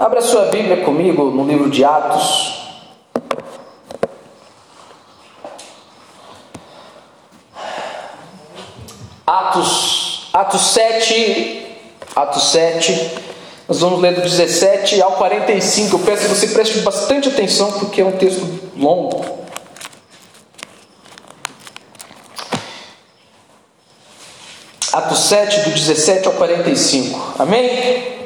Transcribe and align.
Abra 0.00 0.22
sua 0.22 0.46
Bíblia 0.46 0.82
comigo 0.82 1.24
no 1.30 1.44
livro 1.44 1.68
de 1.68 1.84
Atos. 1.84 2.54
Atos, 9.26 10.30
Atos 10.32 10.60
7, 10.68 11.76
Atos 12.16 12.44
7, 12.44 13.10
nós 13.68 13.80
vamos 13.80 14.00
ler 14.00 14.14
do 14.14 14.22
17 14.22 15.02
ao 15.02 15.12
45. 15.16 15.94
Eu 15.94 15.98
peço 15.98 16.22
que 16.22 16.28
você 16.28 16.46
preste 16.46 16.78
bastante 16.78 17.28
atenção 17.28 17.70
porque 17.72 18.00
é 18.00 18.04
um 18.06 18.12
texto 18.12 18.48
longo. 18.78 19.22
Atos 24.94 25.18
7, 25.18 25.60
do 25.68 25.70
17 25.74 26.26
ao 26.26 26.32
45. 26.32 27.34
Amém? 27.38 28.19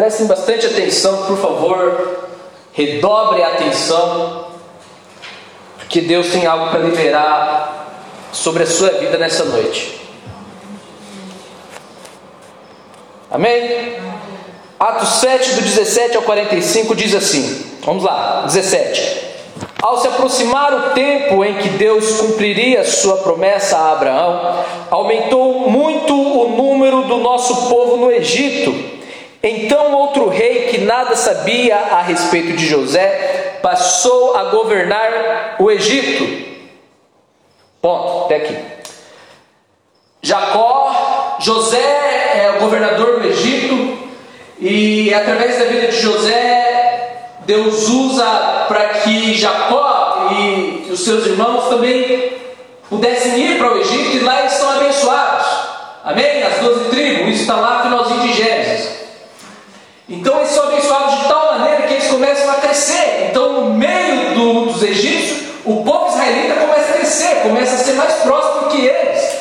Prestem 0.00 0.26
bastante 0.26 0.64
atenção, 0.64 1.26
por 1.26 1.36
favor. 1.36 2.30
Redobre 2.72 3.42
a 3.42 3.48
atenção, 3.48 4.46
porque 5.76 6.00
Deus 6.00 6.28
tem 6.28 6.46
algo 6.46 6.70
para 6.70 6.78
liberar 6.78 7.92
sobre 8.32 8.62
a 8.62 8.66
sua 8.66 8.88
vida 8.92 9.18
nessa 9.18 9.44
noite. 9.44 10.00
Amém? 13.30 13.98
Atos 14.78 15.20
7, 15.20 15.56
do 15.56 15.60
17 15.60 16.16
ao 16.16 16.22
45 16.22 16.96
diz 16.96 17.14
assim: 17.14 17.62
Vamos 17.84 18.02
lá, 18.02 18.44
17. 18.46 19.26
Ao 19.82 19.98
se 19.98 20.08
aproximar 20.08 20.72
o 20.72 20.94
tempo 20.94 21.44
em 21.44 21.58
que 21.58 21.68
Deus 21.68 22.22
cumpriria 22.22 22.84
sua 22.84 23.18
promessa 23.18 23.76
a 23.76 23.92
Abraão, 23.92 24.64
aumentou 24.90 25.68
muito 25.68 26.14
o 26.14 26.48
número 26.56 27.02
do 27.02 27.18
nosso 27.18 27.68
povo 27.68 27.98
no 27.98 28.10
Egito 28.10 28.98
então 29.42 29.94
outro 29.94 30.28
rei 30.28 30.66
que 30.70 30.78
nada 30.78 31.16
sabia 31.16 31.76
a 31.76 32.02
respeito 32.02 32.56
de 32.56 32.66
José 32.66 33.58
passou 33.62 34.36
a 34.36 34.44
governar 34.44 35.56
o 35.58 35.70
Egito. 35.70 36.50
Ponto, 37.80 38.24
até 38.24 38.36
aqui. 38.36 38.56
Jacó, 40.22 41.36
José 41.40 41.78
é 41.78 42.54
o 42.56 42.60
governador 42.60 43.20
do 43.20 43.28
Egito 43.28 43.98
e 44.58 45.12
através 45.14 45.58
da 45.58 45.64
vida 45.64 45.86
de 45.86 45.98
José, 45.98 47.28
Deus 47.46 47.88
usa 47.88 48.66
para 48.68 48.88
que 49.00 49.34
Jacó 49.34 50.28
e 50.32 50.90
os 50.90 51.02
seus 51.02 51.26
irmãos 51.26 51.70
também 51.70 52.34
pudessem 52.90 53.38
ir 53.38 53.58
para 53.58 53.72
o 53.72 53.80
Egito 53.80 54.18
e 54.18 54.20
lá 54.20 54.40
eles 54.40 54.52
são 54.52 54.70
abençoados. 54.72 55.46
Amém? 56.04 56.42
As 56.42 56.58
doze 56.58 56.90
tribos, 56.90 57.28
isso 57.30 57.42
está 57.42 57.56
lá 57.56 57.78
no 57.78 57.82
finalzinho 57.84 58.20
de 58.20 58.32
Gênesis. 58.34 58.59
Então 60.10 60.38
eles 60.38 60.50
são 60.50 60.64
abençoados 60.64 61.20
de 61.20 61.28
tal 61.28 61.52
maneira 61.52 61.82
que 61.82 61.94
eles 61.94 62.08
começam 62.08 62.50
a 62.50 62.54
crescer. 62.54 63.28
Então, 63.30 63.52
no 63.52 63.74
meio 63.74 64.34
do, 64.34 64.64
dos 64.72 64.82
egípcios, 64.82 65.50
o 65.64 65.84
povo 65.84 66.08
israelita 66.08 66.54
começa 66.54 66.90
a 66.90 66.94
crescer, 66.94 67.42
começa 67.42 67.74
a 67.76 67.78
ser 67.78 67.92
mais 67.92 68.14
próximo 68.14 68.70
que 68.70 68.86
eles. 68.86 69.40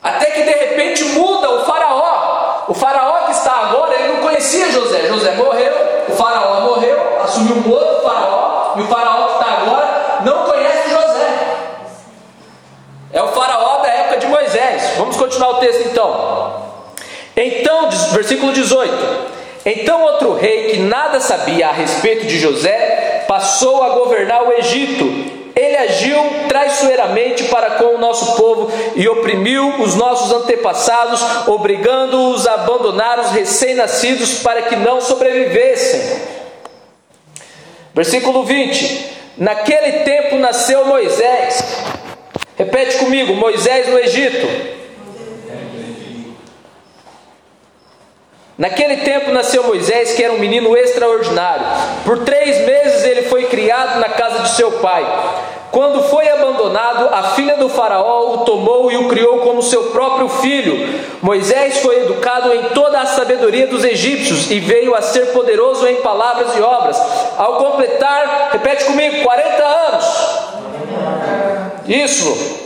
Até 0.00 0.26
que 0.26 0.42
de 0.44 0.50
repente 0.50 1.04
muda 1.04 1.50
o 1.50 1.64
faraó. 1.64 2.64
O 2.68 2.74
faraó 2.74 3.24
que 3.24 3.32
está 3.32 3.52
agora, 3.52 3.92
ele 3.94 4.12
não 4.12 4.20
conhecia 4.20 4.70
José. 4.70 5.08
José 5.08 5.34
morreu, 5.34 5.72
o 6.08 6.12
faraó 6.12 6.60
morreu, 6.60 7.22
assumiu 7.24 7.56
um 7.56 7.70
outro 7.70 8.02
faraó, 8.02 8.74
e 8.76 8.82
o 8.82 8.86
faraó 8.86 9.26
que 9.26 9.32
está 9.32 9.52
agora 9.52 10.20
não 10.24 10.44
conhece 10.44 10.90
José. 10.90 11.38
É 13.12 13.20
o 13.20 13.28
faraó 13.28 13.78
da 13.78 13.88
época 13.88 14.18
de 14.18 14.26
Moisés. 14.28 14.92
Vamos 14.96 15.16
continuar 15.16 15.50
o 15.50 15.54
texto 15.54 15.88
então. 15.88 16.66
Então, 17.36 17.90
versículo 18.12 18.52
18: 18.66 18.92
Então 19.64 20.02
outro 20.02 20.34
rei 20.34 20.72
que 20.72 20.78
nada 20.78 21.20
sabia 21.20 21.68
a 21.68 21.72
respeito 21.72 22.26
de 22.26 22.38
José 22.38 23.24
passou 23.28 23.82
a 23.82 23.90
governar 23.90 24.46
o 24.46 24.52
Egito. 24.52 25.04
Ele 25.54 25.76
agiu 25.76 26.18
traiçoeiramente 26.48 27.44
para 27.44 27.70
com 27.72 27.94
o 27.94 27.98
nosso 27.98 28.36
povo 28.36 28.70
e 28.94 29.08
oprimiu 29.08 29.80
os 29.80 29.94
nossos 29.94 30.30
antepassados, 30.30 31.24
obrigando-os 31.46 32.46
a 32.46 32.54
abandonar 32.54 33.18
os 33.20 33.30
recém-nascidos 33.30 34.40
para 34.40 34.62
que 34.62 34.76
não 34.76 35.00
sobrevivessem. 35.00 36.20
Versículo 37.94 38.44
20: 38.44 39.16
Naquele 39.38 40.04
tempo 40.04 40.36
nasceu 40.36 40.84
Moisés. 40.84 41.64
Repete 42.58 42.98
comigo: 42.98 43.34
Moisés 43.34 43.88
no 43.88 43.98
Egito. 43.98 44.85
Naquele 48.58 48.98
tempo 48.98 49.30
nasceu 49.32 49.64
Moisés, 49.64 50.14
que 50.14 50.24
era 50.24 50.32
um 50.32 50.38
menino 50.38 50.74
extraordinário. 50.74 51.66
Por 52.04 52.20
três 52.20 52.64
meses 52.66 53.04
ele 53.04 53.22
foi 53.24 53.44
criado 53.44 54.00
na 54.00 54.08
casa 54.08 54.44
de 54.44 54.50
seu 54.50 54.72
pai. 54.72 55.04
Quando 55.70 56.02
foi 56.04 56.26
abandonado, 56.26 57.10
a 57.12 57.34
filha 57.34 57.58
do 57.58 57.68
Faraó 57.68 58.32
o 58.32 58.38
tomou 58.46 58.90
e 58.90 58.96
o 58.96 59.08
criou 59.08 59.40
como 59.40 59.60
seu 59.62 59.90
próprio 59.90 60.26
filho. 60.26 61.02
Moisés 61.20 61.80
foi 61.80 62.04
educado 62.04 62.50
em 62.54 62.62
toda 62.70 62.98
a 62.98 63.04
sabedoria 63.04 63.66
dos 63.66 63.84
egípcios 63.84 64.50
e 64.50 64.58
veio 64.58 64.94
a 64.94 65.02
ser 65.02 65.32
poderoso 65.32 65.86
em 65.86 65.96
palavras 65.96 66.56
e 66.56 66.62
obras. 66.62 66.98
Ao 67.36 67.58
completar, 67.58 68.48
repete 68.52 68.86
comigo, 68.86 69.22
40 69.22 69.64
anos. 69.64 70.04
Isso. 71.86 72.64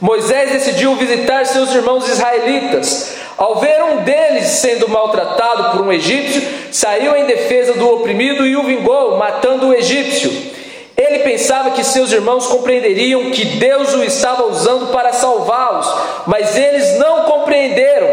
Moisés 0.00 0.52
decidiu 0.52 0.94
visitar 0.94 1.44
seus 1.44 1.74
irmãos 1.74 2.08
israelitas. 2.08 3.17
Ao 3.38 3.54
ver 3.60 3.80
um 3.84 3.98
deles 3.98 4.48
sendo 4.48 4.88
maltratado 4.88 5.70
por 5.70 5.86
um 5.86 5.92
egípcio, 5.92 6.42
saiu 6.72 7.16
em 7.16 7.24
defesa 7.24 7.74
do 7.74 7.88
oprimido 7.88 8.44
e 8.44 8.56
o 8.56 8.64
vingou, 8.64 9.16
matando 9.16 9.68
o 9.68 9.74
egípcio. 9.74 10.58
Ele 10.96 11.20
pensava 11.20 11.70
que 11.70 11.84
seus 11.84 12.10
irmãos 12.10 12.48
compreenderiam 12.48 13.30
que 13.30 13.44
Deus 13.44 13.94
o 13.94 14.02
estava 14.02 14.44
usando 14.46 14.90
para 14.90 15.12
salvá-los, 15.12 15.86
mas 16.26 16.56
eles 16.56 16.98
não 16.98 17.22
compreenderam. 17.22 18.08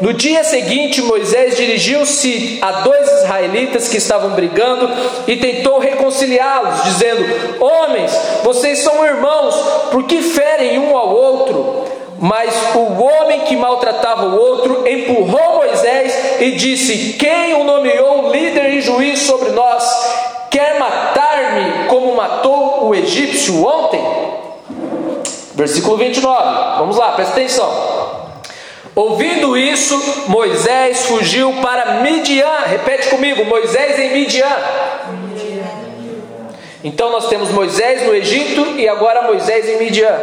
No 0.00 0.14
dia 0.14 0.42
seguinte, 0.42 1.02
Moisés 1.02 1.58
dirigiu-se 1.58 2.58
a 2.62 2.72
dois 2.80 3.06
israelitas 3.06 3.86
que 3.86 3.98
estavam 3.98 4.30
brigando 4.30 4.88
e 5.26 5.36
tentou 5.36 5.78
reconciliá-los, 5.78 6.84
dizendo: 6.84 7.62
Homens, 7.62 8.10
vocês 8.42 8.78
são 8.78 9.04
irmãos, 9.04 9.54
por 9.90 10.04
que 10.04 10.22
ferem 10.22 10.78
um 10.78 10.96
ao 10.96 11.14
outro? 11.14 11.79
Mas 12.22 12.54
o 12.74 13.02
homem 13.02 13.40
que 13.40 13.56
maltratava 13.56 14.26
o 14.26 14.38
outro 14.38 14.86
empurrou 14.86 15.56
Moisés 15.56 16.38
e 16.38 16.50
disse: 16.52 17.14
Quem 17.14 17.54
o 17.54 17.64
nomeou 17.64 18.30
líder 18.30 18.74
e 18.74 18.82
juiz 18.82 19.20
sobre 19.20 19.48
nós? 19.52 19.82
Quer 20.50 20.78
matar-me 20.78 21.88
como 21.88 22.14
matou 22.14 22.88
o 22.88 22.94
egípcio 22.94 23.64
ontem? 23.64 24.04
Versículo 25.54 25.96
29, 25.96 26.78
vamos 26.78 26.98
lá, 26.98 27.12
presta 27.12 27.32
atenção. 27.32 28.10
Ouvindo 28.94 29.56
isso, 29.56 29.98
Moisés 30.26 31.06
fugiu 31.06 31.54
para 31.62 32.02
Midian. 32.02 32.64
Repete 32.66 33.08
comigo: 33.08 33.46
Moisés 33.46 33.98
em 33.98 34.12
Midian. 34.12 34.58
Então 36.84 37.10
nós 37.10 37.28
temos 37.28 37.50
Moisés 37.50 38.06
no 38.06 38.14
Egito 38.14 38.78
e 38.78 38.86
agora 38.86 39.22
Moisés 39.22 39.66
em 39.66 39.78
Midian. 39.78 40.18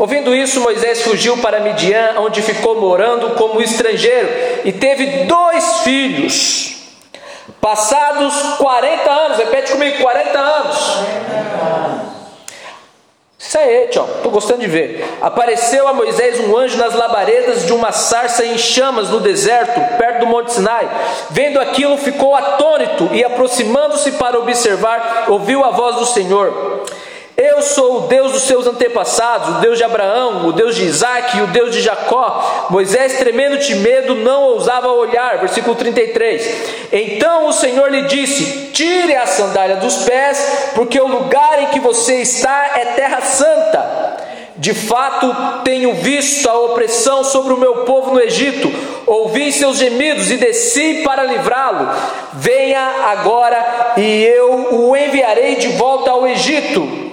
Ouvindo 0.00 0.34
isso, 0.34 0.62
Moisés 0.62 1.02
fugiu 1.02 1.36
para 1.36 1.60
Midian, 1.60 2.14
onde 2.20 2.40
ficou 2.40 2.80
morando 2.80 3.34
como 3.34 3.60
estrangeiro, 3.60 4.30
e 4.64 4.72
teve 4.72 5.24
dois 5.24 5.80
filhos. 5.80 6.76
Passados 7.60 8.34
40 8.56 9.10
anos, 9.10 9.36
repete 9.36 9.72
comigo: 9.72 9.98
40 9.98 10.38
anos. 10.38 10.98
Isso 13.38 13.58
aí, 13.58 13.88
tchau, 13.88 14.08
estou 14.16 14.32
gostando 14.32 14.60
de 14.60 14.68
ver. 14.68 15.04
Apareceu 15.20 15.86
a 15.86 15.92
Moisés 15.92 16.40
um 16.40 16.56
anjo 16.56 16.78
nas 16.78 16.94
labaredas 16.94 17.66
de 17.66 17.72
uma 17.74 17.92
sarça 17.92 18.46
em 18.46 18.56
chamas 18.56 19.10
no 19.10 19.20
deserto, 19.20 19.80
perto 19.98 20.20
do 20.20 20.26
Monte 20.26 20.52
Sinai. 20.52 20.88
Vendo 21.30 21.60
aquilo, 21.60 21.98
ficou 21.98 22.34
atônito 22.34 23.10
e, 23.12 23.22
aproximando-se 23.22 24.12
para 24.12 24.38
observar, 24.38 25.26
ouviu 25.28 25.62
a 25.62 25.70
voz 25.70 25.96
do 25.96 26.06
Senhor. 26.06 26.79
Eu 27.42 27.62
sou 27.62 27.96
o 27.96 28.06
Deus 28.06 28.32
dos 28.32 28.42
seus 28.42 28.66
antepassados, 28.66 29.56
o 29.56 29.60
Deus 29.60 29.78
de 29.78 29.84
Abraão, 29.84 30.46
o 30.46 30.52
Deus 30.52 30.76
de 30.76 30.84
Isaac 30.84 31.38
e 31.38 31.40
o 31.40 31.46
Deus 31.46 31.74
de 31.74 31.80
Jacó. 31.80 32.66
Moisés, 32.68 33.16
tremendo 33.16 33.56
de 33.56 33.76
medo, 33.76 34.14
não 34.14 34.42
ousava 34.42 34.88
olhar. 34.88 35.38
Versículo 35.38 35.74
33. 35.74 36.90
Então 36.92 37.46
o 37.46 37.52
Senhor 37.54 37.90
lhe 37.90 38.02
disse: 38.02 38.70
Tire 38.74 39.16
a 39.16 39.24
sandália 39.24 39.76
dos 39.76 40.02
pés, 40.02 40.72
porque 40.74 41.00
o 41.00 41.06
lugar 41.06 41.62
em 41.62 41.66
que 41.68 41.80
você 41.80 42.16
está 42.16 42.72
é 42.74 42.84
terra 42.84 43.22
santa. 43.22 44.18
De 44.58 44.74
fato, 44.74 45.34
tenho 45.64 45.94
visto 45.94 46.46
a 46.46 46.60
opressão 46.60 47.24
sobre 47.24 47.54
o 47.54 47.56
meu 47.56 47.86
povo 47.86 48.12
no 48.12 48.20
Egito, 48.20 48.70
ouvi 49.06 49.50
seus 49.50 49.78
gemidos 49.78 50.30
e 50.30 50.36
desci 50.36 51.00
para 51.02 51.22
livrá-lo. 51.22 51.88
Venha 52.34 53.06
agora 53.06 53.94
e 53.96 54.24
eu 54.24 54.74
o 54.74 54.94
enviarei 54.94 55.56
de 55.56 55.68
volta 55.68 56.10
ao 56.10 56.28
Egito 56.28 57.09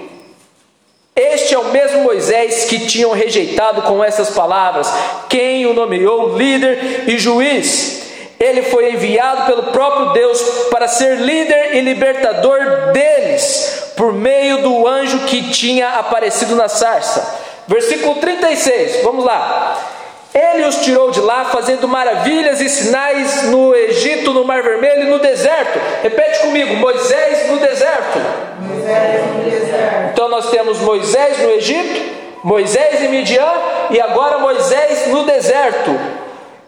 Este 1.48 1.56
é 1.56 1.60
o 1.60 1.72
mesmo 1.72 2.04
Moisés 2.04 2.66
que 2.66 2.88
tinham 2.88 3.14
rejeitado 3.14 3.82
com 3.84 4.04
essas 4.04 4.32
palavras, 4.32 4.94
quem 5.30 5.66
o 5.66 5.74
nomeou 5.74 6.38
líder 6.38 7.06
e 7.08 7.18
juiz. 7.18 8.02
Ele 8.38 8.64
foi 8.64 8.92
enviado 8.92 9.46
pelo 9.46 9.72
próprio 9.72 10.12
Deus 10.12 10.42
para 10.70 10.90
ser 10.90 11.16
líder 11.16 11.78
e 11.78 11.80
libertador 11.80 12.92
deles, 12.92 13.94
por 13.96 14.12
meio 14.12 14.58
do 14.58 14.86
anjo 14.86 15.20
que 15.20 15.50
tinha 15.50 15.92
aparecido 15.92 16.54
na 16.54 16.68
sarça. 16.68 17.40
Versículo 17.66 18.16
36, 18.16 19.04
vamos 19.04 19.24
lá. 19.24 19.78
Ele 20.34 20.66
os 20.66 20.76
tirou 20.82 21.12
de 21.12 21.22
lá, 21.22 21.46
fazendo 21.46 21.88
maravilhas 21.88 22.60
e 22.60 22.68
sinais 22.68 23.44
no 23.44 23.74
Egito, 23.74 24.34
no 24.34 24.44
Mar 24.44 24.62
Vermelho 24.62 25.04
e 25.04 25.10
no 25.12 25.20
deserto. 25.20 25.80
Repete 26.04 26.40
comigo: 26.40 26.76
Moisés 26.76 27.50
no 27.50 27.58
deserto. 27.58 28.20
Então 30.12 30.30
nós 30.30 30.50
temos 30.50 30.80
Moisés 30.80 31.40
no 31.40 31.52
Egito, 31.52 32.16
Moisés 32.44 33.02
em 33.02 33.10
Midian 33.10 33.52
e 33.90 34.00
agora 34.00 34.38
Moisés 34.38 35.08
no 35.08 35.24
deserto. 35.24 35.98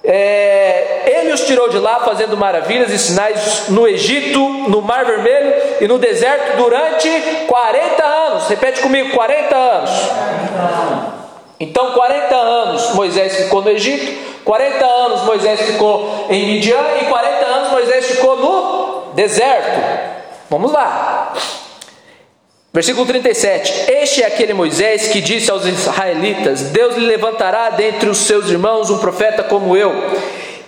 É, 0.03 1.03
ele 1.05 1.33
os 1.33 1.41
tirou 1.41 1.69
de 1.69 1.77
lá, 1.77 1.99
fazendo 1.99 2.37
maravilhas 2.37 2.91
e 2.91 2.97
sinais 2.97 3.67
no 3.67 3.87
Egito, 3.87 4.39
no 4.39 4.81
Mar 4.81 5.05
Vermelho 5.05 5.53
e 5.81 5.87
no 5.87 5.99
deserto 5.99 6.57
durante 6.57 7.09
40 7.47 8.05
anos. 8.05 8.47
Repete 8.47 8.81
comigo: 8.81 9.11
40 9.11 9.55
anos. 9.55 9.89
40 9.89 10.61
anos. 10.61 11.19
Então, 11.59 11.91
40 11.91 12.35
anos 12.35 12.93
Moisés 12.93 13.35
ficou 13.35 13.61
no 13.61 13.69
Egito, 13.69 14.43
40 14.45 14.85
anos 14.85 15.23
Moisés 15.23 15.59
ficou 15.59 16.27
em 16.29 16.45
Midian 16.45 16.81
e 17.01 17.05
40 17.05 17.45
anos 17.45 17.71
Moisés 17.71 18.05
ficou 18.05 18.37
no 18.37 19.13
deserto. 19.13 19.77
Vamos 20.49 20.71
lá. 20.71 21.33
Versículo 22.71 23.05
37: 23.05 23.91
Este 23.91 24.21
é 24.21 24.27
aquele 24.27 24.53
Moisés 24.53 25.07
que 25.07 25.21
disse 25.21 25.49
aos 25.49 25.65
israelitas: 25.65 26.61
Deus 26.69 26.95
lhe 26.95 27.05
levantará 27.05 27.71
dentre 27.71 28.09
os 28.09 28.19
seus 28.19 28.49
irmãos 28.49 28.89
um 28.89 28.99
profeta 28.99 29.43
como 29.43 29.75
eu. 29.75 29.91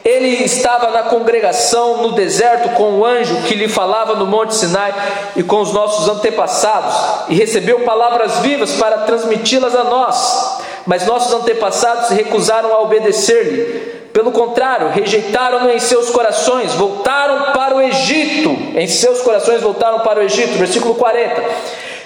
Ele 0.04 0.44
estava 0.44 0.90
na 0.90 1.04
congregação 1.04 2.02
no 2.02 2.14
deserto 2.14 2.70
com 2.70 3.00
o 3.00 3.06
anjo 3.06 3.44
que 3.44 3.54
lhe 3.54 3.68
falava 3.68 4.16
no 4.16 4.26
Monte 4.26 4.56
Sinai 4.56 4.92
e 5.36 5.44
com 5.44 5.62
os 5.62 5.72
nossos 5.72 6.10
antepassados, 6.10 7.30
e 7.30 7.36
recebeu 7.36 7.82
palavras 7.82 8.40
vivas 8.40 8.72
para 8.74 9.00
transmiti-las 9.00 9.76
a 9.76 9.84
nós 9.84 10.60
mas 10.86 11.06
nossos 11.06 11.34
antepassados 11.34 12.08
se 12.08 12.14
recusaram 12.14 12.74
a 12.74 12.82
obedecer-lhe. 12.82 14.02
Pelo 14.12 14.32
contrário, 14.32 14.90
rejeitaram-no 14.90 15.70
em 15.70 15.80
seus 15.80 16.10
corações, 16.10 16.74
voltaram 16.74 17.54
para 17.54 17.76
o 17.76 17.82
Egito. 17.82 18.50
Em 18.76 18.88
seus 18.88 19.22
corações 19.22 19.62
voltaram 19.62 20.00
para 20.00 20.20
o 20.20 20.24
Egito. 20.24 20.58
Versículo 20.58 20.96
40. 20.96 21.44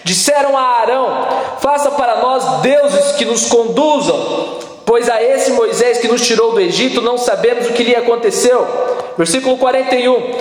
Disseram 0.05 0.55
a 0.55 0.61
Arão: 0.61 1.27
Faça 1.59 1.89
para 1.89 2.17
nós 2.17 2.61
deuses 2.61 3.13
que 3.13 3.25
nos 3.25 3.47
conduzam, 3.47 4.59
pois 4.85 5.09
a 5.09 5.19
esse 5.21 5.51
Moisés 5.51 5.97
que 5.97 6.07
nos 6.07 6.21
tirou 6.21 6.51
do 6.51 6.61
Egito 6.61 7.01
não 7.01 7.17
sabemos 7.17 7.67
o 7.67 7.73
que 7.73 7.83
lhe 7.83 7.95
aconteceu. 7.95 8.67
Versículo 9.17 9.57
41. 9.57 10.31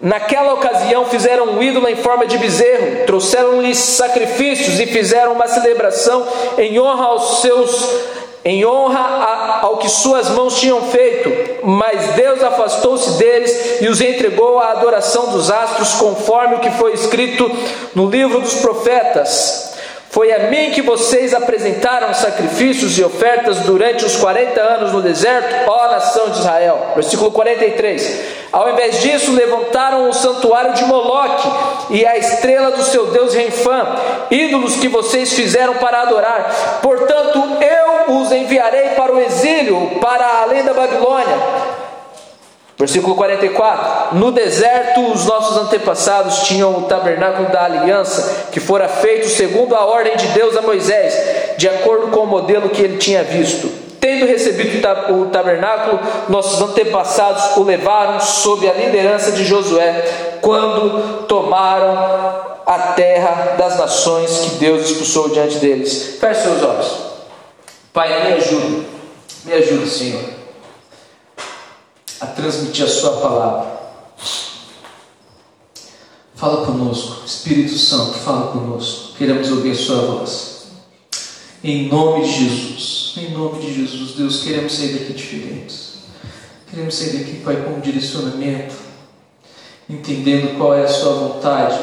Naquela 0.00 0.54
ocasião 0.54 1.04
fizeram 1.04 1.44
um 1.44 1.62
ídolo 1.62 1.86
em 1.88 1.96
forma 1.96 2.26
de 2.26 2.38
bezerro, 2.38 3.04
trouxeram-lhe 3.04 3.74
sacrifícios 3.74 4.80
e 4.80 4.86
fizeram 4.86 5.32
uma 5.32 5.46
celebração 5.46 6.26
em 6.56 6.80
honra 6.80 7.04
aos 7.04 7.42
seus 7.42 8.15
em 8.46 8.64
honra 8.64 9.58
ao 9.60 9.76
que 9.78 9.88
suas 9.88 10.30
mãos 10.30 10.60
tinham 10.60 10.80
feito, 10.82 11.66
mas 11.66 12.14
Deus 12.14 12.44
afastou-se 12.44 13.18
deles 13.18 13.80
e 13.80 13.88
os 13.88 14.00
entregou 14.00 14.60
à 14.60 14.70
adoração 14.70 15.32
dos 15.32 15.50
astros, 15.50 15.94
conforme 15.94 16.54
o 16.54 16.60
que 16.60 16.70
foi 16.70 16.92
escrito 16.92 17.50
no 17.92 18.08
livro 18.08 18.40
dos 18.40 18.54
profetas. 18.54 19.74
Foi 20.10 20.32
a 20.32 20.48
mim 20.48 20.70
que 20.70 20.80
vocês 20.80 21.34
apresentaram 21.34 22.14
sacrifícios 22.14 22.96
e 22.96 23.02
ofertas 23.02 23.58
durante 23.62 24.04
os 24.04 24.14
40 24.14 24.60
anos 24.60 24.92
no 24.92 25.02
deserto, 25.02 25.68
ó 25.68 25.90
nação 25.90 26.30
de 26.30 26.38
Israel. 26.38 26.92
Versículo 26.94 27.32
43. 27.32 28.20
Ao 28.52 28.70
invés 28.70 29.02
disso, 29.02 29.34
levantaram 29.34 30.08
o 30.08 30.14
santuário 30.14 30.72
de 30.72 30.84
Moloque 30.84 31.48
e 31.90 32.06
a 32.06 32.16
estrela 32.16 32.70
do 32.70 32.84
seu 32.84 33.08
deus 33.08 33.34
Renfã, 33.34 33.86
ídolos 34.30 34.76
que 34.76 34.88
vocês 34.88 35.32
fizeram 35.32 35.74
para 35.74 36.02
adorar. 36.02 36.80
Portanto, 36.80 37.42
eu 37.60 37.85
os 38.20 38.32
enviarei 38.32 38.90
para 38.90 39.12
o 39.12 39.20
exílio, 39.20 39.98
para 40.00 40.42
além 40.42 40.64
da 40.64 40.72
Babilônia. 40.72 41.36
Versículo 42.78 43.14
44: 43.14 44.16
No 44.16 44.30
deserto, 44.30 45.00
os 45.12 45.24
nossos 45.24 45.56
antepassados 45.56 46.40
tinham 46.40 46.76
o 46.76 46.82
tabernáculo 46.82 47.48
da 47.48 47.64
aliança, 47.64 48.48
que 48.52 48.60
fora 48.60 48.86
feito 48.86 49.28
segundo 49.28 49.74
a 49.74 49.84
ordem 49.84 50.16
de 50.16 50.26
Deus 50.28 50.56
a 50.56 50.62
Moisés, 50.62 51.56
de 51.56 51.68
acordo 51.68 52.08
com 52.08 52.20
o 52.20 52.26
modelo 52.26 52.68
que 52.68 52.82
ele 52.82 52.98
tinha 52.98 53.24
visto. 53.24 53.86
Tendo 53.98 54.26
recebido 54.26 54.86
o 55.14 55.26
tabernáculo, 55.26 55.98
nossos 56.28 56.60
antepassados 56.60 57.56
o 57.56 57.64
levaram 57.64 58.20
sob 58.20 58.68
a 58.68 58.74
liderança 58.74 59.32
de 59.32 59.42
Josué, 59.42 60.04
quando 60.42 61.24
tomaram 61.26 61.96
a 62.66 62.78
terra 62.94 63.54
das 63.56 63.78
nações 63.78 64.38
que 64.40 64.50
Deus 64.56 64.90
expulsou 64.90 65.30
diante 65.30 65.56
deles. 65.58 66.18
Feche 66.20 66.42
seus 66.42 66.62
olhos. 66.62 67.15
Pai, 67.96 68.08
me 68.10 68.32
ajuda, 68.34 68.84
me 69.46 69.52
ajuda, 69.54 69.86
Senhor 69.86 70.36
a 72.20 72.26
transmitir 72.26 72.84
a 72.84 72.88
Sua 72.88 73.20
palavra. 73.20 73.76
Fala 76.34 76.66
conosco, 76.66 77.24
Espírito 77.24 77.76
Santo, 77.78 78.18
fala 78.18 78.52
conosco. 78.52 79.16
Queremos 79.16 79.50
ouvir 79.50 79.72
a 79.72 79.74
Sua 79.74 80.00
voz. 80.02 80.66
Em 81.64 81.88
nome 81.88 82.24
de 82.24 82.32
Jesus, 82.32 83.14
em 83.16 83.30
nome 83.30 83.60
de 83.60 83.74
Jesus, 83.74 84.12
Deus, 84.12 84.42
queremos 84.42 84.74
sair 84.74 84.98
daqui 84.98 85.12
diferentes. 85.14 85.94
Queremos 86.68 86.94
sair 86.94 87.18
daqui, 87.18 87.40
Pai, 87.40 87.56
com 87.62 87.70
um 87.70 87.80
direcionamento, 87.80 88.74
entendendo 89.88 90.56
qual 90.58 90.74
é 90.74 90.84
a 90.84 90.88
Sua 90.88 91.14
vontade 91.14 91.78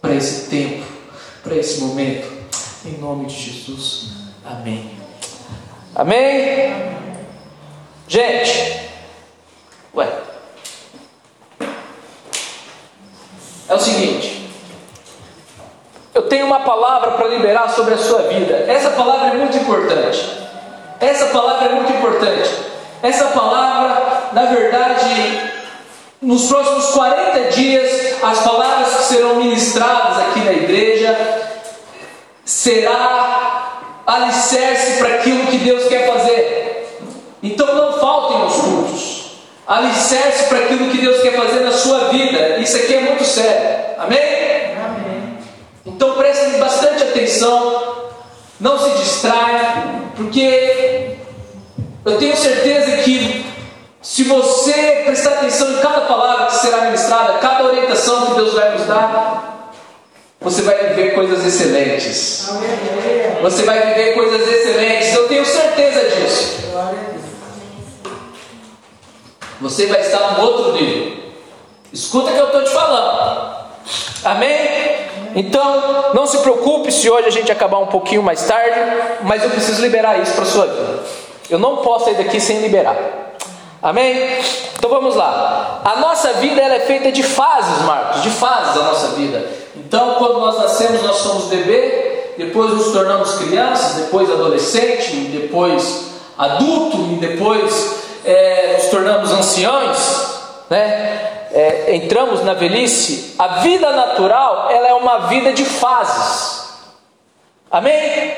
para 0.00 0.14
esse 0.14 0.50
tempo, 0.50 0.84
para 1.42 1.56
esse 1.56 1.80
momento. 1.80 2.40
Em 2.84 2.98
nome 2.98 3.26
de 3.26 3.34
Jesus. 3.34 4.19
Amém. 4.50 4.90
Amém. 5.94 6.96
Gente, 8.08 8.90
ué, 9.94 10.08
é 13.68 13.74
o 13.74 13.78
seguinte, 13.78 14.50
eu 16.12 16.22
tenho 16.22 16.46
uma 16.46 16.60
palavra 16.60 17.12
para 17.12 17.28
liberar 17.28 17.70
sobre 17.70 17.94
a 17.94 17.98
sua 17.98 18.22
vida. 18.22 18.64
Essa 18.66 18.90
palavra 18.90 19.28
é 19.28 19.34
muito 19.34 19.56
importante. 19.56 20.38
Essa 20.98 21.26
palavra 21.26 21.68
é 21.68 21.74
muito 21.74 21.92
importante. 21.92 22.50
Essa 23.02 23.26
palavra, 23.26 24.30
na 24.32 24.46
verdade, 24.46 25.52
nos 26.20 26.48
próximos 26.48 26.90
40 26.90 27.50
dias, 27.50 28.20
as 28.20 28.40
palavras 28.40 28.96
que 28.96 29.02
serão 29.04 29.36
ministradas 29.36 30.18
aqui 30.18 30.40
na 30.40 30.52
igreja 30.52 31.16
será 32.44 33.59
alicerce 34.10 34.98
para 34.98 35.14
aquilo 35.14 35.46
que 35.46 35.58
Deus 35.58 35.86
quer 35.88 36.06
fazer. 36.06 36.98
Então 37.42 37.74
não 37.74 37.92
faltem 37.98 38.42
aos 38.42 38.54
cultos. 38.56 39.30
Alicerce 39.66 40.48
para 40.48 40.58
aquilo 40.58 40.90
que 40.90 40.98
Deus 40.98 41.22
quer 41.22 41.36
fazer 41.36 41.60
na 41.60 41.72
sua 41.72 42.08
vida. 42.08 42.58
Isso 42.58 42.76
aqui 42.76 42.94
é 42.94 43.00
muito 43.02 43.24
sério. 43.24 43.94
Amém? 43.98 44.18
Amém. 44.84 45.38
Então 45.86 46.14
prestem 46.14 46.58
bastante 46.58 47.04
atenção. 47.04 48.00
Não 48.58 48.78
se 48.78 48.90
distraia, 48.98 49.84
porque 50.16 51.16
eu 52.04 52.18
tenho 52.18 52.36
certeza 52.36 52.98
que 52.98 53.46
se 54.02 54.24
você 54.24 55.02
prestar 55.06 55.30
atenção 55.30 55.70
em 55.72 55.78
cada 55.78 56.02
palavra 56.02 56.46
que 56.46 56.56
será 56.56 56.82
ministrada, 56.82 57.38
cada 57.38 57.64
orientação 57.64 58.26
que 58.26 58.34
Deus 58.34 58.52
vai 58.52 58.76
nos 58.76 58.86
dar, 58.86 59.59
você 60.40 60.62
vai 60.62 60.88
viver 60.88 61.14
coisas 61.14 61.44
excelentes. 61.44 62.48
Você 63.42 63.62
vai 63.62 63.88
viver 63.88 64.14
coisas 64.14 64.48
excelentes. 64.48 65.14
Eu 65.14 65.28
tenho 65.28 65.44
certeza 65.44 66.00
disso 66.10 66.60
você 69.60 69.86
vai 69.86 70.00
estar 70.00 70.32
num 70.32 70.42
outro 70.42 70.72
nível. 70.72 71.18
Escuta 71.92 72.30
o 72.30 72.34
que 72.34 72.40
eu 72.40 72.46
estou 72.46 72.64
te 72.64 72.70
falando. 72.70 73.60
Amém? 74.24 75.10
Então, 75.34 76.12
não 76.14 76.26
se 76.26 76.38
preocupe 76.38 76.90
se 76.90 77.10
hoje 77.10 77.28
a 77.28 77.30
gente 77.30 77.52
acabar 77.52 77.78
um 77.78 77.86
pouquinho 77.86 78.22
mais 78.22 78.42
tarde, 78.46 78.80
mas 79.22 79.42
eu 79.42 79.50
preciso 79.50 79.82
liberar 79.82 80.20
isso 80.20 80.32
para 80.34 80.44
sua 80.44 80.66
vida. 80.66 81.00
Eu 81.48 81.58
não 81.58 81.78
posso 81.78 82.06
sair 82.06 82.14
daqui 82.14 82.40
sem 82.40 82.60
liberar. 82.60 83.29
Amém? 83.82 84.38
Então 84.76 84.90
vamos 84.90 85.14
lá. 85.14 85.80
A 85.84 85.96
nossa 86.00 86.34
vida 86.34 86.60
ela 86.60 86.74
é 86.74 86.80
feita 86.80 87.10
de 87.10 87.22
fases, 87.22 87.82
Marcos, 87.84 88.22
de 88.22 88.30
fases 88.30 88.74
da 88.74 88.82
nossa 88.82 89.08
vida. 89.08 89.42
Então, 89.76 90.16
quando 90.18 90.40
nós 90.40 90.58
nascemos, 90.58 91.02
nós 91.02 91.16
somos 91.16 91.46
bebê, 91.46 92.34
depois 92.36 92.72
nos 92.72 92.92
tornamos 92.92 93.36
crianças, 93.36 93.94
depois 93.94 94.30
adolescente, 94.30 95.12
depois 95.32 96.10
adulto 96.36 96.96
e 97.12 97.16
depois 97.16 97.96
é, 98.24 98.74
nos 98.78 98.86
tornamos 98.90 99.32
anciãos, 99.32 100.40
né? 100.68 101.28
É, 101.52 101.96
entramos 101.96 102.44
na 102.44 102.54
velhice, 102.54 103.34
a 103.36 103.48
vida 103.58 103.90
natural 103.90 104.68
ela 104.70 104.86
é 104.86 104.94
uma 104.94 105.26
vida 105.26 105.52
de 105.52 105.64
fases. 105.64 106.60
Amém? 107.68 108.32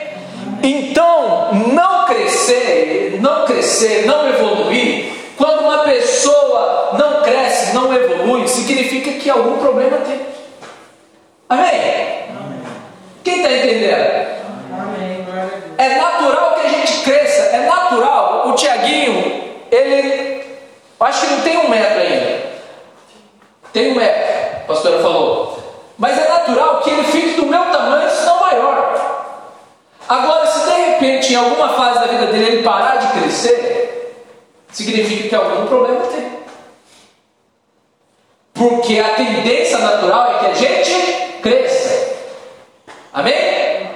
Então, 0.63 1.53
não 1.53 2.07
crescer, 2.07 3.19
não 3.21 3.45
crescer, 3.45 4.07
não 4.07 4.29
evoluir, 4.29 5.13
quando 5.43 5.63
uma 5.63 5.79
pessoa 5.79 6.91
não 6.93 7.21
cresce, 7.21 7.75
não 7.75 7.93
evolui, 7.93 8.47
significa 8.47 9.11
que 9.19 9.29
algum 9.29 9.59
problema 9.59 9.99
tem. 9.99 10.21
Amém? 11.49 12.29
Amém. 12.31 12.63
Quem 13.25 13.39
está 13.39 13.51
entendendo? 13.51 14.27
Amém. 14.73 15.27
É 15.77 15.97
natural 15.97 16.55
que 16.55 16.67
a 16.67 16.69
gente 16.69 17.01
cresça, 17.01 17.57
é 17.57 17.67
natural. 17.67 18.51
O 18.51 18.53
Tiaguinho, 18.53 19.57
ele, 19.69 20.45
acho 21.01 21.27
que 21.27 21.33
não 21.33 21.41
tem 21.41 21.57
um 21.59 21.69
metro 21.69 22.01
ainda. 22.01 22.43
Tem 23.73 23.91
um 23.91 23.97
metro, 23.97 24.23
a 24.59 24.67
pastora 24.69 25.03
falou. 25.03 25.59
Mas 25.99 26.19
é 26.19 26.29
natural 26.29 26.83
que 26.83 26.91
ele 26.91 27.03
fique 27.03 27.41
do 27.41 27.47
meu 27.47 27.65
tamanho, 27.65 28.09
se 28.09 28.25
não 28.27 28.41
maior. 28.41 29.27
Agora, 30.09 30.47
se 30.47 30.71
de 30.71 30.81
repente, 30.83 31.33
em 31.33 31.37
alguma 31.37 31.71
fase 31.71 31.99
da 31.99 32.07
vida 32.07 32.27
dele, 32.27 32.45
ele 32.45 32.63
parar 32.63 32.97
de 32.97 33.21
crescer, 33.21 33.92
significa 34.73 35.29
que 35.29 35.35
algum 35.35 35.67
problema 35.67 36.07
tem. 36.07 36.33
Porque 38.55 38.99
a 38.99 39.11
tendência 39.11 39.79
natural 39.79 40.33
é 40.33 40.39
que 40.39 40.47
a 40.47 40.55
gente 40.55 41.41
cresça. 41.43 42.17
Amém? 43.13 43.91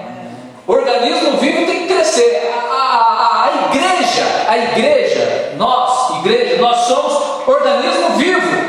O 0.66 0.72
organismo 0.72 1.38
vivo 1.38 1.66
tem 1.66 1.86
que 1.86 1.94
crescer. 1.94 2.52
A, 2.52 2.74
a, 2.74 3.44
a 3.44 3.66
igreja, 3.66 4.24
a 4.48 4.58
igreja, 4.58 5.54
nós, 5.56 6.18
igreja, 6.18 6.56
nós 6.60 6.76
somos 6.86 7.48
organismo 7.48 8.10
vivo. 8.16 8.66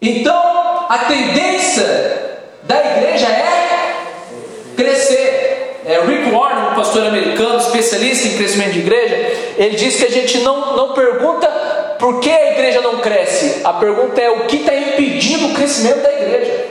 Então, 0.00 0.86
a 0.88 0.98
tendência 0.98 2.40
da 2.62 2.78
igreja 2.78 3.26
é 3.26 3.96
crescer. 4.76 5.43
É, 5.86 6.00
Rick 6.00 6.30
Warren, 6.30 6.72
um 6.72 6.74
pastor 6.74 7.06
americano, 7.06 7.58
especialista 7.58 8.28
em 8.28 8.36
crescimento 8.36 8.72
de 8.72 8.78
igreja, 8.78 9.14
ele 9.58 9.76
diz 9.76 9.96
que 9.96 10.06
a 10.06 10.10
gente 10.10 10.38
não, 10.38 10.74
não 10.76 10.94
pergunta 10.94 11.46
por 11.98 12.20
que 12.20 12.30
a 12.30 12.52
igreja 12.52 12.80
não 12.80 12.98
cresce, 12.98 13.60
a 13.62 13.72
pergunta 13.74 14.20
é 14.20 14.30
o 14.30 14.46
que 14.46 14.56
está 14.56 14.74
impedindo 14.74 15.48
o 15.48 15.54
crescimento 15.54 16.02
da 16.02 16.12
igreja. 16.12 16.64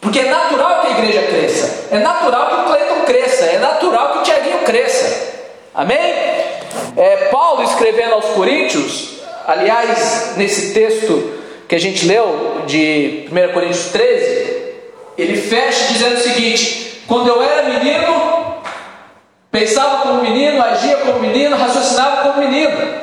Porque 0.00 0.20
é 0.20 0.30
natural 0.30 0.82
que 0.82 0.86
a 0.86 0.98
igreja 0.98 1.22
cresça, 1.22 1.88
é 1.90 1.98
natural 1.98 2.46
que 2.48 2.54
o 2.54 2.64
Cleiton 2.64 3.00
cresça, 3.06 3.44
é 3.46 3.58
natural 3.58 4.12
que 4.12 4.18
o 4.18 4.22
Tiaguinho 4.22 4.58
cresça. 4.58 5.34
Amém? 5.74 6.14
É, 6.96 7.28
Paulo 7.32 7.64
escrevendo 7.64 8.14
aos 8.14 8.26
Coríntios, 8.26 9.18
aliás, 9.46 10.34
nesse 10.36 10.72
texto 10.72 11.40
que 11.66 11.74
a 11.74 11.80
gente 11.80 12.06
leu 12.06 12.62
de 12.66 13.28
1 13.32 13.52
Coríntios 13.52 13.86
13, 13.86 14.74
ele 15.18 15.36
fecha 15.36 15.92
dizendo 15.92 16.16
o 16.16 16.20
seguinte: 16.20 16.93
quando 17.06 17.28
eu 17.28 17.42
era 17.42 17.62
menino, 17.68 18.62
pensava 19.50 19.98
como 20.02 20.22
menino, 20.22 20.62
agia 20.62 20.96
como 20.98 21.20
menino, 21.20 21.56
raciocinava 21.56 22.22
como 22.22 22.40
menino. 22.40 23.02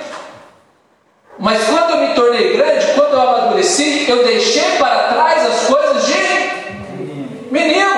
Mas 1.39 1.63
quando 1.65 1.91
eu 1.91 2.07
me 2.07 2.13
tornei 2.13 2.53
grande, 2.53 2.93
quando 2.93 3.13
eu 3.13 3.21
amadureci, 3.21 4.05
eu 4.07 4.23
deixei 4.23 4.77
para 4.77 5.07
trás 5.09 5.45
as 5.45 5.67
coisas 5.67 6.05
de 6.05 7.51
menino. 7.51 7.91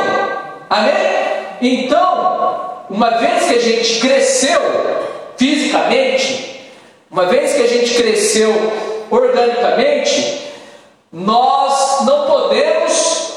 Amém? 0.70 0.94
Então, 1.62 2.86
uma 2.90 3.12
vez 3.12 3.46
que 3.46 3.56
a 3.56 3.62
gente 3.62 4.00
cresceu 4.00 4.62
fisicamente, 5.38 6.72
uma 7.10 7.26
vez 7.26 7.54
que 7.54 7.62
a 7.62 7.68
gente 7.68 7.96
cresceu 7.96 8.52
organicamente, 9.10 10.42
nós 11.12 12.06
não 12.06 12.26
podemos 12.26 13.34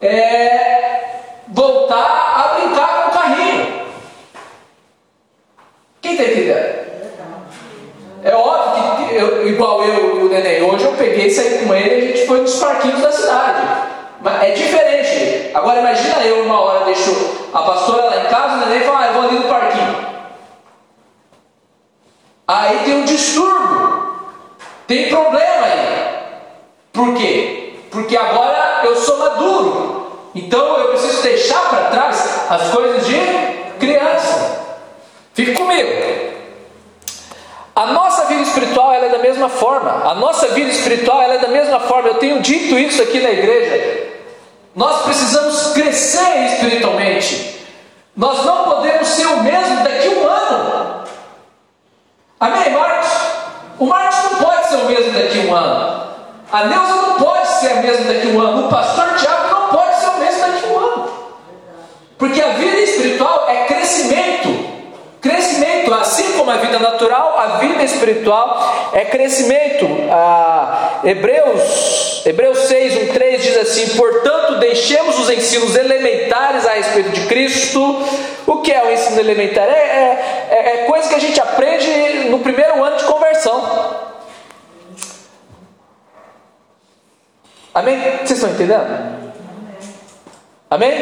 é, 0.00 1.00
voltar 1.48 1.96
a 1.96 2.54
brincar 2.54 2.88
com 2.88 3.10
o 3.10 3.12
carrinho. 3.12 3.86
Quem 6.10 6.14
está 6.16 6.24
entendendo? 6.24 6.80
É 8.22 8.34
óbvio 8.34 9.06
que, 9.08 9.14
eu, 9.14 9.48
igual 9.48 9.82
eu 9.84 10.20
e 10.20 10.24
o 10.24 10.28
neném, 10.28 10.62
hoje 10.62 10.84
eu 10.84 10.92
peguei 10.92 11.26
e 11.26 11.30
saí 11.30 11.64
com 11.64 11.74
ele 11.74 11.88
e 11.88 11.98
a 11.98 12.06
gente 12.08 12.26
foi 12.26 12.40
nos 12.40 12.56
parquinhos 12.56 13.00
da 13.00 13.12
cidade. 13.12 13.62
Mas 14.20 14.42
é 14.42 14.50
diferente. 14.50 15.50
Agora 15.54 15.80
imagina 15.80 16.22
eu 16.24 16.44
uma 16.44 16.60
hora 16.60 16.84
deixo 16.84 17.10
a 17.52 17.62
pastora 17.62 18.04
lá 18.04 18.24
em 18.24 18.26
casa, 18.26 18.56
o 18.56 18.68
neném 18.68 18.80
fala, 18.80 19.00
ah, 19.00 19.06
eu 19.06 19.12
vou 19.14 19.22
ali 19.22 19.38
no 19.38 19.44
parquinho. 19.44 19.96
Aí 22.46 22.78
tem 22.84 22.94
um 22.96 23.04
distúrbio, 23.04 24.16
tem 24.86 25.08
problema 25.08 25.66
aí. 25.66 26.06
Por 26.92 27.14
quê? 27.14 27.74
Porque 27.90 28.16
agora 28.16 28.80
eu 28.84 28.96
sou 28.96 29.16
maduro. 29.16 30.30
Então 30.34 30.78
eu 30.78 30.88
preciso 30.88 31.22
deixar 31.22 31.70
para 31.70 31.90
trás 31.90 32.46
as 32.50 32.70
coisas 32.70 33.06
de 33.06 33.16
criança. 33.78 34.59
Fique 35.40 35.54
comigo. 35.54 35.88
A 37.74 37.86
nossa 37.86 38.26
vida 38.26 38.42
espiritual 38.42 38.92
é 38.92 39.08
da 39.08 39.18
mesma 39.20 39.48
forma. 39.48 40.10
A 40.10 40.14
nossa 40.14 40.48
vida 40.48 40.70
espiritual 40.70 41.22
é 41.22 41.38
da 41.38 41.48
mesma 41.48 41.80
forma. 41.80 42.08
Eu 42.08 42.14
tenho 42.16 42.40
dito 42.40 42.78
isso 42.78 43.00
aqui 43.00 43.20
na 43.20 43.30
igreja. 43.30 44.06
Nós 44.76 45.00
precisamos 45.00 45.72
crescer 45.72 46.44
espiritualmente. 46.44 47.58
Nós 48.14 48.44
não 48.44 48.64
podemos 48.64 49.08
ser 49.08 49.28
o 49.28 49.42
mesmo 49.42 49.82
daqui 49.82 50.08
a 50.08 50.10
um 50.10 50.28
ano. 50.28 51.04
Amém, 52.38 52.70
Marcos? 52.72 53.08
O 53.78 53.86
Marcos 53.86 54.32
não 54.32 54.38
pode 54.40 54.68
ser 54.68 54.76
o 54.76 54.84
mesmo 54.84 55.12
daqui 55.12 55.38
a 55.38 55.42
um 55.50 55.54
ano. 55.54 56.02
A 56.52 56.64
Neuza 56.64 56.94
não 56.96 57.14
pode 57.14 57.48
ser 57.48 57.72
a 57.72 57.76
mesma 57.76 58.12
daqui 58.12 58.28
a 58.28 58.30
um 58.30 58.40
ano. 58.42 58.66
O 58.66 58.68
pastor 58.68 59.14
Tiago 59.16 59.39
a 66.50 66.56
vida 66.56 66.78
natural, 66.78 67.38
a 67.38 67.46
vida 67.58 67.82
espiritual 67.82 68.90
é 68.92 69.04
crescimento. 69.04 69.86
Ah, 70.10 71.00
Hebreus, 71.04 72.22
Hebreus 72.26 72.58
6, 72.58 73.10
1, 73.10 73.12
3 73.12 73.42
diz 73.42 73.56
assim: 73.56 73.96
Portanto, 73.96 74.58
deixemos 74.58 75.18
os 75.18 75.30
ensinos 75.30 75.76
elementares 75.76 76.66
a 76.66 76.72
respeito 76.72 77.10
de 77.10 77.26
Cristo. 77.26 78.04
O 78.46 78.62
que 78.62 78.72
é 78.72 78.84
o 78.84 78.92
ensino 78.92 79.20
elementar? 79.20 79.68
É, 79.68 79.70
é, 79.70 80.48
é, 80.50 80.74
é 80.74 80.84
coisa 80.86 81.08
que 81.08 81.14
a 81.14 81.20
gente 81.20 81.40
aprende 81.40 82.28
no 82.30 82.40
primeiro 82.40 82.82
ano 82.82 82.96
de 82.96 83.04
conversão. 83.04 84.10
Amém? 87.72 87.98
Vocês 88.18 88.32
estão 88.32 88.50
entendendo? 88.50 89.20
Amém? 90.68 90.92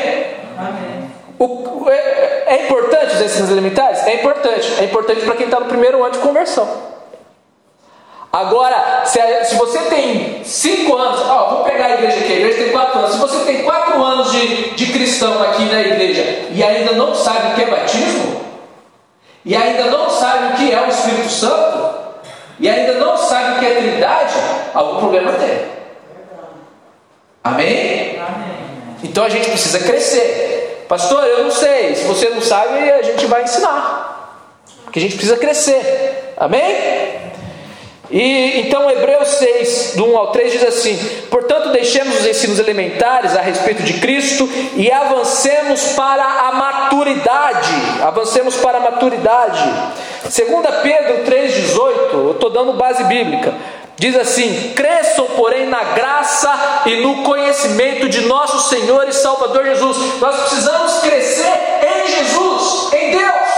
Amém. 0.59 1.08
O, 1.39 1.89
é, 1.89 2.45
é, 2.47 2.65
importante 2.65 3.15
os 3.15 3.21
ensinos 3.21 3.51
elementares? 3.51 4.05
É 4.07 4.15
importante. 4.15 4.75
É 4.81 4.85
importante 4.85 5.21
para 5.21 5.37
quem 5.37 5.47
está 5.47 5.61
no 5.61 5.67
primeiro 5.67 6.03
ano 6.03 6.13
de 6.13 6.19
conversão. 6.19 6.69
Agora, 8.33 9.03
se, 9.05 9.21
se 9.45 9.55
você 9.55 9.79
tem 9.83 10.43
cinco 10.45 10.97
anos, 10.97 11.21
ó, 11.21 11.51
vou 11.51 11.65
pegar 11.65 11.87
a 11.87 11.95
igreja 11.95 12.19
aqui, 12.19 12.33
a 12.33 12.37
igreja 12.37 12.65
tem 12.65 12.73
quatro 12.73 12.99
anos. 12.99 13.13
Se 13.13 13.19
você 13.19 13.45
tem 13.45 13.63
quatro 13.63 14.03
anos 14.03 14.33
de, 14.33 14.71
de 14.71 14.93
cristão 14.93 15.43
aqui 15.43 15.65
na 15.65 15.81
igreja 15.81 16.49
e 16.51 16.63
ainda 16.63 16.93
não 16.93 17.15
sabe 17.15 17.53
o 17.53 17.55
que 17.55 17.63
é 17.63 17.67
batismo, 17.67 18.41
e 19.45 19.57
ainda 19.57 19.85
não 19.85 20.11
sabe 20.11 20.53
o 20.53 20.57
que 20.57 20.73
é 20.73 20.81
o 20.81 20.89
Espírito 20.89 21.31
Santo, 21.31 21.99
e 22.61 22.69
ainda 22.69 22.95
não 22.95 23.17
sabe 23.17 23.57
o 23.57 23.59
que 23.61 23.67
é 23.67 23.75
Trindade, 23.77 24.35
algum 24.75 24.99
problema 24.99 25.33
tem. 25.33 25.79
Amém? 27.45 28.19
Amém? 28.19 28.59
Então 29.05 29.25
a 29.25 29.29
gente 29.29 29.49
precisa 29.49 29.79
crescer. 29.79 30.58
Pastor, 30.89 31.25
eu 31.25 31.45
não 31.45 31.51
sei. 31.51 31.95
Se 31.95 32.05
você 32.05 32.31
não 32.31 32.41
sabe, 32.41 32.91
a 32.91 33.03
gente 33.03 33.27
vai 33.27 33.43
ensinar. 33.43 34.09
Porque 34.85 34.99
a 34.99 35.03
gente 35.03 35.17
precisa 35.17 35.37
crescer. 35.37 36.35
Amém? 36.37 37.29
E 38.11 38.61
então 38.61 38.91
Hebreus 38.91 39.29
6, 39.29 39.93
do 39.97 40.07
1 40.07 40.17
ao 40.17 40.33
3 40.33 40.53
diz 40.53 40.65
assim: 40.65 40.97
Portanto, 41.31 41.69
deixemos 41.71 42.21
os 42.21 42.27
ensinos 42.27 42.59
elementares 42.59 43.37
a 43.37 43.43
respeito 43.43 43.83
de 43.83 43.95
Cristo 44.01 44.49
e 44.77 44.91
avancemos 44.91 45.93
para 45.93 46.25
a 46.25 46.53
maturidade. 46.53 47.69
Avancemos 48.03 48.57
para 48.57 48.79
a 48.79 48.81
maturidade. 48.81 49.63
2 50.23 50.35
Pedro 50.83 51.25
3,18, 51.25 52.13
eu 52.15 52.31
estou 52.33 52.49
dando 52.49 52.73
base 52.73 53.05
bíblica. 53.05 53.53
Diz 53.99 54.15
assim: 54.15 54.73
cresçam, 54.77 55.27
porém, 55.37 55.67
na 55.67 55.83
graça 55.83 56.83
e 56.87 57.01
no 57.01 57.25
conhecimento 57.25 58.09
de 58.09 58.21
nosso 58.23 58.69
Senhor 58.69 59.09
e 59.09 59.13
Salvador 59.13 59.65
Jesus. 59.65 60.21
Nós 60.21 60.37
precisamos 60.43 61.01
crescer 61.01 61.53
em 61.83 62.09
Jesus, 62.09 62.93
em 62.93 63.11
Deus. 63.11 63.49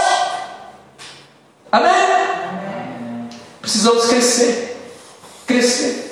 Amém? 1.71 3.29
Precisamos 3.61 4.07
crescer. 4.07 4.77
Crescer. 5.45 6.11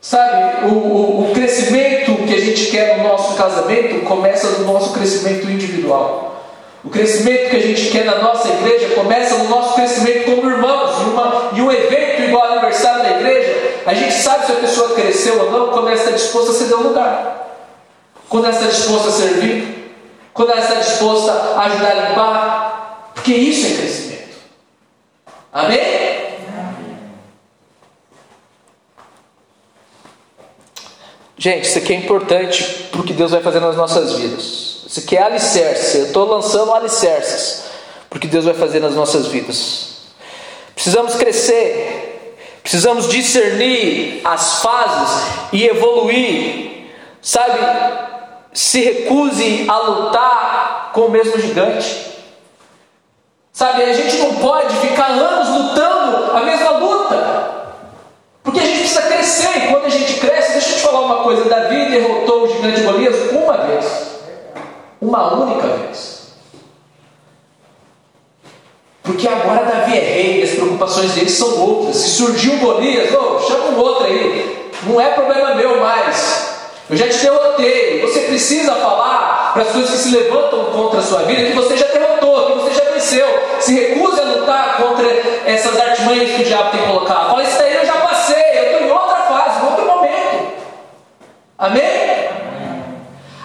Sabe, 0.00 0.66
o, 0.66 0.72
o, 0.72 1.30
o 1.30 1.34
crescimento 1.34 2.26
que 2.26 2.34
a 2.34 2.40
gente 2.40 2.66
quer 2.66 2.96
no 2.96 3.04
nosso 3.04 3.36
casamento 3.36 4.04
começa 4.04 4.48
no 4.58 4.72
nosso 4.72 4.92
crescimento 4.94 5.48
individual. 5.48 6.44
O 6.82 6.90
crescimento 6.90 7.50
que 7.50 7.56
a 7.56 7.60
gente 7.60 7.90
quer 7.90 8.04
na 8.04 8.18
nossa 8.18 8.48
igreja 8.48 8.94
começa 8.94 9.36
no 9.36 9.48
nosso 9.48 9.74
crescimento 9.74 10.24
como 10.24 10.50
irmãos. 10.50 11.02
Em, 11.02 11.10
uma, 11.10 11.50
em 11.54 11.60
um 11.60 11.70
evento 11.70 12.07
igual 12.28 12.44
aniversário 12.44 13.02
da 13.02 13.10
igreja, 13.10 13.82
a 13.86 13.94
gente 13.94 14.12
sabe 14.14 14.46
se 14.46 14.52
a 14.52 14.56
pessoa 14.56 14.94
cresceu 14.94 15.40
ou 15.40 15.50
não 15.50 15.72
quando 15.72 15.88
ela 15.88 15.96
está 15.96 16.10
disposta 16.10 16.50
a 16.50 16.54
ceder 16.54 16.78
um 16.78 16.82
lugar. 16.82 17.48
Quando 18.28 18.44
ela 18.44 18.54
está 18.54 18.66
disposta 18.66 19.08
a 19.08 19.12
servir? 19.12 19.94
Quando 20.32 20.52
ela 20.52 20.60
está 20.60 20.74
disposta 20.74 21.32
a 21.32 21.64
ajudar 21.64 21.90
a 21.90 22.08
limpar? 22.08 23.12
Porque 23.14 23.32
isso 23.32 23.66
é 23.66 23.76
crescimento. 23.78 24.36
Amém? 25.52 25.98
Gente, 31.36 31.68
isso 31.68 31.78
aqui 31.78 31.92
é 31.92 31.96
importante 31.96 32.88
para 32.90 33.00
o 33.00 33.04
que 33.04 33.12
Deus 33.12 33.30
vai 33.30 33.40
fazer 33.40 33.60
nas 33.60 33.76
nossas 33.76 34.14
vidas. 34.14 34.84
Isso 34.88 35.00
aqui 35.00 35.16
é 35.16 35.22
alicerce. 35.22 35.98
Eu 35.98 36.06
estou 36.06 36.26
lançando 36.26 36.72
alicerces 36.72 37.64
para 38.10 38.16
o 38.16 38.20
que 38.20 38.26
Deus 38.26 38.44
vai 38.44 38.54
fazer 38.54 38.80
nas 38.80 38.94
nossas 38.94 39.26
vidas. 39.28 39.98
Precisamos 40.74 41.14
crescer, 41.14 42.07
precisamos 42.62 43.08
discernir 43.08 44.20
as 44.24 44.62
fases 44.62 45.26
e 45.52 45.66
evoluir. 45.66 46.88
Sabe, 47.20 47.58
se 48.52 48.80
recuse 48.80 49.66
a 49.68 49.78
lutar 49.78 50.90
com 50.92 51.02
o 51.02 51.10
mesmo 51.10 51.38
gigante. 51.40 52.08
Sabe, 53.52 53.82
a 53.82 53.92
gente 53.92 54.16
não 54.18 54.36
pode 54.36 54.74
ficar 54.76 55.06
anos 55.06 55.48
lutando 55.48 56.36
a 56.36 56.42
mesma 56.42 56.70
luta. 56.70 57.38
Porque 58.42 58.60
a 58.60 58.62
gente 58.62 58.78
precisa 58.78 59.02
crescer, 59.02 59.58
e 59.58 59.68
quando 59.72 59.86
a 59.86 59.90
gente 59.90 60.14
cresce, 60.20 60.52
deixa 60.52 60.70
eu 60.70 60.74
te 60.76 60.80
falar 60.80 61.00
uma 61.00 61.22
coisa: 61.24 61.48
Davi 61.48 61.90
derrotou 61.90 62.44
o 62.44 62.48
gigante 62.48 62.80
Golias 62.82 63.30
uma 63.32 63.56
vez, 63.58 64.20
uma 65.00 65.34
única 65.34 65.66
vez. 65.66 66.17
Porque 69.08 69.26
agora 69.26 69.64
Davi 69.64 69.96
é 69.96 70.00
rei 70.00 70.40
e 70.40 70.42
as 70.42 70.50
preocupações 70.50 71.12
dele 71.12 71.30
são 71.30 71.58
outras. 71.62 71.96
Se 71.96 72.10
surgiu 72.10 72.58
Golias, 72.58 73.08
oh, 73.14 73.40
chama 73.40 73.70
um 73.70 73.78
outro 73.78 74.04
aí. 74.04 74.70
Não 74.82 75.00
é 75.00 75.08
problema 75.08 75.54
meu 75.54 75.80
mais. 75.80 76.58
Eu 76.90 76.94
já 76.94 77.08
te 77.08 77.16
derrotei. 77.16 78.02
Você 78.02 78.20
precisa 78.20 78.74
falar 78.74 79.52
para 79.54 79.62
as 79.62 79.68
pessoas 79.68 79.90
que 79.92 79.96
se 79.96 80.10
levantam 80.10 80.62
contra 80.66 81.00
a 81.00 81.02
sua 81.02 81.22
vida 81.22 81.42
que 81.42 81.56
você 81.56 81.74
já 81.74 81.86
derrotou, 81.86 82.48
que 82.48 82.52
você 82.58 82.74
já 82.74 82.90
venceu. 82.92 83.26
Se 83.60 83.72
recuse 83.72 84.20
a 84.20 84.24
lutar 84.24 84.76
contra 84.76 85.06
essas 85.46 85.80
artimanhas 85.80 86.30
que 86.30 86.42
o 86.42 86.44
diabo 86.44 86.70
tem 86.70 86.82
colocado. 86.82 87.30
Fala, 87.30 87.42
isso 87.44 87.56
daí 87.56 87.76
eu 87.76 87.86
já 87.86 87.94
passei, 87.94 88.58
eu 88.58 88.64
estou 88.64 88.88
em 88.88 88.90
outra 88.90 89.16
fase, 89.22 89.58
em 89.58 89.70
outro 89.70 89.86
momento. 89.86 90.52
Amém? 91.56 92.28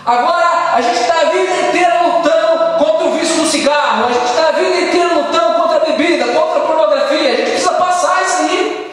Agora, 0.05 0.74
a 0.75 0.82
gente 0.82 1.00
está 1.00 1.22
a 1.22 1.25
vida 1.29 1.67
inteira 1.70 2.01
lutando 2.01 2.84
contra 2.84 3.08
o 3.08 3.12
vício 3.13 3.38
do 3.38 3.46
cigarro, 3.46 4.08
a 4.08 4.12
gente 4.12 4.25
está 4.25 4.50
a 4.50 4.51
vida 4.51 4.82
inteira 4.82 5.13
lutando 5.13 5.62
contra 5.62 5.77
a 5.77 5.79
bebida, 5.79 6.25
contra 6.25 6.60
a 6.62 6.65
pornografia, 6.65 7.32
a 7.32 7.36
gente 7.36 7.51
precisa 7.51 7.74
passar 7.74 8.22
isso 8.24 8.38
aí. 8.38 8.91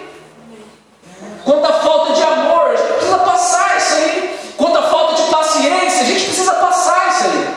Contra 1.44 1.70
a 1.70 1.72
falta 1.80 2.12
de 2.12 2.22
amor, 2.22 2.70
a 2.70 2.76
gente 2.76 2.92
precisa 2.92 3.18
passar 3.18 3.76
isso 3.76 3.94
aí. 3.94 4.40
Contra 4.56 4.80
a 4.80 4.88
falta 4.88 5.14
de 5.14 5.22
paciência, 5.30 6.02
a 6.02 6.04
gente 6.04 6.24
precisa 6.24 6.54
passar 6.54 7.08
isso 7.08 7.24
aí. 7.24 7.48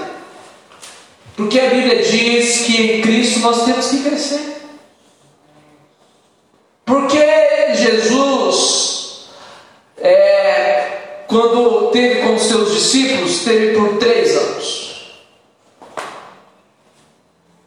Porque 1.35 1.59
a 1.59 1.69
Bíblia 1.69 2.01
diz 2.01 2.61
que 2.61 2.81
em 2.81 3.01
Cristo 3.01 3.39
nós 3.41 3.65
temos 3.65 3.87
que 3.87 4.03
crescer. 4.03 4.63
Porque 6.85 7.75
Jesus, 7.75 9.29
é, 9.97 11.23
quando 11.27 11.89
teve 11.91 12.21
com 12.21 12.35
os 12.35 12.43
seus 12.43 12.73
discípulos, 12.73 13.39
teve 13.43 13.75
por 13.75 13.97
três 13.97 14.35
anos. 14.35 15.23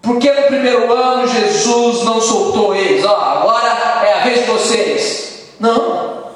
Porque 0.03 0.31
no 0.31 0.43
primeiro 0.43 0.93
ano 0.93 1.27
Jesus 1.27 2.05
não 2.05 2.21
soltou 2.21 2.75
eles, 2.75 3.05
ó, 3.05 3.17
agora 3.17 3.69
é 4.07 4.13
a 4.13 4.21
vez 4.21 4.41
de 4.41 4.45
vocês. 4.45 5.55
Não. 5.59 6.27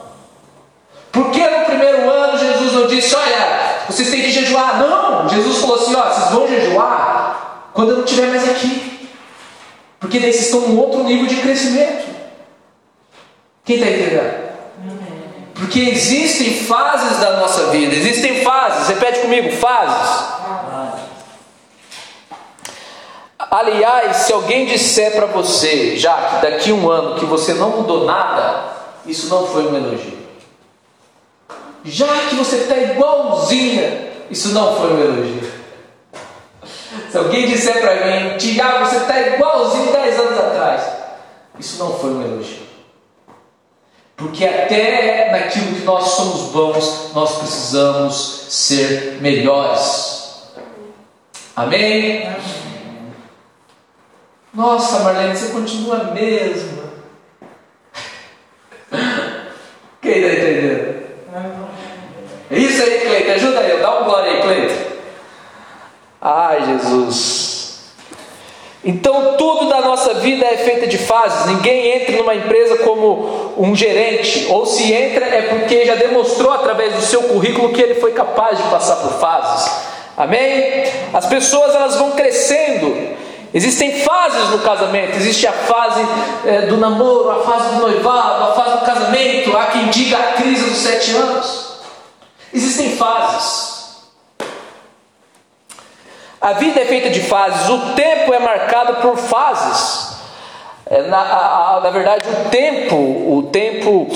Porque 1.13 1.47
no 1.47 1.65
primeiro 1.67 2.11
ano 2.11 2.39
Jesus 2.39 2.73
não 2.73 2.87
disse, 2.89 3.15
olha, 3.15 3.85
vocês 3.89 4.11
têm 4.11 4.23
que 4.23 4.33
jejuar. 4.33 4.79
Não, 4.79 5.29
Jesus 5.29 5.59
falou 5.59 5.77
assim, 5.77 5.95
ó, 5.95 6.03
vocês 6.03 6.31
vão 6.31 6.49
jejuar 6.49 7.71
quando 7.73 7.91
eu 7.91 7.97
não 7.99 8.05
estiver 8.05 8.27
mais 8.29 8.49
aqui. 8.49 9.09
Porque 10.01 10.19
daí 10.19 10.33
vocês 10.33 10.47
estão 10.47 10.63
num 10.63 10.79
outro 10.79 11.05
nível 11.05 11.27
de 11.27 11.37
crescimento. 11.37 12.11
Quem 13.65 13.77
está 13.77 13.89
entendendo? 13.89 14.51
Porque 15.55 15.79
existem 15.79 16.65
fases 16.65 17.19
da 17.19 17.37
nossa 17.37 17.67
vida, 17.67 17.95
existem 17.95 18.43
fases, 18.43 18.89
repete 18.89 19.21
comigo, 19.21 19.53
fases. 19.53 20.25
Aliás, 23.39 24.17
se 24.17 24.33
alguém 24.33 24.65
disser 25.01 25.13
para 25.13 25.27
você, 25.27 25.97
já 25.97 26.15
que 26.15 26.43
daqui 26.43 26.71
a 26.71 26.75
um 26.75 26.91
ano 26.91 27.19
que 27.19 27.25
você 27.25 27.55
não 27.55 27.71
mudou 27.71 28.05
nada, 28.05 28.65
isso 29.07 29.29
não 29.29 29.47
foi 29.47 29.67
um 29.67 29.77
elogio. 29.77 30.19
Já 31.85 32.07
que 32.29 32.35
você 32.35 32.57
está 32.57 32.77
igualzinha, 32.77 34.11
isso 34.31 34.51
não 34.51 34.77
foi 34.77 34.93
um 34.93 35.01
elogio. 35.01 35.51
Se 37.11 37.17
alguém 37.17 37.47
disser 37.47 37.81
para 37.81 38.07
mim, 38.07 38.37
Tiago, 38.37 38.85
você 38.85 38.97
está 38.97 39.21
igualzinho 39.21 39.93
10 39.93 40.21
anos 40.21 40.39
atrás, 40.39 40.83
isso 41.59 41.83
não 41.83 41.95
foi 41.95 42.11
um 42.11 42.23
elogio. 42.23 42.61
Porque 44.17 44.45
até 44.45 45.31
naquilo 45.33 45.77
que 45.77 45.83
nós 45.83 46.09
somos 46.11 46.53
bons, 46.53 47.13
nós 47.15 47.39
precisamos 47.39 48.47
ser 48.51 49.19
melhores. 49.23 50.43
Amém? 51.57 52.29
Nossa, 54.53 55.01
Marlene, 55.01 55.37
você 55.37 55.53
continua 55.53 55.99
a 55.99 56.05
mesma. 56.05 56.91
Quem 60.03 60.13
está 60.13 60.33
entendendo? 60.33 61.01
É 62.51 62.59
isso 62.59 62.83
aí, 62.83 63.01
Cleiton, 63.01 63.33
ajuda 63.33 63.61
aí, 63.61 63.81
dá 63.81 64.01
um 64.01 64.05
glória 64.05 64.33
aí, 64.33 64.43
Cleiton. 64.43 64.91
Ai, 66.21 66.67
Jesus. 66.67 67.51
Então, 68.85 69.37
tudo 69.37 69.69
da 69.69 69.83
nossa 69.83 70.15
vida 70.15 70.45
é 70.45 70.57
feito 70.57 70.89
de 70.89 70.99
fases. 70.99 71.47
Ninguém 71.47 72.01
entra 72.01 72.17
numa 72.17 72.35
empresa 72.35 72.79
como 72.79 73.55
um 73.57 73.77
gerente, 73.77 74.47
ou 74.49 74.67
se 74.67 74.93
entra 74.93 75.27
é 75.27 75.43
porque 75.43 75.85
já 75.85 75.95
demonstrou 75.95 76.51
através 76.51 76.95
do 76.95 77.03
seu 77.03 77.23
currículo 77.25 77.73
que 77.73 77.81
ele 77.81 78.01
foi 78.01 78.13
capaz 78.13 78.59
de 78.59 78.65
passar 78.65 78.97
por 78.97 79.13
fases. 79.21 79.71
Amém? 80.17 80.85
As 81.13 81.27
pessoas 81.27 81.75
elas 81.75 81.97
vão 81.97 82.13
crescendo. 82.13 83.20
Existem 83.53 84.01
fases 84.01 84.51
no 84.51 84.61
casamento. 84.61 85.17
Existe 85.17 85.47
a 85.47 85.53
fase 85.53 86.01
é, 86.45 86.67
do 86.67 86.77
namoro, 86.77 87.31
a 87.31 87.43
fase 87.43 87.75
do 87.75 87.81
noivado, 87.81 88.45
a 88.45 88.53
fase 88.53 88.79
do 88.79 88.87
casamento. 88.87 89.57
Há 89.57 89.67
quem 89.67 89.89
diga 89.89 90.17
a 90.17 90.33
crise 90.35 90.71
dos 90.71 90.79
sete 90.79 91.13
anos. 91.17 91.81
Existem 92.53 92.97
fases. 92.97 93.71
A 96.41 96.55
vida 96.55 96.81
é 96.81 96.87
feita 96.87 97.11
de 97.11 97.21
fases, 97.21 97.69
o 97.69 97.95
tempo 97.95 98.33
é 98.33 98.39
marcado 98.39 98.95
por 99.03 99.17
fases. 99.17 100.17
É, 100.87 101.03
na, 101.03 101.19
a, 101.19 101.77
a, 101.77 101.81
na 101.81 101.91
verdade, 101.91 102.27
o 102.29 102.49
tempo, 102.49 102.97
o 102.97 103.49
tempo 103.53 104.09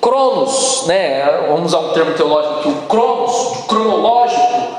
cronos, 0.00 0.86
né? 0.86 1.46
Vamos 1.48 1.74
usar 1.74 1.78
um 1.80 1.92
termo 1.92 2.14
teológico 2.14 2.68
o 2.68 2.82
cronos, 2.86 3.64
cronológico, 3.66 4.76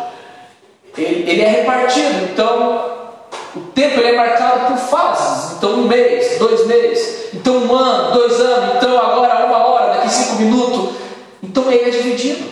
ele, 0.98 1.30
ele 1.30 1.42
é 1.42 1.48
repartido. 1.48 2.24
Então, 2.32 2.97
o 3.58 3.72
tempo 3.74 4.00
ele 4.00 4.10
é 4.10 4.16
marcado 4.16 4.68
por 4.68 4.78
fases. 4.78 5.58
Então, 5.58 5.72
um 5.72 5.88
mês, 5.88 6.38
dois 6.38 6.66
meses, 6.68 7.34
então 7.34 7.58
um 7.58 7.76
ano, 7.76 8.14
dois 8.14 8.40
anos, 8.40 8.76
então 8.76 8.98
agora 8.98 9.46
uma 9.46 9.68
hora, 9.68 9.94
daqui 9.96 10.10
cinco 10.10 10.42
minutos. 10.42 10.96
Então 11.42 11.72
ele 11.72 11.90
é 11.90 11.90
dividido. 11.90 12.48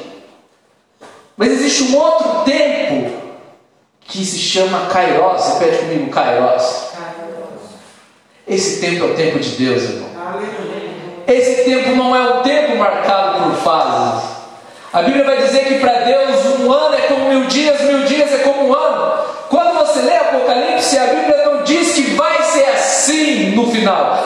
Mas 1.37 1.51
existe 1.51 1.83
um 1.83 1.97
outro 1.97 2.43
tempo 2.45 3.11
que 4.01 4.23
se 4.23 4.37
chama 4.37 4.87
Kairos. 4.87 5.45
Repete 5.53 5.79
comigo, 5.79 6.09
Kairos. 6.09 6.85
Esse 8.47 8.79
tempo 8.79 9.05
é 9.05 9.07
o 9.07 9.15
tempo 9.15 9.39
de 9.39 9.49
Deus, 9.49 9.83
irmão. 9.83 10.09
Esse 11.27 11.63
tempo 11.63 11.95
não 11.95 12.15
é 12.15 12.21
um 12.21 12.41
tempo 12.43 12.77
marcado 12.77 13.43
por 13.43 13.55
fases. 13.57 14.35
A 14.93 15.01
Bíblia 15.01 15.25
vai 15.25 15.37
dizer 15.37 15.65
que 15.65 15.79
para 15.79 16.01
Deus 16.01 16.45
um 16.59 16.71
ano 16.71 16.95
é 16.95 17.01
como 17.01 17.27
mil 17.27 17.45
dias, 17.45 17.81
mil 17.81 18.03
dias 18.03 18.24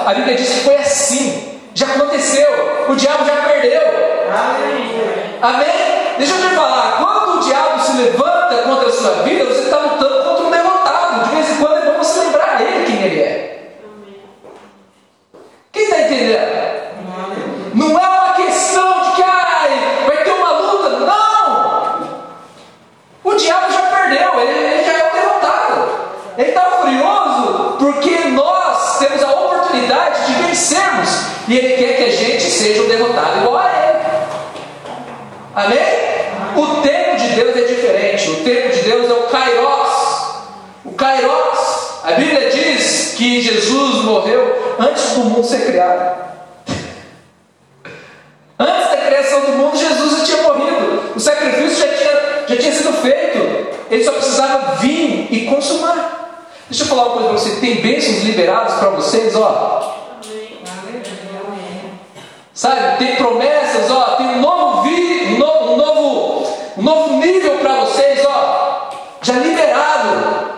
A 0.10 0.14
Bíblia 0.16 0.36
diz 0.38 0.50
que 0.50 0.60
foi 0.62 0.76
assim. 0.76 1.60
Já 1.76 1.86
aconteceu. 1.86 2.50
O 2.90 2.96
diabo 2.96 3.26
já 3.26 3.44
perdeu. 3.44 3.80
Amém? 5.40 5.68
Deixa 6.18 6.34
eu 6.34 6.50
te 6.50 6.56
falar. 6.56 6.98
Quando 6.98 7.38
o 7.38 7.44
diabo 7.44 7.80
se 7.80 7.96
levanta 7.96 8.64
contra 8.64 8.88
a 8.88 8.92
sua 8.92 9.12
vida, 9.22 9.46
você 9.46 9.66
está 9.66 9.78
lutando 9.78 10.24
contra 10.24 10.46
um 10.48 10.50
derrotado. 10.50 11.26
De 11.26 11.36
vez 11.36 11.52
em 11.52 11.58
quando 11.58 11.78
é 11.78 11.92
bom 11.92 11.98
você 12.00 12.22
lembrar 12.22 12.58
a 12.58 12.62
ele 12.64 12.86
quem 12.88 13.04
ele 13.04 13.22
é. 13.22 13.76
Quem 15.72 15.84
está 15.84 16.02
entendendo? 16.02 16.40
Não 17.76 17.92
é 17.92 18.10
uma 18.10 18.34
questão 18.34 19.02
de 19.04 19.12
que 19.12 19.22
ai, 19.22 20.06
vai 20.08 20.24
ter 20.24 20.32
uma 20.32 20.52
luta. 20.54 20.90
Não! 21.06 22.10
O 23.26 23.36
diabo 23.36 23.72
já 23.72 23.82
perdeu, 23.84 24.40
ele, 24.40 24.74
ele 24.74 24.84
já 24.86 24.92
é 24.92 25.08
o 25.08 25.14
derrotado. 25.14 25.90
Ele 26.36 26.50
está 26.50 26.62
furioso 26.62 27.76
porque 27.78 28.30
nós 28.30 28.49
vencermos. 30.60 31.10
E 31.48 31.58
Ele 31.58 31.76
quer 31.76 31.96
que 31.96 32.04
a 32.04 32.12
gente 32.12 32.44
seja 32.44 32.84
um 32.84 32.88
derrotado 32.88 33.40
igual 33.40 33.58
a 33.58 33.70
Ele. 33.70 34.00
Amém? 35.56 35.80
O 36.56 36.82
tempo 36.82 37.16
de 37.18 37.28
Deus 37.30 37.56
é 37.56 37.62
diferente. 37.62 38.30
O 38.30 38.36
tempo 38.44 38.70
de 38.70 38.82
Deus 38.82 39.10
é 39.10 39.14
o 39.14 39.24
Kairos. 39.24 39.90
O 40.86 40.92
Kairos, 40.92 42.04
a 42.04 42.12
Bíblia 42.12 42.50
diz 42.50 43.14
que 43.18 43.42
Jesus 43.42 44.04
morreu 44.04 44.76
antes 44.80 45.14
do 45.14 45.22
mundo 45.22 45.46
ser 45.46 45.66
criado. 45.66 46.30
Antes 48.58 48.92
da 48.92 48.98
criação 48.98 49.42
do 49.42 49.52
mundo, 49.54 49.78
Jesus 49.78 50.20
já 50.20 50.26
tinha 50.26 50.44
morrido. 50.44 51.14
O 51.16 51.20
sacrifício 51.20 51.78
já 51.78 51.96
tinha, 51.96 52.46
já 52.48 52.58
tinha 52.58 52.74
sido 52.74 52.94
feito. 53.02 53.40
Ele 53.90 54.04
só 54.04 54.12
precisava 54.12 54.76
vir 54.76 55.28
e 55.32 55.46
consumar. 55.46 56.18
Deixa 56.70 56.84
eu 56.84 56.88
falar 56.88 57.06
uma 57.06 57.14
coisa 57.14 57.30
para 57.30 57.38
você. 57.38 57.60
Tem 57.60 57.82
bênçãos 57.82 58.24
liberadas 58.24 58.76
para 58.76 58.90
vocês, 58.90 59.36
ó. 59.36 59.99
Sabe, 62.60 62.98
tem 62.98 63.16
promessas, 63.16 63.90
ó, 63.90 64.18
tem 64.18 64.28
um 64.28 64.42
novo, 64.42 64.82
vi, 64.82 65.34
um 65.34 65.38
novo, 65.38 65.72
um 65.72 65.78
novo, 65.78 66.58
um 66.78 66.82
novo 66.82 67.14
nível 67.16 67.58
para 67.60 67.86
vocês, 67.86 68.20
ó, 68.26 68.90
já 69.22 69.36
liberado. 69.36 70.52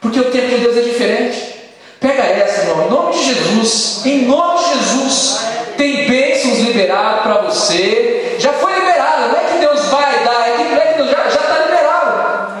Porque 0.00 0.18
o 0.18 0.28
tempo 0.32 0.48
de 0.48 0.58
Deus 0.58 0.76
é 0.76 0.80
diferente. 0.80 1.70
Pega 2.00 2.24
essa, 2.24 2.62
irmão, 2.62 2.86
em 2.86 2.90
nome 2.90 3.12
de 3.12 3.26
Jesus, 3.26 4.06
em 4.06 4.26
nome 4.26 4.58
de 4.58 4.64
Jesus, 4.70 5.40
tem 5.76 6.08
bênçãos 6.08 6.58
liberadas 6.62 7.22
para 7.22 7.40
você. 7.42 8.34
Já 8.40 8.52
foi 8.54 8.74
liberado, 8.74 9.28
não 9.28 9.36
é 9.38 9.44
que 9.52 9.58
Deus 9.58 9.84
vai 9.84 10.24
dar, 10.24 10.48
é 10.48 10.56
que, 10.56 10.62
é 10.62 10.80
que 10.80 10.94
Deus 10.96 11.10
já 11.10 11.26
está 11.26 11.58
liberado. 11.58 12.52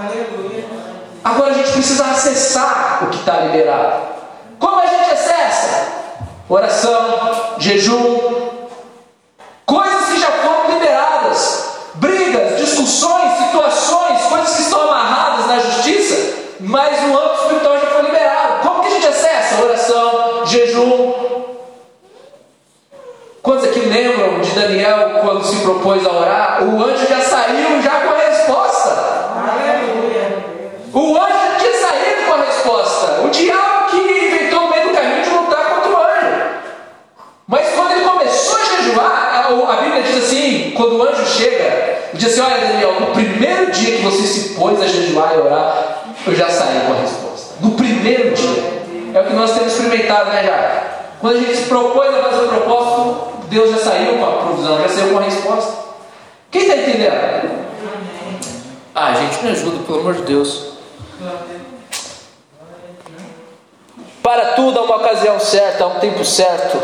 Agora 1.24 1.50
a 1.50 1.54
gente 1.54 1.72
precisa 1.72 2.04
acessar 2.04 3.00
o 3.02 3.08
que 3.08 3.16
está 3.16 3.40
liberado. 3.40 4.00
Como 4.60 4.78
a 4.78 4.86
gente 4.86 5.10
acessa? 5.10 5.98
Oração, 6.48 7.58
jejum, 7.58 8.20
coisas 9.66 10.08
que 10.08 10.20
já 10.20 10.30
foram 10.30 10.72
liberadas, 10.72 11.68
brigas, 11.94 12.58
discussões, 12.58 13.32
situações, 13.44 14.22
coisas 14.22 14.56
que 14.56 14.62
estão 14.62 14.80
amarradas 14.82 15.46
na 15.46 15.58
justiça, 15.58 16.38
mas 16.60 17.02
no 17.02 17.18
âmbito 17.18 17.42
espiritual 17.42 17.80
já 17.80 17.86
foi 17.86 18.02
liberado. 18.02 18.60
Como 18.62 18.80
que 18.80 18.88
a 18.88 18.90
gente 18.90 19.06
acessa? 19.06 19.62
Oração, 19.62 20.46
jejum. 20.46 21.12
Quantos 23.42 23.64
aqui 23.64 23.80
lembram 23.80 24.40
de 24.40 24.50
Daniel 24.50 25.20
quando 25.22 25.44
se 25.44 25.56
propôs 25.56 26.04
a 26.06 26.10
orar? 26.10 26.64
O 26.64 26.82
anjo 26.82 27.06
já 27.06 27.20
saiu 27.20 27.80
já 27.82 28.00
com 28.00 28.12
a 28.12 28.18
resposta. 28.18 28.90
O 30.92 31.16
anjo 31.16 31.28
já 31.28 31.58
tinha 31.58 31.72
saído 31.78 32.26
com 32.26 32.34
a 32.34 32.44
resposta. 32.44 33.20
O 33.22 33.28
diabo 33.30 33.86
que 33.90 33.96
inventou 33.96 34.60
no 34.62 34.70
meio 34.70 34.88
do 34.88 34.94
caminho 34.94 35.22
de 35.22 35.30
lutar 35.30 35.64
contra 35.74 35.90
o 35.90 35.96
anjo. 35.96 36.44
Mas 37.46 37.74
quando 37.74 37.92
ele 37.92 38.04
começou 38.04 38.58
a 38.58 38.64
jejuar, 38.64 39.46
a 39.70 39.76
Bíblia 39.82 40.02
diz 40.02 40.24
assim: 40.24 40.72
chega, 41.38 42.10
diz 42.14 42.32
assim: 42.32 42.40
Olha, 42.40 42.58
Daniel, 42.58 43.00
no 43.00 43.06
primeiro 43.08 43.70
dia 43.70 43.96
que 43.96 44.02
você 44.02 44.22
se 44.22 44.54
pôs 44.54 44.80
a 44.80 44.86
jejuar 44.86 45.34
e 45.34 45.38
orar, 45.38 46.04
eu 46.26 46.34
já 46.34 46.48
saí 46.48 46.80
com 46.86 46.92
a 46.92 46.96
resposta. 46.96 47.54
No 47.60 47.70
primeiro 47.72 48.34
dia. 48.34 48.78
É 49.14 49.20
o 49.20 49.24
que 49.24 49.32
nós 49.32 49.52
temos 49.52 49.72
experimentado, 49.72 50.30
né, 50.30 50.44
já? 50.44 50.98
Quando 51.20 51.36
a 51.36 51.40
gente 51.40 51.56
se 51.56 51.64
propôs 51.64 52.14
a 52.14 52.22
fazer 52.22 52.44
o 52.44 52.48
propósito, 52.48 53.28
Deus 53.48 53.70
já 53.70 53.78
saiu 53.78 54.18
com 54.18 54.24
a 54.24 54.42
provisão, 54.42 54.82
já 54.82 54.88
saiu 54.88 55.12
com 55.12 55.18
a 55.18 55.22
resposta. 55.22 55.72
Quem 56.50 56.62
está 56.62 56.76
entendendo? 56.76 57.66
Ah, 58.94 59.14
gente, 59.14 59.44
me 59.44 59.50
ajuda, 59.50 59.84
pelo 59.84 60.00
amor 60.00 60.14
de 60.14 60.22
Deus. 60.22 60.72
Para 64.22 64.52
tudo 64.52 64.78
há 64.78 64.82
uma 64.82 64.96
ocasião 64.96 65.40
certa, 65.40 65.84
há 65.84 65.86
um 65.86 65.98
tempo 66.00 66.24
certo. 66.24 66.78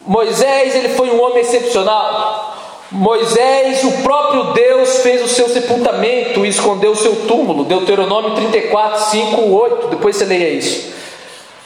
Moisés, 0.00 0.74
ele 0.74 0.88
foi 0.90 1.10
um 1.10 1.22
homem 1.22 1.40
excepcional. 1.40 2.57
Moisés, 2.90 3.84
o 3.84 4.02
próprio 4.02 4.52
Deus, 4.54 4.98
fez 4.98 5.22
o 5.22 5.28
seu 5.28 5.48
sepultamento 5.48 6.44
e 6.44 6.48
escondeu 6.48 6.92
o 6.92 6.96
seu 6.96 7.26
túmulo. 7.26 7.64
Deuteronômio 7.64 8.34
34, 8.34 9.10
5, 9.10 9.40
8. 9.40 9.88
Depois 9.88 10.16
você 10.16 10.24
leia 10.24 10.50
isso. 10.50 10.92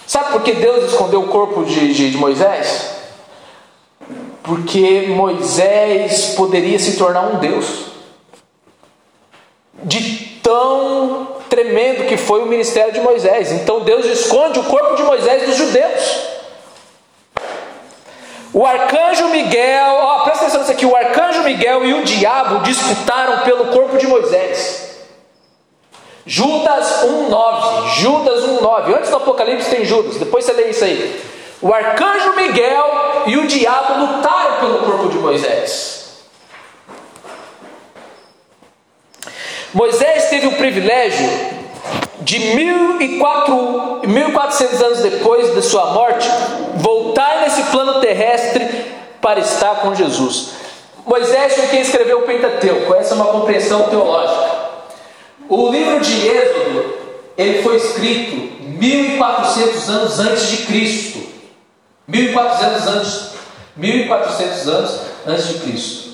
Sabe 0.07 0.33
por 0.33 0.43
que 0.43 0.53
Deus 0.53 0.91
escondeu 0.91 1.21
o 1.21 1.29
corpo 1.29 1.65
de, 1.65 1.95
de, 1.95 2.11
de 2.11 2.17
Moisés? 2.17 2.91
Porque 4.43 5.07
Moisés 5.09 6.35
poderia 6.37 6.79
se 6.79 6.97
tornar 6.97 7.23
um 7.23 7.39
Deus. 7.39 7.87
De 9.85 10.41
tão 10.43 11.29
tremendo 11.49 12.07
que 12.09 12.17
foi 12.17 12.43
o 12.43 12.47
ministério 12.47 12.93
de 12.93 13.01
Moisés. 13.01 13.53
Então 13.53 13.81
Deus 13.81 14.05
esconde 14.07 14.59
o 14.59 14.65
corpo 14.65 14.97
de 14.97 15.03
Moisés 15.05 15.47
dos 15.47 15.57
judeus. 15.57 16.33
O 18.55 18.67
arcanjo 18.67 19.29
Miguel, 19.29 19.95
ó, 19.95 20.25
presta 20.25 20.45
atenção 20.45 20.61
nisso 20.61 20.73
aqui: 20.73 20.85
o 20.85 20.95
arcanjo 20.95 21.12
Miguel 21.53 21.85
e 21.85 21.95
o 21.95 22.03
diabo 22.03 22.61
disputaram 22.61 23.45
pelo 23.45 23.67
corpo 23.67 23.99
de 23.99 24.07
Moisés. 24.07 24.91
Judas 26.25 27.03
1,9. 27.03 27.88
Judas 27.97 28.45
1,9. 28.45 28.97
Antes 28.97 29.11
do 29.11 29.17
Apocalipse 29.17 29.69
tem 29.69 29.85
Judas, 29.85 30.17
depois 30.17 30.45
você 30.45 30.53
lê 30.53 30.71
isso 30.71 30.85
aí. 30.85 31.21
O 31.61 31.73
arcanjo 31.73 32.35
Miguel 32.35 33.25
e 33.27 33.37
o 33.37 33.47
diabo 33.47 34.01
lutaram 34.01 34.61
pelo 34.61 34.79
corpo 34.79 35.11
de 35.11 35.19
Moisés. 35.19 36.01
Moisés 39.75 40.29
teve 40.29 40.49
o 40.49 40.53
privilégio 40.53 41.27
de 42.21 42.38
1400 42.38 44.83
anos 44.83 45.01
depois 45.01 45.55
de 45.55 45.62
sua 45.62 45.93
morte 45.93 46.29
voltar 46.77 47.41
nesse 47.43 47.62
plano 47.65 48.01
terrestre 48.01 48.87
para 49.21 49.41
estar 49.41 49.75
com 49.77 49.95
Jesus. 49.95 50.62
Moisés 51.05 51.55
foi 51.55 51.67
quem 51.69 51.81
escreveu 51.81 52.21
o 52.21 52.23
Pentateuco, 52.23 52.95
essa 52.95 53.15
é 53.15 53.17
uma 53.17 53.27
compreensão 53.27 53.88
teológica. 53.88 54.62
O 55.49 55.69
livro 55.71 56.01
de 56.01 56.29
Êxodo, 56.29 56.95
ele 57.37 57.62
foi 57.62 57.77
escrito 57.77 58.37
1400 58.79 59.88
anos 59.88 60.19
antes 60.21 60.49
de 60.49 60.57
Cristo. 60.67 61.23
1400 62.07 62.87
anos, 62.88 63.31
1400 63.77 64.69
anos 64.69 65.01
antes 65.27 65.49
de 65.49 65.59
Cristo. 65.61 66.12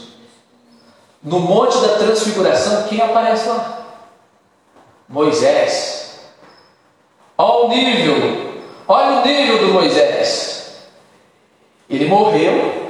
No 1.22 1.40
Monte 1.40 1.78
da 1.80 1.98
Transfiguração, 1.98 2.84
quem 2.88 3.00
aparece 3.00 3.48
lá? 3.48 3.86
Moisés. 5.08 6.18
Olha 7.36 7.66
o 7.66 7.68
nível, 7.68 8.62
olha 8.86 9.20
o 9.20 9.26
nível 9.26 9.58
do 9.58 9.72
Moisés. 9.72 10.88
Ele 11.88 12.06
morreu, 12.06 12.87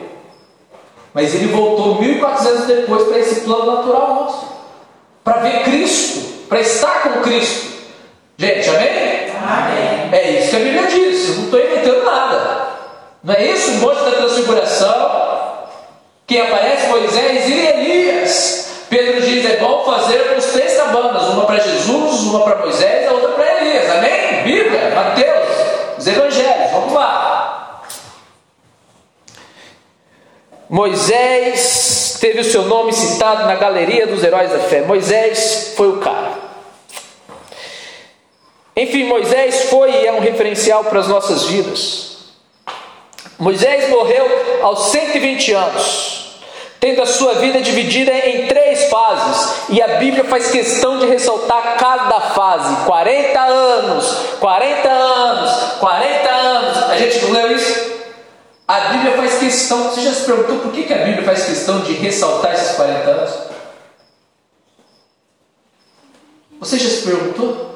mas 1.14 1.34
ele 1.34 1.48
voltou 1.48 2.00
1400 2.00 2.66
depois 2.66 3.08
para 3.08 3.18
esse 3.18 3.40
plano 3.40 3.66
natural 3.66 4.14
nosso, 4.14 4.46
para 5.24 5.38
ver 5.38 5.64
Cristo, 5.64 6.46
para 6.48 6.60
estar 6.60 7.02
com 7.02 7.20
Cristo. 7.20 7.68
Gente, 8.36 8.68
amém? 8.70 9.18
Amém. 9.48 10.08
É 10.12 10.30
isso 10.38 10.50
que 10.50 10.56
a 10.56 10.58
Bíblia 10.60 10.86
diz, 10.86 11.28
eu 11.28 11.34
não 11.36 11.44
estou 11.44 11.60
inventando 11.60 12.04
nada. 12.04 12.68
Não 13.22 13.34
é 13.34 13.46
isso 13.46 13.70
o 13.72 13.74
monte 13.74 14.04
da 14.04 14.12
transfiguração? 14.12 15.18
Quem 16.26 16.40
aparece? 16.42 16.86
Moisés 16.88 17.48
e 17.48 17.66
Elias. 17.66 18.84
Pedro 18.88 19.20
diz: 19.22 19.44
é 19.44 19.56
bom 19.56 19.84
fazermos 19.84 20.44
três 20.46 20.76
cabanas, 20.76 21.22
uma 21.28 21.46
para 21.46 21.58
Jesus, 21.58 22.20
uma 22.22 22.44
para 22.44 22.58
Moisés, 22.58 23.08
a 23.08 23.12
outra 23.12 23.30
para 23.30 23.60
Elias. 23.60 23.90
Amém? 23.90 24.42
Bíblia, 24.44 24.92
Mateus, 24.94 25.48
os 25.98 26.06
evangelhos. 26.06 26.70
Vamos 26.72 26.92
lá. 26.92 27.27
Moisés 30.68 32.18
teve 32.20 32.40
o 32.40 32.44
seu 32.44 32.62
nome 32.64 32.92
citado 32.92 33.46
na 33.46 33.54
galeria 33.54 34.06
dos 34.06 34.22
heróis 34.22 34.50
da 34.50 34.58
fé. 34.58 34.82
Moisés 34.82 35.72
foi 35.74 35.88
o 35.88 35.96
cara. 35.96 36.32
Enfim, 38.76 39.04
Moisés 39.04 39.70
foi 39.70 39.90
e 39.90 40.06
é 40.06 40.12
um 40.12 40.20
referencial 40.20 40.84
para 40.84 41.00
as 41.00 41.08
nossas 41.08 41.46
vidas. 41.46 42.18
Moisés 43.38 43.88
morreu 43.88 44.26
aos 44.62 44.90
120 44.90 45.52
anos, 45.52 46.40
tendo 46.78 47.02
a 47.02 47.06
sua 47.06 47.34
vida 47.34 47.60
dividida 47.60 48.12
em 48.12 48.46
três 48.46 48.90
fases, 48.90 49.68
e 49.70 49.80
a 49.80 49.96
Bíblia 49.96 50.24
faz 50.24 50.50
questão 50.50 50.98
de 50.98 51.06
ressaltar 51.06 51.76
cada 51.78 52.20
fase: 52.20 52.84
40 52.84 53.40
anos, 53.40 54.16
40 54.38 54.88
anos, 54.88 55.78
40 55.80 56.28
anos. 56.28 56.90
A 56.90 56.96
gente 56.96 57.24
não 57.24 57.32
leu 57.32 57.52
isso? 57.52 57.87
A 58.68 58.80
Bíblia 58.90 59.16
faz 59.16 59.38
questão. 59.38 59.84
Você 59.84 60.02
já 60.02 60.12
se 60.12 60.26
perguntou 60.26 60.58
por 60.58 60.72
que, 60.72 60.92
a 60.92 60.98
Bíblia 60.98 61.24
faz 61.24 61.46
questão 61.46 61.80
de 61.80 61.94
ressaltar 61.94 62.52
esses 62.52 62.76
40 62.76 63.10
anos? 63.10 63.34
Você 66.60 66.78
já 66.78 66.90
se 66.90 67.02
perguntou? 67.02 67.68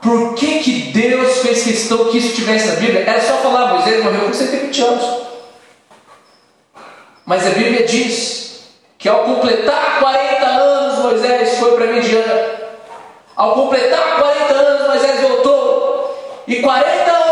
Por 0.00 0.34
que, 0.34 0.58
que 0.58 0.72
Deus 0.92 1.38
fez 1.38 1.62
questão 1.62 2.10
que 2.10 2.18
isso 2.18 2.34
tivesse 2.34 2.66
na 2.66 2.74
Bíblia? 2.74 3.04
Era 3.08 3.20
só 3.20 3.36
falar, 3.36 3.74
Moisés 3.74 4.02
morreu 4.02 4.22
com 4.22 4.32
120 4.32 4.82
anos. 4.82 5.22
Mas 7.24 7.46
a 7.46 7.50
Bíblia 7.50 7.86
diz 7.86 8.64
que 8.98 9.08
ao 9.08 9.24
completar 9.24 10.00
40 10.00 10.44
anos, 10.44 10.98
Moisés 11.04 11.58
foi 11.58 11.76
para 11.76 11.86
Midian. 11.86 12.24
Ao 13.36 13.54
completar 13.54 14.18
40 14.18 14.54
anos, 14.54 14.88
Moisés 14.88 15.20
voltou. 15.20 16.42
E 16.48 16.56
40 16.56 17.12
anos, 17.12 17.31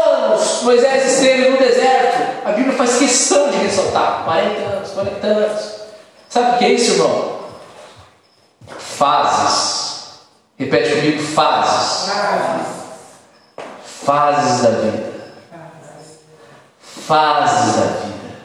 Moisés 0.63 1.13
esteve 1.13 1.51
no 1.51 1.59
deserto. 1.59 2.47
A 2.47 2.53
Bíblia 2.53 2.77
faz 2.77 2.99
questão 2.99 3.51
de 3.51 3.59
ressaltar: 3.59 4.25
40 4.25 4.61
anos, 4.61 4.91
40 4.91 5.27
anos. 5.27 5.75
Sabe 6.29 6.55
o 6.55 6.59
que 6.59 6.65
é 6.65 6.69
isso, 6.71 6.93
irmão? 6.93 7.41
Fases 8.79 9.91
Repete 10.61 10.95
comigo: 10.95 11.23
fases. 11.23 12.13
Fases 14.05 14.63
da 14.63 14.71
vida. 14.71 15.11
Fases 16.79 17.77
da 17.77 17.87
vida. 17.87 18.37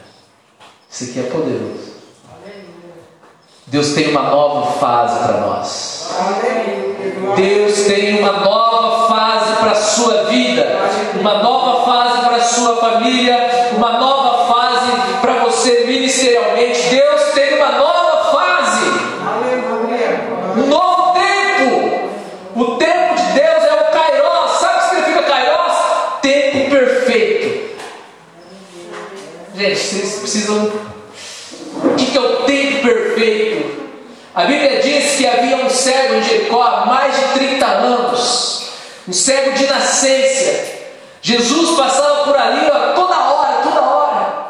Isso 0.89 1.03
aqui 1.03 1.19
é 1.19 1.23
poderoso. 1.23 1.94
Deus 3.67 3.93
tem 3.93 4.11
uma 4.11 4.21
nova 4.21 4.73
fase 4.73 5.27
para 5.27 5.37
nós. 5.39 6.09
Deus 7.35 7.81
tem 7.87 8.19
uma 8.19 8.33
nova 8.33 9.07
fase 9.07 9.55
para 9.55 9.71
a 9.71 9.75
sua 9.75 10.23
vida, 10.25 10.67
uma 11.19 11.41
nova 11.41 11.83
fase 11.83 12.19
para 12.21 12.35
a 12.35 12.41
sua 12.41 12.75
família, 12.77 13.71
uma 13.75 13.93
nova 13.93 14.53
fase 14.53 14.91
para 15.19 15.33
você 15.45 15.85
ministerialmente. 15.87 16.89
Deus 16.89 17.21
tem 17.33 17.55
uma 17.55 17.71
nova 17.71 18.31
fase, 18.31 18.85
um 20.57 20.67
novo 20.67 21.13
tempo. 21.13 22.09
O 22.55 22.77
tempo 22.77 23.15
de 23.15 23.23
Deus 23.33 23.63
é 23.63 23.73
o 23.73 23.91
Kairos. 23.91 24.51
Sabe 24.59 24.75
o 24.75 24.79
que 24.79 24.89
significa 24.89 25.23
Kairos? 25.23 25.77
Tempo 26.21 26.69
perfeito. 26.69 27.77
Gente, 29.55 29.75
vocês 29.75 30.19
precisam. 30.19 30.94
A 34.35 34.43
Bíblia 34.43 34.81
diz 34.81 35.15
que 35.15 35.25
havia 35.25 35.55
um 35.55 35.69
cego 35.69 36.15
em 36.15 36.23
Jericó 36.23 36.61
há 36.61 36.85
mais 36.85 37.15
de 37.15 37.39
30 37.39 37.65
anos, 37.65 38.69
um 39.07 39.13
cego 39.13 39.53
de 39.53 39.65
nascença. 39.65 40.73
Jesus 41.21 41.77
passava 41.77 42.25
por 42.25 42.35
ali 42.35 42.69
toda 42.93 43.17
hora, 43.17 43.61
toda 43.63 43.81
hora. 43.81 44.45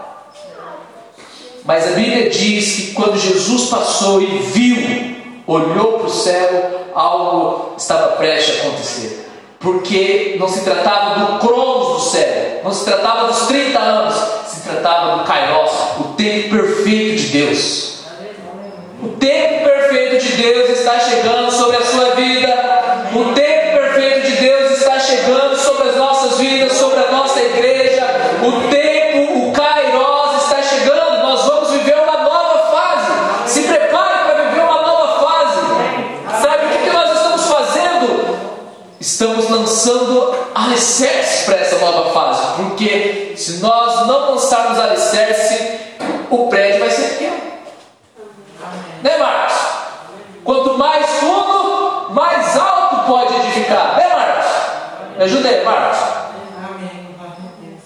Mas 1.63 1.87
a 1.87 1.91
Bíblia 1.91 2.31
diz 2.31 2.75
que 2.75 2.93
quando 2.93 3.15
Jesus 3.15 3.69
passou 3.69 4.23
e 4.23 4.25
viu, 4.25 5.17
olhou 5.45 5.99
para 5.99 6.07
o 6.07 6.09
céu, 6.09 6.87
algo 6.95 7.75
estava 7.77 8.15
prestes 8.15 8.55
a 8.55 8.67
acontecer. 8.67 9.29
Porque 9.59 10.35
não 10.39 10.47
se 10.47 10.61
tratava 10.61 11.19
do 11.19 11.39
cronos 11.39 11.93
do 11.93 12.09
céu, 12.09 12.61
não 12.63 12.73
se 12.73 12.85
tratava 12.85 13.27
dos 13.27 13.45
30 13.45 13.77
anos, 13.77 14.15
se 14.47 14.61
tratava 14.61 15.17
do 15.17 15.23
Kairos, 15.25 15.71
o 15.99 16.03
tempo 16.15 16.49
perfeito 16.49 17.21
de 17.21 17.27
Deus. 17.27 17.99
O 19.03 19.09
tempo 19.09 19.54
de 20.35 20.43
Deus 20.43 20.69
está 20.69 20.99
chegando 20.99 21.51
sobre 21.51 21.77
a 21.77 21.85
sua 21.85 22.15
vida. 22.15 22.49
O 23.13 23.33
tempo 23.33 23.77
perfeito 23.77 24.27
de 24.27 24.35
Deus 24.37 24.71
está 24.71 24.99
chegando 24.99 25.55
sobre 25.57 25.89
as 25.89 25.95
nossas 25.95 26.37
vidas, 26.39 26.73
sobre 26.73 26.99
a 26.99 27.11
nossa 27.11 27.41
igreja. 27.41 28.05
O 28.41 28.69
tempo, 28.69 29.47
o 29.47 29.51
Kairos 29.53 30.43
está 30.43 30.61
chegando. 30.61 31.23
Nós 31.23 31.45
vamos 31.45 31.71
viver 31.71 31.95
uma 31.95 32.17
nova 32.17 32.71
fase. 32.71 33.49
Se 33.53 33.61
prepare 33.63 34.25
para 34.25 34.43
viver 34.49 34.61
uma 34.61 34.81
nova 34.81 35.25
fase. 35.25 36.41
Sabe 36.41 36.65
o 36.65 36.79
que 36.79 36.89
nós 36.91 37.11
estamos 37.11 37.45
fazendo? 37.45 38.37
Estamos 38.99 39.49
lançando 39.49 40.35
alicerces 40.53 41.45
para 41.45 41.55
essa 41.55 41.77
nova 41.77 42.11
fase. 42.11 42.55
Porque 42.57 43.33
se 43.37 43.59
nós 43.59 44.07
não 44.07 44.31
lançarmos 44.31 44.79
alicerce, 44.79 45.79
o 46.29 46.47
prédio 46.47 46.81
vai 46.81 46.89
ser 46.89 47.09
pequeno. 47.09 47.35
Né, 49.01 49.17
Marcos? 49.17 49.54
Mais 50.77 51.09
fundo, 51.19 52.07
mais 52.09 52.57
alto 52.57 53.07
pode 53.07 53.35
edificar. 53.35 53.95
Né, 53.97 54.07
Marcos? 54.13 54.51
Me 55.17 55.23
ajuda 55.23 55.49
aí, 55.49 55.63
Marcos. 55.63 55.97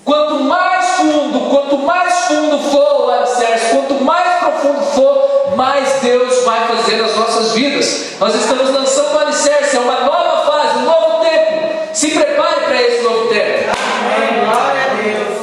Quanto 0.03 0.43
mais 0.43 0.85
fundo, 0.95 1.49
quanto 1.51 1.77
mais 1.77 2.13
fundo 2.25 2.57
for 2.71 3.05
o 3.05 3.11
alicerce, 3.11 3.75
quanto 3.75 4.03
mais 4.03 4.39
profundo 4.39 4.81
for, 4.81 5.55
mais 5.55 6.01
Deus 6.01 6.43
vai 6.45 6.67
fazer 6.67 6.95
nas 6.97 7.15
nossas 7.15 7.51
vidas. 7.53 8.17
Nós 8.19 8.33
estamos 8.33 8.71
lançando 8.71 9.13
o 9.15 9.19
alicerce, 9.19 9.77
é 9.77 9.79
uma 9.79 9.99
nova 10.01 10.51
fase, 10.51 10.79
um 10.79 10.85
novo 10.85 11.23
tempo. 11.23 11.93
Se 11.93 12.09
prepare 12.11 12.61
para 12.61 12.81
esse 12.81 13.03
novo 13.03 13.27
tempo. 13.27 13.69
Amém. 13.69 14.45
Glória 14.45 14.81
a 14.81 14.87
Deus. 14.95 15.37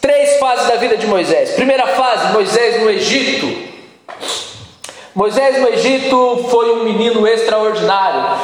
Três 0.00 0.33
fases 0.44 0.68
da 0.68 0.76
vida 0.76 0.98
de 0.98 1.06
Moisés. 1.06 1.52
Primeira 1.52 1.86
fase, 1.86 2.34
Moisés 2.34 2.82
no 2.82 2.90
Egito. 2.90 3.46
Moisés 5.14 5.58
no 5.58 5.68
Egito 5.68 6.48
foi 6.50 6.70
um 6.70 6.84
menino 6.84 7.26
extraordinário. 7.26 8.38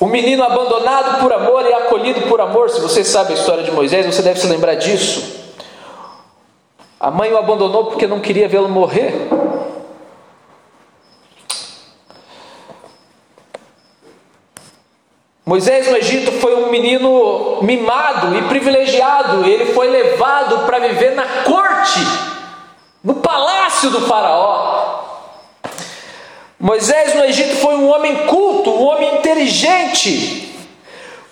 Um 0.00 0.06
menino 0.06 0.42
abandonado 0.42 1.20
por 1.20 1.32
amor 1.32 1.64
e 1.64 1.72
acolhido 1.72 2.22
por 2.22 2.40
amor. 2.40 2.70
Se 2.70 2.80
você 2.80 3.04
sabe 3.04 3.34
a 3.34 3.36
história 3.36 3.62
de 3.62 3.70
Moisés, 3.70 4.04
você 4.04 4.20
deve 4.20 4.40
se 4.40 4.48
lembrar 4.48 4.74
disso. 4.74 5.38
A 6.98 7.08
mãe 7.08 7.32
o 7.32 7.38
abandonou 7.38 7.84
porque 7.84 8.08
não 8.08 8.18
queria 8.18 8.48
vê-lo 8.48 8.68
morrer. 8.68 9.14
Moisés 15.50 15.90
no 15.90 15.96
Egito 15.96 16.30
foi 16.30 16.54
um 16.54 16.70
menino 16.70 17.58
mimado 17.62 18.36
e 18.36 18.42
privilegiado, 18.42 19.44
ele 19.44 19.74
foi 19.74 19.88
levado 19.88 20.64
para 20.64 20.78
viver 20.78 21.16
na 21.16 21.24
corte, 21.42 21.98
no 23.02 23.14
palácio 23.14 23.90
do 23.90 24.06
Faraó. 24.06 25.00
Moisés 26.56 27.16
no 27.16 27.24
Egito 27.24 27.56
foi 27.56 27.74
um 27.74 27.92
homem 27.92 28.28
culto, 28.28 28.70
um 28.70 28.86
homem 28.86 29.16
inteligente, 29.16 30.54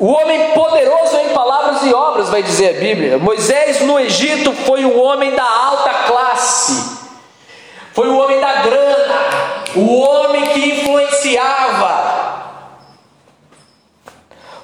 um 0.00 0.09
homem 0.09 0.50
poderoso 0.50 1.16
em 1.18 1.28
palavras 1.28 1.85
e 1.85 1.94
obras, 1.94 2.28
vai 2.28 2.42
dizer 2.42 2.70
a 2.76 2.81
Bíblia. 2.81 3.18
Moisés 3.18 3.83
no 3.83 4.00
Egito 4.00 4.52
foi 4.52 4.85
um 4.85 5.00
homem 5.00 5.33
da 5.37 5.44
alta 5.44 5.90
classe, 6.09 6.98
foi 7.92 8.09
o 8.09 8.18
homem 8.18 8.40
da 8.40 8.52
grana, 8.62 9.14
o 9.76 10.00
homem 10.00 10.44
que 10.46 10.70
influenciava, 10.70 11.98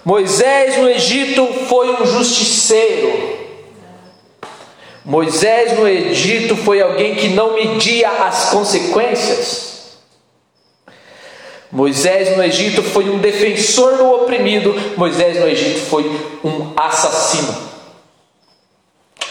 Moisés 0.04 0.76
no 0.78 0.88
Egito 0.88 1.46
foi 1.68 1.90
um 1.90 2.04
justiceiro. 2.04 3.34
Moisés 5.04 5.78
no 5.78 5.88
Egito 5.88 6.56
foi 6.56 6.80
alguém 6.82 7.14
que 7.14 7.28
não 7.28 7.54
media 7.54 8.08
as 8.10 8.50
consequências. 8.50 9.74
Moisés 11.72 12.36
no 12.36 12.42
Egito 12.42 12.82
foi 12.82 13.08
um 13.08 13.18
defensor 13.18 13.96
do 13.96 14.10
oprimido. 14.12 14.74
Moisés 14.96 15.40
no 15.40 15.48
Egito 15.48 15.80
foi 15.86 16.04
um 16.44 16.72
assassino. 16.76 17.54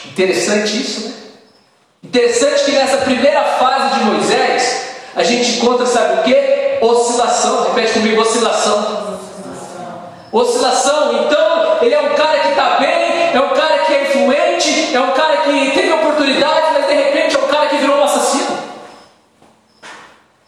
Interessante 0.08 0.78
isso, 0.78 1.08
né? 1.08 1.14
Interessante 2.04 2.66
que 2.66 2.72
nessa 2.72 2.98
primeira 2.98 3.42
fase 3.44 3.98
de 3.98 4.06
Moisés, 4.06 4.82
a 5.16 5.24
gente 5.24 5.58
encontra, 5.58 5.86
sabe 5.86 6.20
o 6.20 6.24
que? 6.24 6.86
Oscilação. 6.86 7.64
Repete 7.64 7.94
comigo: 7.94 8.22
oscilação. 8.22 9.13
Oscilação, 10.34 11.14
então, 11.14 11.78
ele 11.80 11.94
é 11.94 12.02
um 12.02 12.16
cara 12.16 12.40
que 12.40 12.50
está 12.50 12.78
bem, 12.80 13.36
é 13.36 13.40
um 13.40 13.54
cara 13.54 13.78
que 13.86 13.94
é 13.94 14.04
influente, 14.10 14.96
é 14.96 15.00
um 15.00 15.12
cara 15.12 15.38
que 15.38 15.72
teve 15.72 15.94
oportunidade, 15.94 16.74
mas 16.74 16.88
de 16.88 16.94
repente 16.96 17.36
é 17.36 17.40
um 17.40 17.48
cara 17.48 17.68
que 17.68 17.78
virou 17.78 17.98
um 17.98 18.04
assassino. 18.04 18.58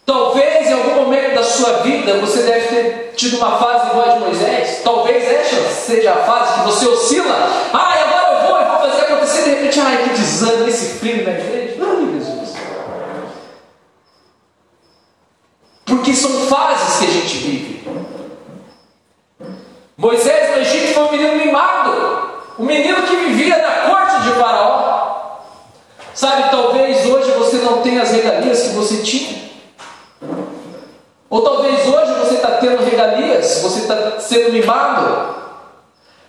Talvez 0.04 0.68
em 0.68 0.72
algum 0.72 1.04
momento 1.04 1.36
da 1.36 1.44
sua 1.44 1.72
vida 1.84 2.14
você 2.18 2.42
deve 2.42 2.66
ter 2.66 3.12
tido 3.16 3.36
uma 3.36 3.58
fase 3.58 3.90
igual 3.90 4.10
a 4.10 4.12
de 4.14 4.18
Moisés. 4.18 4.80
Talvez 4.82 5.24
essa 5.24 5.70
seja 5.70 6.14
a 6.14 6.16
fase 6.16 6.54
que 6.54 6.66
você 6.66 6.86
oscila. 6.88 7.34
Ah, 7.72 7.94
agora 7.94 8.32
eu 8.32 8.48
vou, 8.48 8.58
eu 8.58 8.66
vou 8.66 8.90
fazer 8.90 9.02
acontecer. 9.02 9.42
De 9.44 9.50
repente, 9.50 9.80
ai, 9.80 10.02
que 10.02 10.10
desânimo, 10.10 10.68
esse 10.68 10.98
frio 10.98 11.24
na 11.24 11.30
igreja. 11.30 11.76
Ai, 11.80 12.12
Jesus. 12.18 12.56
Porque 15.84 16.12
são 16.12 16.30
fases 16.48 16.98
que 16.98 17.04
a 17.04 17.10
gente 17.10 17.36
vive. 17.36 17.76
Moisés 19.98 20.50
no 20.50 20.60
Egito 20.60 20.92
foi 20.92 21.04
um 21.04 21.12
menino 21.12 21.36
mimado, 21.36 21.90
um 22.58 22.64
menino 22.66 23.00
que 23.02 23.16
vivia 23.16 23.56
na 23.56 23.90
corte 23.90 24.22
de 24.24 24.30
Faraó. 24.32 25.38
Sabe, 26.12 26.50
talvez 26.50 27.06
hoje 27.06 27.30
você 27.30 27.56
não 27.58 27.80
tenha 27.80 28.02
as 28.02 28.10
regalias 28.10 28.62
que 28.64 28.74
você 28.74 28.98
tinha. 28.98 29.46
Ou 31.30 31.40
talvez 31.40 31.88
hoje 31.88 32.12
você 32.20 32.34
está 32.34 32.52
tendo 32.52 32.84
regalias, 32.84 33.60
você 33.62 33.80
está 33.80 34.20
sendo 34.20 34.52
mimado. 34.52 35.34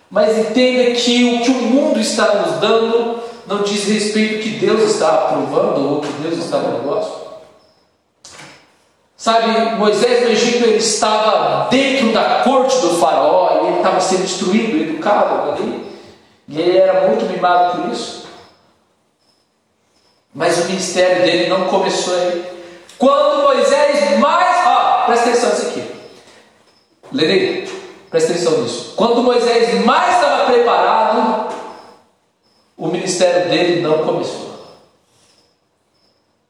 Mas 0.09 0.37
entenda 0.37 0.91
que 0.91 1.35
o 1.35 1.43
que 1.43 1.51
o 1.51 1.61
mundo 1.61 1.99
está 1.99 2.35
nos 2.35 2.61
dando 2.61 3.21
não 3.45 3.63
diz 3.63 3.83
respeito 3.83 4.43
que 4.43 4.65
Deus 4.65 4.81
está 4.83 5.09
aprovando 5.09 5.95
ou 5.95 6.01
que 6.01 6.11
Deus 6.21 6.37
está 6.37 6.57
no 6.59 6.71
negócio. 6.71 7.26
Sabe, 9.17 9.75
Moisés 9.77 10.23
no 10.23 10.29
Egito 10.29 10.63
ele 10.63 10.77
estava 10.77 11.67
dentro 11.71 12.13
da 12.13 12.43
corte 12.43 12.77
do 12.81 12.99
faraó 12.99 13.63
e 13.63 13.67
ele 13.67 13.77
estava 13.77 13.99
sendo 13.99 14.23
instruído, 14.23 14.77
educado 14.77 15.53
ali. 15.53 15.87
E 16.47 16.61
ele 16.61 16.77
era 16.77 17.07
muito 17.07 17.25
mimado 17.25 17.81
por 17.81 17.91
isso. 17.91 18.27
Mas 20.33 20.59
o 20.59 20.65
ministério 20.65 21.23
dele 21.23 21.49
não 21.49 21.65
começou 21.65 22.13
aí. 22.15 22.45
Quando 22.99 23.41
Moisés 23.41 24.19
mais. 24.19 24.67
Ó, 24.67 25.05
presta 25.07 25.29
atenção 25.29 25.49
nisso 25.49 25.67
aqui. 25.67 25.91
Lene, 27.11 27.67
presta 28.11 28.33
atenção 28.33 28.61
nisso. 28.61 28.93
Quando 28.95 29.23
Moisés 29.23 29.83
mais 29.83 30.15
estava 30.15 30.45
preparado, 30.45 31.55
o 32.77 32.87
ministério 32.87 33.49
dele 33.49 33.81
não 33.81 34.05
começou. 34.05 34.56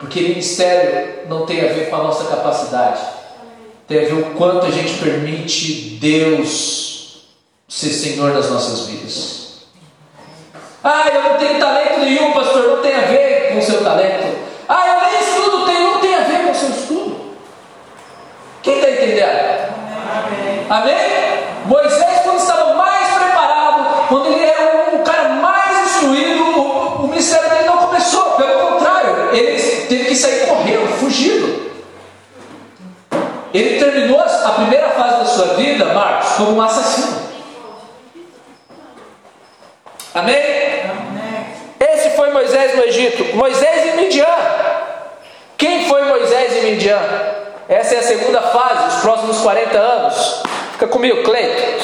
Porque 0.08 0.22
ministério 0.22 1.28
não 1.28 1.46
tem 1.46 1.60
a 1.70 1.74
ver 1.74 1.90
com 1.90 1.98
a 1.98 2.04
nossa 2.04 2.34
capacidade, 2.34 3.02
tem 3.86 4.06
a 4.06 4.08
ver 4.08 4.14
o 4.14 4.36
quanto 4.36 4.66
a 4.66 4.72
gente 4.72 4.94
permite 5.04 5.98
Deus 6.00 7.26
ser 7.68 7.90
Senhor 7.90 8.32
das 8.32 8.50
nossas 8.50 8.88
vidas. 8.88 9.66
Ah, 10.82 11.10
eu 11.14 11.24
não 11.24 11.38
tenho 11.38 11.60
talento 11.60 12.00
nenhum, 12.00 12.32
pastor, 12.32 12.64
não 12.70 12.82
tem 12.82 12.96
a 12.96 13.02
ver 13.02 13.50
com 13.52 13.60
o 13.60 13.62
seu 13.62 13.84
talento. 13.84 14.38
Ah, 14.70 14.88
eu 14.88 15.12
nem 15.12 15.20
estudo, 15.20 15.66
tem, 15.66 15.84
não 15.84 16.00
tem 16.00 16.16
a 16.16 16.20
ver 16.22 16.46
com 16.46 16.52
o 16.52 16.56
seu 16.56 16.70
estudo. 16.70 17.36
Quem 18.64 18.76
está 18.76 18.90
entendendo? 18.90 19.76
Amém. 20.10 20.66
Amém? 20.70 21.44
Moisés, 21.66 22.22
quando 22.24 22.38
estava 22.38 22.76
mais 22.76 23.14
preparado, 23.14 24.08
quando 24.08 24.28
ele 24.28 24.46
era 24.46 24.67
como 36.38 36.56
um 36.56 36.62
assassino. 36.62 37.18
Amém? 40.14 40.36
Amém? 40.36 41.46
Esse 41.80 42.12
foi 42.12 42.32
Moisés 42.32 42.76
no 42.76 42.84
Egito. 42.84 43.36
Moisés 43.36 43.94
e 43.94 43.98
Midian. 43.98 44.26
Quem 45.58 45.88
foi 45.88 46.06
Moisés 46.06 46.56
e 46.56 46.68
Midian? 46.68 47.02
Essa 47.68 47.96
é 47.96 47.98
a 48.00 48.04
segunda 48.04 48.42
fase, 48.42 48.96
os 48.96 49.02
próximos 49.02 49.38
40 49.40 49.78
anos. 49.78 50.44
Fica 50.74 50.88
comigo, 50.88 51.24
Cleito. 51.24 51.84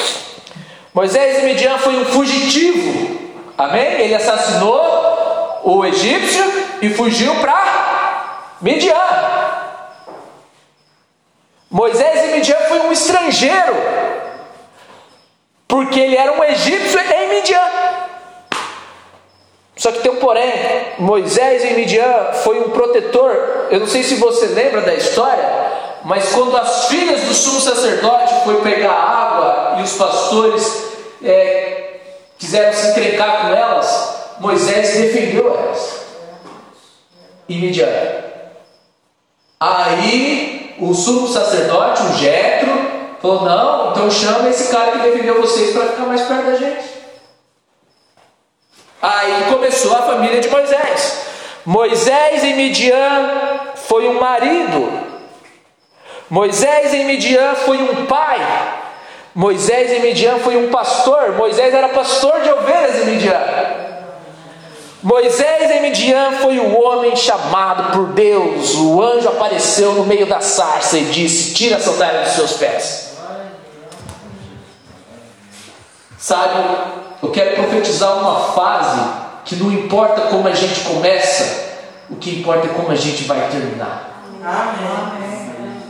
Moisés 0.93 1.39
e 1.39 1.45
Midian 1.45 1.77
foi 1.79 1.95
um 1.95 2.05
fugitivo. 2.05 3.31
Amém? 3.57 4.01
Ele 4.01 4.15
assassinou 4.15 5.61
o 5.63 5.85
egípcio 5.85 6.43
e 6.81 6.89
fugiu 6.89 7.33
para 7.35 8.55
Midian. 8.61 8.93
Moisés 11.69 12.29
e 12.29 12.35
Midian 12.35 12.59
foi 12.67 12.79
um 12.81 12.91
estrangeiro. 12.91 14.12
Porque 15.73 15.99
ele 15.99 16.15
era 16.15 16.31
um 16.31 16.43
egípcio 16.43 16.99
em 16.99 17.29
Midian. 17.29 17.59
Só 19.75 19.91
que 19.91 20.01
tem 20.01 20.11
um 20.11 20.17
porém, 20.17 20.53
Moisés 20.99 21.65
em 21.65 21.73
Midian 21.73 22.31
foi 22.43 22.59
um 22.59 22.69
protetor. 22.69 23.69
Eu 23.71 23.79
não 23.79 23.87
sei 23.87 24.03
se 24.03 24.13
você 24.13 24.45
lembra 24.45 24.81
da 24.81 24.93
história, 24.93 25.49
mas 26.03 26.31
quando 26.31 26.55
as 26.57 26.89
filhas 26.89 27.21
do 27.21 27.33
sumo 27.33 27.59
sacerdote 27.59 28.43
foi 28.43 28.61
pegar 28.61 28.91
água 28.91 29.79
e 29.79 29.81
os 29.81 29.93
pastores 29.93 30.83
é, 31.23 32.01
quiseram 32.37 32.71
se 32.71 32.89
encrencar 32.89 33.41
com 33.41 33.47
elas, 33.47 34.35
Moisés 34.39 34.95
defendeu 34.95 35.57
elas. 35.57 36.01
Em 37.49 37.59
Midian. 37.59 37.89
Aí 39.59 40.75
o 40.77 40.93
sumo 40.93 41.27
sacerdote, 41.27 42.03
o 42.03 42.13
Jetro, 42.19 42.93
falou: 43.23 43.45
Não, 43.45 43.91
então 43.91 44.11
chama 44.11 44.49
esse 44.49 44.69
cara 44.69 44.91
que 44.91 44.97
defendeu 44.97 45.41
vocês 45.41 45.71
para 45.71 45.87
ficar 45.87 46.05
mais 46.05 46.21
perto 46.21 46.45
da 46.45 46.55
gente. 46.57 46.93
Aí 49.01 49.45
começou 49.49 49.95
a 49.95 50.01
família 50.01 50.41
de 50.41 50.49
Moisés. 50.49 51.25
Moisés 51.65 52.43
em 52.43 52.55
Midian 52.55 53.71
foi 53.75 54.09
um 54.09 54.19
marido. 54.19 55.01
Moisés 56.29 56.93
em 56.93 57.05
Midian 57.05 57.55
foi 57.55 57.77
um 57.77 58.05
pai. 58.05 58.39
Moisés 59.33 59.91
em 59.91 60.01
Midian 60.01 60.39
foi 60.39 60.57
um 60.57 60.69
pastor. 60.69 61.33
Moisés 61.33 61.73
era 61.73 61.89
pastor 61.89 62.41
de 62.41 62.49
ovelhas 62.49 63.01
em 63.01 63.11
Midian. 63.11 63.41
Moisés 65.01 65.69
em 65.69 65.81
Midian 65.81 66.31
foi 66.41 66.59
o 66.59 66.81
homem 66.81 67.15
chamado 67.15 67.91
por 67.91 68.07
Deus. 68.13 68.75
O 68.75 69.01
anjo 69.01 69.27
apareceu 69.27 69.93
no 69.93 70.05
meio 70.05 70.25
da 70.25 70.39
sarça 70.39 70.97
e 70.97 71.05
disse: 71.05 71.53
Tira 71.53 71.75
a 71.75 71.79
sandália 71.79 72.21
dos 72.21 72.33
seus 72.33 72.53
pés. 72.53 73.02
Sabe, 76.23 76.55
eu 77.21 77.31
quero 77.31 77.53
profetizar 77.57 78.17
uma 78.17 78.53
fase 78.53 79.01
que 79.43 79.57
não 79.57 79.69
importa 79.69 80.21
como 80.29 80.47
a 80.47 80.53
gente 80.53 80.79
começa, 80.85 81.81
o 82.09 82.15
que 82.15 82.39
importa 82.39 82.65
é 82.65 82.69
como 82.69 82.89
a 82.91 82.95
gente 82.95 83.25
vai 83.25 83.49
terminar. 83.49 84.23
Amém. 84.41 85.81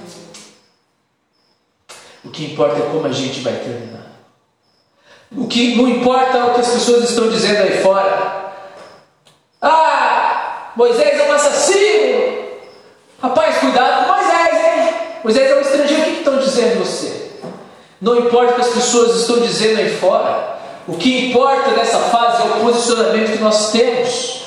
O 2.26 2.32
que 2.32 2.46
importa 2.46 2.80
é 2.80 2.90
como 2.90 3.06
a 3.06 3.12
gente 3.12 3.42
vai 3.42 3.54
terminar. 3.54 4.08
O 5.32 5.48
que 5.48 5.76
não 5.76 5.88
importa 5.88 6.36
é 6.36 6.44
o 6.46 6.56
que 6.56 6.62
as 6.62 6.70
pessoas 6.70 7.12
estão 7.12 7.30
dizendo 7.30 7.62
aí 7.62 7.84
fora. 7.84 8.54
Ah, 9.62 10.72
Moisés 10.76 11.20
é 11.20 11.30
um 11.30 11.32
assassino. 11.32 12.48
Rapaz, 13.22 13.60
cuidado 13.60 14.08
com 14.08 14.14
Moisés, 14.16 14.54
hein? 14.56 14.94
Moisés 15.24 15.52
é 15.52 15.56
um 15.56 15.62
estrangeiro. 15.62 16.02
O 16.02 16.06
que 16.06 16.18
estão 16.18 16.40
dizendo 16.40 16.80
você? 16.80 17.23
Não 18.04 18.18
importa 18.18 18.52
o 18.52 18.56
que 18.56 18.62
as 18.62 18.74
pessoas 18.74 19.22
estão 19.22 19.40
dizendo 19.40 19.80
aí 19.80 19.96
fora. 19.96 20.58
O 20.86 20.98
que 20.98 21.30
importa 21.30 21.72
nessa 21.72 22.00
fase 22.00 22.42
é 22.42 22.46
o 22.46 22.60
posicionamento 22.60 23.32
que 23.32 23.42
nós 23.42 23.72
temos. 23.72 24.44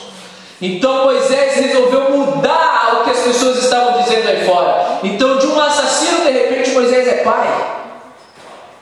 Então 0.60 1.04
Moisés 1.04 1.54
resolveu 1.54 2.10
mudar 2.10 2.98
o 3.00 3.04
que 3.04 3.10
as 3.12 3.20
pessoas 3.20 3.64
estavam 3.64 4.02
dizendo 4.02 4.28
aí 4.28 4.44
fora. 4.44 4.98
Então, 5.02 5.38
de 5.38 5.46
um 5.46 5.58
assassino, 5.58 6.20
de 6.26 6.32
repente, 6.32 6.70
Moisés 6.72 7.08
é 7.08 7.22
pai. 7.22 7.48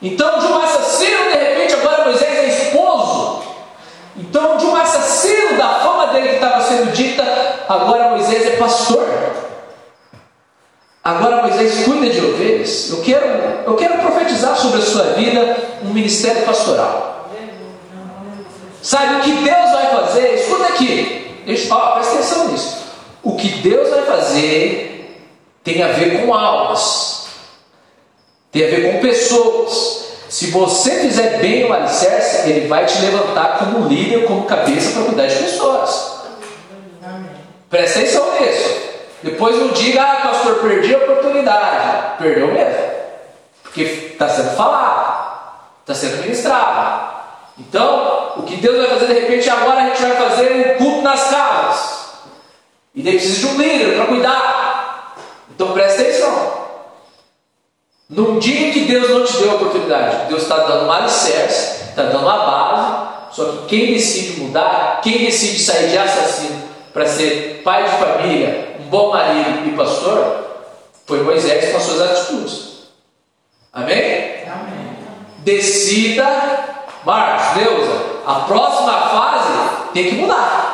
Então, 0.01 0.39
de 0.39 0.45
um 0.45 0.57
assassino, 0.61 1.23
de 1.31 1.37
repente, 1.37 1.73
agora 1.75 2.03
Moisés 2.03 2.37
é 2.37 2.47
esposo. 2.47 3.43
Então, 4.17 4.57
de 4.57 4.65
um 4.65 4.75
assassino, 4.75 5.57
da 5.57 5.69
fama 5.75 6.07
dele 6.07 6.27
que 6.27 6.35
estava 6.35 6.61
sendo 6.61 6.91
dita, 6.91 7.23
agora 7.69 8.09
Moisés 8.09 8.45
é 8.45 8.57
pastor. 8.57 9.07
Agora 11.05 11.43
Moisés 11.43 11.83
cuida 11.83 12.09
de 12.09 12.19
ovelhas. 12.19 12.89
Eu 12.89 13.01
quero, 13.03 13.25
eu 13.67 13.75
quero 13.75 13.99
profetizar 13.99 14.57
sobre 14.57 14.79
a 14.79 14.81
sua 14.83 15.03
vida 15.13 15.55
um 15.83 15.93
ministério 15.93 16.41
pastoral. 16.41 17.29
Sabe 18.81 19.17
o 19.17 19.19
que 19.19 19.31
Deus 19.31 19.71
vai 19.71 19.95
fazer? 19.95 20.33
Escuta 20.33 20.63
aqui. 20.63 21.45
Ó, 21.69 21.91
presta 21.91 22.15
atenção 22.15 22.47
nisso. 22.47 22.77
O 23.21 23.35
que 23.35 23.49
Deus 23.49 23.87
vai 23.91 24.01
fazer 24.01 25.21
tem 25.63 25.83
a 25.83 25.89
ver 25.89 26.25
com 26.25 26.33
almas, 26.33 27.27
tem 28.51 28.65
a 28.65 28.67
ver 28.67 28.93
com 28.93 28.99
pessoas. 28.99 30.05
Se 30.27 30.47
você 30.47 31.01
fizer 31.01 31.37
bem 31.37 31.65
o 31.65 31.73
alicerce, 31.73 32.49
ele 32.49 32.67
vai 32.67 32.87
te 32.87 32.97
levantar 32.99 33.59
como 33.59 33.87
líder, 33.87 34.25
como 34.25 34.45
cabeça 34.45 34.93
para 34.93 35.03
cuidar 35.03 35.27
de 35.27 35.35
pessoas. 35.35 36.15
Presta 37.69 37.99
atenção 37.99 38.25
nisso. 38.41 38.74
Depois 39.25 39.57
não 39.59 39.69
diga, 39.69 40.03
ah, 40.03 40.15
pastor, 40.21 40.59
perdi 40.59 40.93
a 40.93 40.99
oportunidade. 40.99 42.17
Perdeu 42.19 42.53
mesmo. 42.53 42.91
Porque 43.63 43.81
está 43.81 44.29
sendo 44.29 44.55
falado, 44.55 45.49
está 45.81 45.95
sendo 45.95 46.21
ministrado. 46.21 47.15
Então, 47.57 48.33
o 48.37 48.43
que 48.43 48.57
Deus 48.57 48.77
vai 48.77 48.87
fazer 48.87 49.07
de 49.07 49.19
repente, 49.21 49.49
agora 49.49 49.81
a 49.81 49.87
gente 49.87 50.01
vai 50.03 50.29
fazer 50.29 50.51
um 50.51 50.77
culto 50.77 51.01
nas 51.01 51.27
casas. 51.27 52.05
E 52.93 53.01
daí 53.01 53.17
precisa 53.17 53.47
de 53.47 53.55
um 53.55 53.57
líder 53.57 53.95
para 53.95 54.05
cuidar. 54.05 55.15
Então 55.55 55.71
presta 55.73 56.03
atenção. 56.03 56.65
Não 58.07 58.37
diga 58.37 58.73
que 58.73 58.81
Deus 58.81 59.09
não 59.09 59.25
te 59.25 59.37
deu 59.37 59.51
a 59.53 59.55
oportunidade. 59.55 60.27
Deus 60.27 60.43
está 60.43 60.57
dando 60.57 60.85
um 60.85 60.91
alicerce, 60.91 61.89
está 61.89 62.03
dando 62.03 62.19
uma 62.19 62.37
base. 62.45 63.35
Só 63.35 63.45
que 63.45 63.65
quem 63.69 63.93
decide 63.93 64.39
mudar, 64.41 65.01
quem 65.01 65.25
decide 65.25 65.63
sair 65.63 65.89
de 65.89 65.97
assassino 65.97 66.61
para 66.93 67.07
ser 67.07 67.61
pai 67.63 67.85
de 67.85 67.97
família, 67.97 68.64
um 68.85 68.89
bom 68.89 69.11
marido 69.11 69.67
e 69.67 69.75
pastor, 69.75 70.45
foi 71.05 71.23
Moisés 71.23 71.71
com 71.71 71.77
as 71.77 71.83
suas 71.83 72.01
atitudes. 72.01 72.75
Amém? 73.73 74.43
Amém. 74.47 74.97
Decida 75.39 76.25
Marcos, 77.03 77.63
Deusa, 77.63 78.01
a 78.25 78.33
próxima 78.41 78.93
fase 78.93 79.53
tem 79.93 80.09
que 80.09 80.15
mudar. 80.15 80.71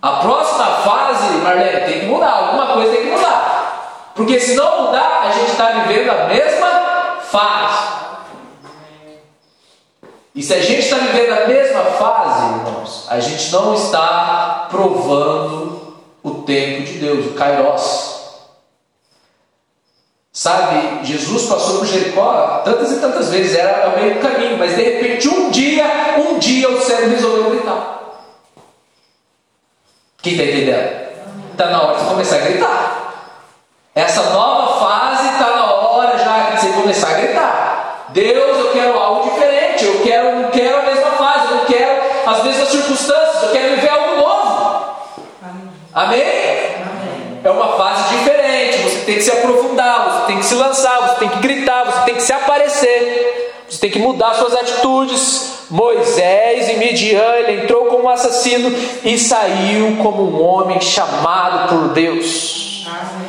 A 0.00 0.12
próxima 0.12 0.64
fase, 0.64 1.38
Marlene, 1.38 1.86
tem 1.86 2.00
que 2.00 2.06
mudar. 2.06 2.30
Alguma 2.30 2.66
coisa 2.74 2.92
tem 2.92 3.06
que 3.06 3.10
mudar. 3.10 4.12
Porque 4.14 4.38
se 4.38 4.54
não 4.54 4.86
mudar, 4.86 5.22
a 5.24 5.30
gente 5.30 5.50
está 5.50 5.70
vivendo 5.70 6.10
a 6.10 6.26
mesma 6.26 7.16
fase. 7.22 7.88
E 10.34 10.42
se 10.42 10.54
a 10.54 10.60
gente 10.60 10.80
está 10.80 10.98
vivendo 10.98 11.32
a 11.32 11.48
mesma 11.48 11.82
fase, 11.82 12.44
irmãos, 12.44 13.06
a 13.08 13.18
gente 13.18 13.50
não 13.50 13.74
está 13.74 14.68
provando 14.70 15.77
o 16.28 16.42
tempo 16.42 16.82
de 16.82 16.98
Deus, 16.98 17.26
o 17.26 17.34
Kairos. 17.34 18.18
Sabe, 20.32 21.04
Jesus 21.04 21.46
passou 21.46 21.78
por 21.78 21.86
Jericó 21.86 22.62
tantas 22.64 22.92
e 22.92 23.00
tantas 23.00 23.28
vezes, 23.28 23.56
era 23.56 23.88
o 23.88 24.00
meio 24.00 24.14
do 24.14 24.20
caminho, 24.20 24.56
mas 24.56 24.76
de 24.76 24.82
repente 24.82 25.28
um 25.28 25.50
dia, 25.50 25.84
um 26.16 26.38
dia 26.38 26.70
o 26.70 26.80
céu 26.80 27.08
resolveu 27.08 27.50
gritar. 27.50 27.98
Quem 30.22 30.34
está 30.34 30.44
entendendo? 30.44 31.08
Está 31.52 31.66
na 31.66 31.82
hora 31.82 31.98
de 31.98 32.04
começar 32.04 32.36
a 32.36 32.40
gritar. 32.40 32.98
Essa 33.94 34.30
nova 34.30 34.78
fase 34.78 35.28
está 35.28 35.56
na 35.56 35.64
hora 35.74 36.16
já 36.18 36.50
de 36.50 36.60
você 36.60 36.72
começar 36.72 37.08
a 37.08 37.20
gritar. 37.20 38.06
Deus, 38.10 38.58
eu 38.58 38.72
quero 38.72 38.96
algo 38.96 39.30
diferente, 39.30 39.84
eu 39.84 40.02
quero, 40.02 40.42
não 40.42 40.50
quero 40.50 40.78
a 40.78 40.82
mesma 40.82 41.10
fase, 41.12 41.50
eu 41.50 41.56
não 41.56 41.64
quero 41.64 42.00
as 42.26 42.44
mesmas 42.44 42.68
circunstâncias, 42.68 43.42
eu 43.42 43.50
quero 43.50 43.74
viver 43.74 43.88
Amém? 45.98 46.22
É 47.42 47.50
uma 47.50 47.76
fase 47.76 48.16
diferente. 48.16 48.82
Você 48.82 48.98
tem 49.00 49.14
que 49.16 49.22
se 49.22 49.32
aprofundar, 49.32 50.04
você 50.04 50.26
tem 50.28 50.38
que 50.38 50.44
se 50.44 50.54
lançar, 50.54 51.08
você 51.08 51.18
tem 51.18 51.28
que 51.28 51.38
gritar, 51.40 51.84
você 51.86 52.00
tem 52.04 52.14
que 52.14 52.22
se 52.22 52.32
aparecer, 52.32 53.64
você 53.68 53.80
tem 53.80 53.90
que 53.90 53.98
mudar 53.98 54.34
suas 54.34 54.54
atitudes. 54.54 55.58
Moisés 55.68 56.68
e 56.68 56.74
Midian, 56.74 57.34
ele 57.38 57.64
entrou 57.64 57.86
como 57.86 58.08
assassino 58.08 58.72
e 59.04 59.18
saiu 59.18 59.96
como 60.00 60.22
um 60.22 60.40
homem 60.40 60.80
chamado 60.80 61.68
por 61.68 61.88
Deus. 61.88 62.86
Amém. 62.86 63.28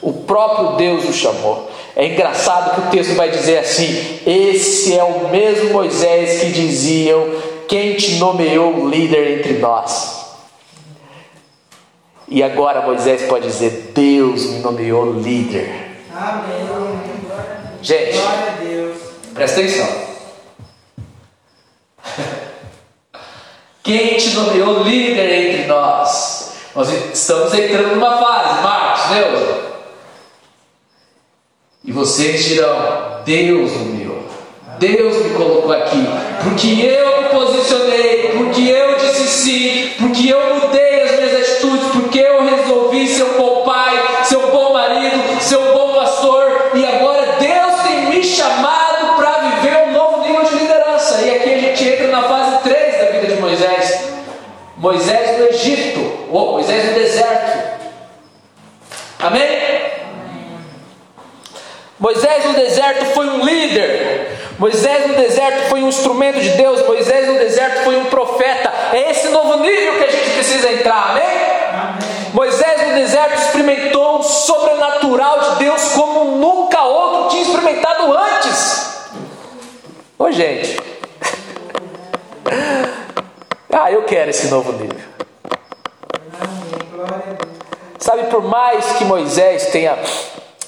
O 0.00 0.24
próprio 0.24 0.76
Deus 0.76 1.04
o 1.04 1.12
chamou. 1.12 1.70
É 1.94 2.06
engraçado 2.06 2.74
que 2.74 2.80
o 2.80 2.90
texto 2.90 3.14
vai 3.14 3.28
dizer 3.28 3.58
assim: 3.58 4.20
Esse 4.26 4.98
é 4.98 5.04
o 5.04 5.28
mesmo 5.28 5.74
Moisés 5.74 6.40
que 6.40 6.50
diziam: 6.50 7.28
Quem 7.68 7.94
te 7.96 8.14
nomeou 8.14 8.88
líder 8.88 9.38
entre 9.38 9.58
nós? 9.58 10.19
E 12.30 12.44
agora 12.44 12.82
Moisés 12.82 13.22
pode 13.22 13.48
dizer: 13.48 13.90
Deus 13.92 14.46
me 14.46 14.60
nomeou 14.60 15.12
líder. 15.14 15.98
Amém. 16.16 16.60
Gente, 17.82 18.18
presta 19.34 19.60
atenção. 19.60 19.88
Quem 23.82 24.16
te 24.16 24.30
nomeou 24.34 24.84
líder 24.84 25.50
entre 25.50 25.66
nós? 25.66 26.52
Nós 26.74 26.88
estamos 27.12 27.52
entrando 27.52 27.96
numa 27.96 28.18
fase, 28.18 28.62
Marcos, 28.62 29.16
Deus. 29.16 29.60
E 31.84 31.90
vocês 31.90 32.44
dirão: 32.44 33.22
Deus 33.24 33.72
nomeou. 33.72 34.24
Deus 34.78 35.24
me 35.24 35.30
colocou 35.30 35.72
aqui. 35.72 36.06
Porque 36.44 36.68
eu 36.82 37.22
me 37.22 37.28
posicionei. 37.30 38.34
Porque 38.36 38.62
eu 38.62 38.96
disse 38.98 39.26
sim. 39.26 39.90
Porque 39.98 40.09
Moisés 54.80 55.38
no 55.38 55.46
Egito. 55.48 56.26
Ou 56.30 56.52
Moisés 56.52 56.86
no 56.86 56.94
deserto. 56.94 57.80
Amém? 59.18 59.70
Moisés 61.98 62.46
no 62.46 62.54
deserto 62.54 63.04
foi 63.14 63.28
um 63.28 63.44
líder. 63.44 64.38
Moisés 64.58 65.06
no 65.06 65.14
deserto 65.16 65.68
foi 65.68 65.82
um 65.82 65.88
instrumento 65.88 66.40
de 66.40 66.48
Deus. 66.50 66.86
Moisés 66.86 67.28
no 67.28 67.38
deserto 67.38 67.84
foi 67.84 67.96
um 67.98 68.06
profeta. 68.06 68.72
É 68.94 69.10
esse 69.10 69.28
novo 69.28 69.58
nível 69.58 69.98
que 69.98 70.04
a 70.04 70.10
gente 70.10 70.30
precisa 70.30 70.72
entrar, 70.72 71.10
amém? 71.10 71.24
amém. 71.24 71.98
Moisés 72.32 72.88
no 72.88 72.94
deserto 72.94 73.34
experimentou 73.34 74.20
o 74.20 74.22
sobrenatural 74.22 75.40
de 75.40 75.64
Deus 75.64 75.92
como 75.92 76.36
nunca 76.36 76.80
outro 76.82 77.30
tinha 77.30 77.42
experimentado 77.42 78.16
antes. 78.16 79.10
Ô 80.18 80.30
gente, 80.30 80.78
ah, 83.72 83.92
eu 83.92 84.02
quero 84.02 84.30
esse 84.30 84.48
novo 84.48 84.72
nível. 84.72 84.98
Sabe, 87.98 88.24
por 88.24 88.42
mais 88.42 88.92
que 88.92 89.04
Moisés 89.04 89.66
tenha 89.66 89.98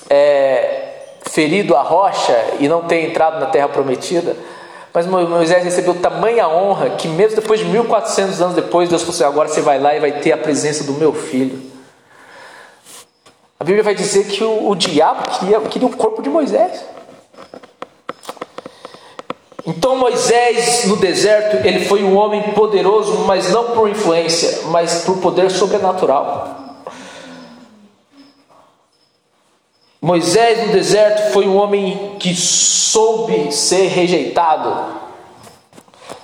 é, 0.09 0.93
ferido 1.31 1.75
a 1.75 1.83
rocha 1.83 2.39
e 2.61 2.69
não 2.69 2.83
ter 2.83 3.09
entrado 3.09 3.41
na 3.41 3.47
terra 3.47 3.69
prometida. 3.69 4.37
Mas 4.95 5.07
Moisés 5.07 5.65
recebeu 5.65 5.95
tamanha 5.95 6.47
honra 6.47 6.91
que, 6.91 7.09
mesmo 7.09 7.37
depois 7.37 7.61
de 7.61 7.67
1400 7.67 8.43
anos 8.43 8.55
depois, 8.55 8.91
Deus 8.91 9.01
falou 9.03 9.15
assim: 9.15 9.25
agora 9.25 9.49
você 9.49 9.63
vai 9.63 9.79
lá 9.79 9.97
e 9.97 10.01
vai 10.01 10.13
ter 10.13 10.33
a 10.33 10.37
presença 10.37 10.85
do 10.85 10.93
meu 10.93 11.15
filho. 11.15 11.59
A 13.59 13.65
Bíblia 13.65 13.83
vai 13.83 13.95
dizer 13.95 14.27
que 14.27 14.45
o, 14.45 14.69
o 14.69 14.75
diabo 14.75 15.23
queria, 15.31 15.61
queria 15.61 15.89
o 15.89 15.97
corpo 15.97 16.21
de 16.21 16.29
Moisés. 16.29 16.85
Então 19.67 19.97
Moisés 19.97 20.87
no 20.87 20.97
deserto, 20.97 21.65
ele 21.67 21.85
foi 21.85 22.03
um 22.03 22.17
homem 22.17 22.43
poderoso, 22.53 23.25
mas 23.27 23.51
não 23.51 23.71
por 23.71 23.89
influência, 23.89 24.63
mas 24.67 25.05
por 25.05 25.19
poder 25.19 25.51
sobrenatural. 25.51 26.63
Moisés 30.01 30.67
no 30.67 30.73
deserto 30.73 31.33
foi 31.33 31.47
um 31.47 31.57
homem 31.57 32.17
que 32.19 32.35
soube 32.35 33.53
ser 33.53 33.87
rejeitado. 33.87 35.01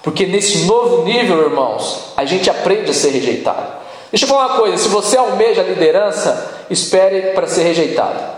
Porque 0.03 0.27
nesse 0.27 0.65
novo 0.65 1.05
nível, 1.05 1.43
irmãos, 1.43 2.13
a 2.17 2.25
gente 2.25 2.51
aprende 2.51 2.91
a 2.91 2.95
ser 2.95 3.11
rejeitado. 3.11 3.79
Deixa 4.11 4.25
eu 4.25 4.29
falar 4.29 4.47
uma 4.47 4.57
coisa: 4.57 4.79
se 4.79 4.89
você 4.89 5.17
almeja 5.17 5.61
a 5.61 5.65
liderança, 5.65 6.65
espere 6.69 7.35
para 7.35 7.47
ser 7.47 7.63
rejeitado. 7.63 8.38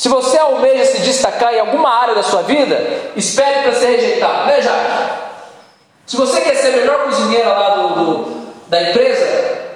Se 0.00 0.08
você 0.08 0.38
almeja 0.38 0.86
se 0.86 1.02
destacar 1.02 1.52
em 1.52 1.60
alguma 1.60 1.90
área 1.90 2.14
da 2.14 2.22
sua 2.22 2.40
vida, 2.40 3.12
espere 3.14 3.64
para 3.64 3.74
ser 3.74 3.96
rejeitado. 3.96 4.46
Veja, 4.46 4.70
se 6.06 6.16
você 6.16 6.40
quer 6.40 6.56
ser 6.56 6.68
a 6.68 6.76
melhor 6.78 7.04
cozinheira 7.04 7.50
lá 7.50 7.74
do, 7.74 7.88
do 7.88 8.46
da 8.66 8.80
empresa, 8.88 9.26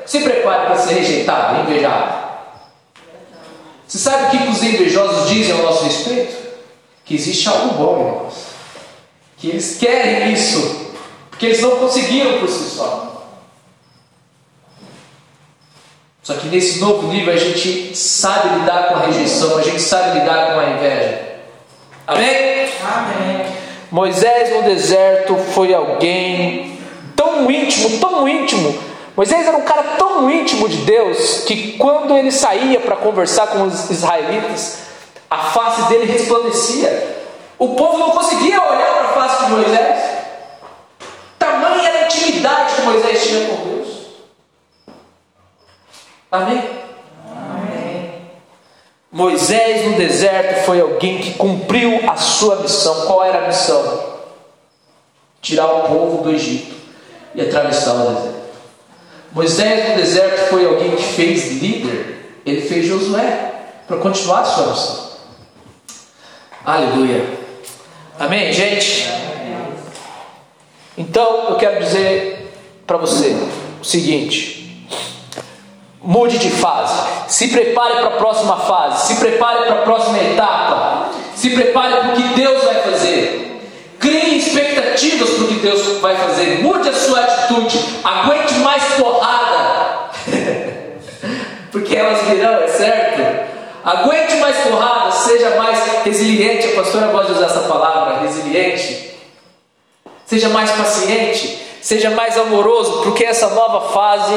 se 0.07 0.21
prepare 0.21 0.65
para 0.65 0.79
ser 0.79 0.95
rejeitado, 0.95 1.61
invejado. 1.61 2.25
Você 3.87 3.99
sabe 3.99 4.25
o 4.25 4.31
que 4.31 4.49
os 4.49 4.63
invejosos 4.63 5.29
dizem 5.29 5.59
ao 5.59 5.63
nosso 5.63 5.85
respeito? 5.85 6.35
Que 7.05 7.17
existe 7.17 7.47
algo 7.47 7.75
bom, 7.75 7.99
irmãos. 7.99 8.35
Que 9.37 9.51
eles 9.51 9.77
querem 9.77 10.33
isso, 10.33 10.91
porque 11.29 11.45
eles 11.45 11.61
não 11.61 11.73
conseguiram 11.73 12.39
por 12.39 12.49
si 12.49 12.71
só. 12.71 13.14
Só 16.25 16.35
que 16.35 16.49
nesse 16.49 16.81
novo 16.81 17.07
nível 17.07 17.33
a 17.33 17.37
gente 17.37 17.97
sabe 17.97 18.59
lidar 18.59 18.89
com 18.89 18.95
a 18.97 19.07
rejeição, 19.07 19.57
a 19.57 19.63
gente 19.63 19.81
sabe 19.81 20.19
lidar 20.19 20.55
com 20.55 20.61
a 20.61 20.71
inveja. 20.71 21.23
Amém? 22.07 22.69
Amém. 22.83 23.47
Moisés 23.93 24.57
no 24.57 24.63
deserto 24.63 25.37
foi 25.37 25.73
alguém 25.73 26.81
tão 27.15 27.49
íntimo, 27.49 28.01
tão 28.01 28.27
íntimo, 28.29 28.77
Moisés 29.17 29.47
era 29.47 29.57
um 29.57 29.63
cara 29.63 29.83
tão 29.97 30.29
íntimo 30.29 30.69
de 30.69 30.79
Deus 30.79 31.45
que 31.45 31.79
quando 31.79 32.17
ele 32.17 32.33
saía 32.33 32.81
para 32.81 32.97
conversar 32.97 33.47
com 33.47 33.63
os 33.63 33.89
israelitas, 33.89 34.79
a 35.31 35.39
face 35.39 35.83
dele 35.83 36.13
resplandecia. 36.13 37.15
O 37.57 37.77
povo 37.77 37.99
não 37.99 38.11
conseguia 38.11 38.61
olhar 38.61 38.93
para 38.93 39.05
a 39.05 39.13
face 39.13 39.45
de 39.45 39.51
Moisés. 39.53 40.05
Tamanha 41.39 41.89
era 41.89 41.99
a 41.99 42.05
intimidade 42.07 42.75
que 42.75 42.83
Moisés 42.83 43.25
tinha 43.25 43.47
com 43.47 43.69
Deus. 43.69 43.89
Amém? 46.35 46.63
Amém? 47.29 48.13
Moisés 49.13 49.87
no 49.87 49.97
deserto 49.97 50.65
foi 50.65 50.81
alguém 50.81 51.19
que 51.19 51.35
cumpriu 51.35 52.11
a 52.11 52.17
sua 52.17 52.57
missão. 52.57 53.07
Qual 53.07 53.25
era 53.25 53.45
a 53.45 53.47
missão? 53.47 54.15
Tirar 55.41 55.67
o 55.67 55.83
povo 55.83 56.25
do 56.25 56.31
Egito 56.33 56.75
e 57.37 57.41
atravessar 57.41 57.95
o 57.95 58.15
deserto. 58.15 58.45
Moisés 59.31 59.91
no 59.91 59.97
deserto 59.97 60.49
foi 60.51 60.67
alguém 60.67 60.97
que 60.97 61.03
fez 61.05 61.63
líder, 61.63 62.41
ele 62.45 62.63
fez 62.63 62.87
Josué 62.87 63.53
para 63.87 63.99
continuar 63.99 64.41
a 64.41 64.45
sua 64.45 64.67
missão. 64.67 65.11
Aleluia. 66.65 67.25
Amém, 68.19 68.53
gente? 68.53 69.07
Então 70.99 71.51
eu 71.51 71.57
quero 71.57 71.79
dizer 71.79 72.53
para 72.85 72.97
você 72.97 73.37
o 73.81 73.85
seguinte: 73.85 74.64
mude 76.05 76.39
de 76.39 76.51
fase, 76.51 77.03
se 77.29 77.49
prepare 77.49 77.95
para 77.95 78.09
a 78.09 78.19
próxima 78.19 78.57
fase, 78.59 79.07
se 79.07 79.21
prepare 79.21 79.65
para 79.65 79.81
a 79.81 79.83
próxima 79.83 80.19
etapa, 80.19 81.09
se 81.35 81.51
prepare 81.51 81.97
para 81.97 82.09
o 82.11 82.13
que 82.13 82.23
Deus 82.35 82.63
vai 82.63 82.75
fazer. 82.75 83.41
Crie 83.99 84.37
expectativas 84.37 85.31
para 85.31 85.45
o 85.45 85.49
que 85.49 85.55
Deus 85.55 86.01
vai 86.01 86.15
fazer. 86.17 86.63
Mude 86.63 86.89
a 86.89 86.93
sua 86.93 87.21
atitude. 87.21 87.79
Aguente 88.05 88.55
mais 88.57 88.83
porrada. 88.99 90.11
Porque 91.73 91.97
elas 91.97 92.23
virão, 92.29 92.55
é 92.55 92.69
certo? 92.69 93.55
Aguente 93.83 94.37
mais 94.37 94.57
porrada. 94.59 95.11
Seja 95.11 95.57
mais 95.57 95.79
resiliente. 96.05 96.67
A 96.67 96.83
pastora 96.83 97.07
gosta 97.07 97.33
de 97.33 97.39
usar 97.39 97.47
essa 97.47 97.61
palavra, 97.61 98.19
resiliente. 98.19 99.15
Seja 100.27 100.51
mais 100.51 100.71
paciente. 100.73 101.63
Seja 101.81 102.11
mais 102.11 102.37
amoroso. 102.37 103.05
Porque 103.05 103.25
essa 103.25 103.49
nova 103.55 103.89
fase, 103.89 104.35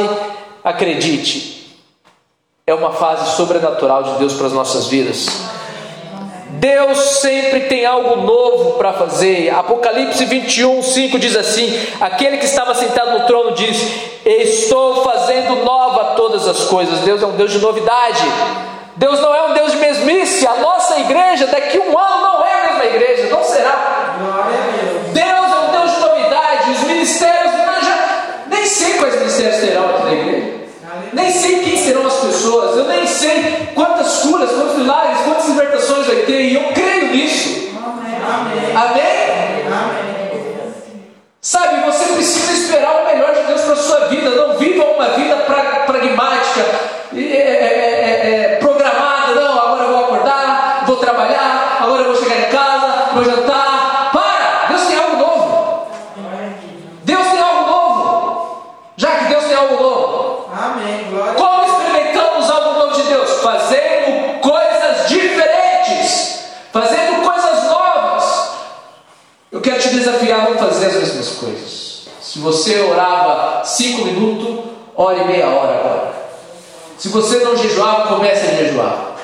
acredite, 0.63 1.57
é 2.70 2.74
uma 2.74 2.91
fase 2.91 3.38
sobrenatural 3.38 4.03
de 4.03 4.11
Deus 4.20 4.34
para 4.34 4.47
as 4.47 4.51
nossas 4.51 4.88
vidas. 4.88 5.26
Deus 6.49 6.97
sempre 7.22 7.61
tem 7.61 7.86
algo 7.86 8.18
novo 8.18 8.72
para 8.74 8.91
fazer. 8.91 9.49
Apocalipse 9.51 10.26
21, 10.26 10.84
5 10.84 11.18
diz 11.18 11.38
assim: 11.38 11.74
Aquele 12.01 12.36
que 12.36 12.43
estava 12.43 12.76
sentado 12.76 13.20
no 13.20 13.26
trono 13.26 13.53
diz: 13.53 13.78
Estou 14.26 15.01
fazendo 15.01 15.63
nova 15.63 16.15
todas 16.18 16.45
as 16.45 16.65
coisas. 16.65 16.99
Deus 17.05 17.24
é 17.24 17.26
um 17.26 17.38
Deus 17.38 17.53
de 17.53 17.59
novidade. 17.59 18.26
Deus 18.97 19.22
não 19.22 19.34
é 19.34 19.43
um 19.43 19.53
Deus 19.53 19.72
de 19.72 19.78
mesmice. 19.78 20.45
A 20.45 20.55
nossa 20.55 20.99
igreja, 20.99 21.47
daqui 21.47 21.78
a 21.78 21.82
um 21.82 21.97
ano, 21.97 22.22
não 22.22 22.45
é 22.45 22.53
a 22.53 22.68
mesma 22.68 22.86
igreja, 22.86 23.30
não 23.34 23.45
será. 23.45 24.18
Deus 25.13 25.26
é 25.26 25.70
um 25.70 25.72
Deus 25.72 25.95
de 25.95 25.99
novidade. 26.01 26.72
Os 26.72 26.84
ministérios, 26.84 27.53
já 27.86 28.43
nem 28.49 28.65
sei 28.65 28.95
quais 28.95 29.15
ministérios 29.20 29.61
terão 29.61 29.89
aqui 29.89 30.03
na 30.03 30.11
igreja 30.11 30.36
nem 31.14 31.32
sei 31.32 31.60
quem 31.60 31.78
serão 31.78 32.05
as 32.05 32.16
pessoas, 32.16 32.78
eu 32.78 32.86
nem 32.86 33.05
sei 33.08 33.70
quantas 33.74 34.20
curas, 34.20 34.51
quantos 34.51 34.78
milagres, 34.78 35.22
quantas 35.24 35.47
libertações 35.47 36.08
vai 36.08 36.16
ter, 36.18 36.41
e 36.41 36.55
eu 36.55 36.74
creio 36.74 37.12
nisso. 37.12 37.70
Amém? 37.78 38.16
Amém. 38.76 39.68
Amém. 39.68 40.18
Sabe, 41.41 41.86
você 41.86 42.05
precisa 42.14 42.51
esperar 42.51 43.03
o 43.03 43.05
melhor 43.05 43.34
de 43.34 43.43
Deus 43.43 43.62
para 43.62 43.74
a 43.74 43.78
sua 43.78 44.08
vida, 44.08 44.30
não 44.32 44.58
viva 44.58 44.84
uma 44.84 45.10
vida 45.10 45.36
Se 72.38 72.41
você 72.43 72.81
orava 72.81 73.65
cinco 73.65 74.05
minutos, 74.05 74.65
ore 74.95 75.23
meia 75.23 75.47
hora 75.47 75.79
agora. 75.79 76.13
Se 76.95 77.07
você 77.07 77.39
não 77.39 77.57
jejuava, 77.57 78.09
comece 78.09 78.45
a 78.45 78.53
jejuar. 78.57 79.15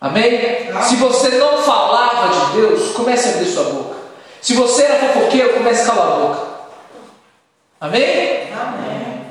Amém? 0.00 0.72
Se 0.84 0.94
você 0.94 1.30
não 1.30 1.58
falava 1.58 2.28
de 2.28 2.60
Deus, 2.60 2.92
comece 2.92 3.30
a 3.30 3.32
abrir 3.32 3.46
sua 3.46 3.64
boca. 3.64 3.96
Se 4.40 4.54
você 4.54 4.84
era 4.84 5.08
fofoqueiro, 5.08 5.54
comece 5.54 5.82
a 5.82 5.86
calar 5.86 6.06
a 6.06 6.20
boca. 6.20 6.40
Amém? 7.80 8.52
Amém. 8.52 9.22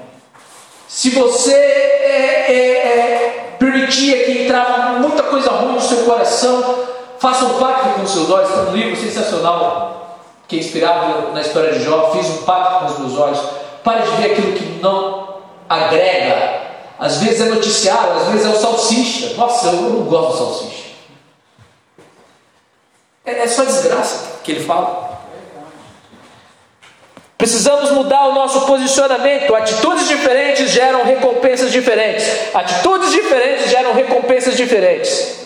Se 0.90 1.10
você 1.12 1.54
é, 1.54 2.46
é, 2.50 2.54
é, 2.54 3.56
permitia 3.58 4.26
que 4.26 4.44
entrava 4.44 5.00
muita 5.00 5.24
coisa 5.24 5.52
ruim 5.52 5.76
no 5.76 5.82
seu 5.82 6.04
coração, 6.04 6.84
faça 7.18 7.46
um 7.46 7.60
pacto 7.60 7.98
com 7.98 8.06
seus 8.06 8.30
olhos. 8.30 8.52
Tem 8.52 8.66
um 8.66 8.76
livro 8.76 9.00
sensacional 9.00 10.03
que 10.48 10.58
é 10.58 10.60
inspirado 10.60 11.32
na 11.34 11.42
história 11.42 11.74
de 11.74 11.84
Jó. 11.84 12.12
Fiz 12.12 12.28
um 12.30 12.44
pacto 12.44 12.80
com 12.80 12.86
os 12.92 13.00
meus 13.00 13.18
olhos. 13.18 13.40
Pare 13.84 14.04
de 14.04 14.12
ver 14.18 14.32
aquilo 14.32 14.54
que 14.54 14.80
não 14.82 15.38
agrega 15.68 16.64
às 17.04 17.18
vezes 17.18 17.42
é 17.42 17.50
noticiário, 17.50 18.14
às 18.14 18.28
vezes 18.30 18.46
é 18.46 18.50
o 18.50 18.56
salsicha. 18.56 19.34
Nossa, 19.36 19.68
eu 19.68 19.74
não 19.74 20.04
gosto 20.06 20.32
do 20.32 20.38
salsicha. 20.38 20.84
É, 23.26 23.32
é 23.40 23.48
só 23.48 23.66
desgraça 23.66 24.40
que 24.42 24.54
ele 24.54 24.64
fala. 24.64 25.12
Precisamos 27.38 27.92
mudar 27.92 28.28
o 28.28 28.34
nosso 28.34 28.62
posicionamento. 28.62 29.54
Atitudes 29.54 30.08
diferentes 30.08 30.70
geram 30.72 31.04
recompensas 31.04 31.74
diferentes. 31.74 32.26
Atitudes 32.54 33.12
diferentes 33.12 33.70
geram 33.70 33.94
recompensas 33.94 34.56
diferentes. 34.56 35.43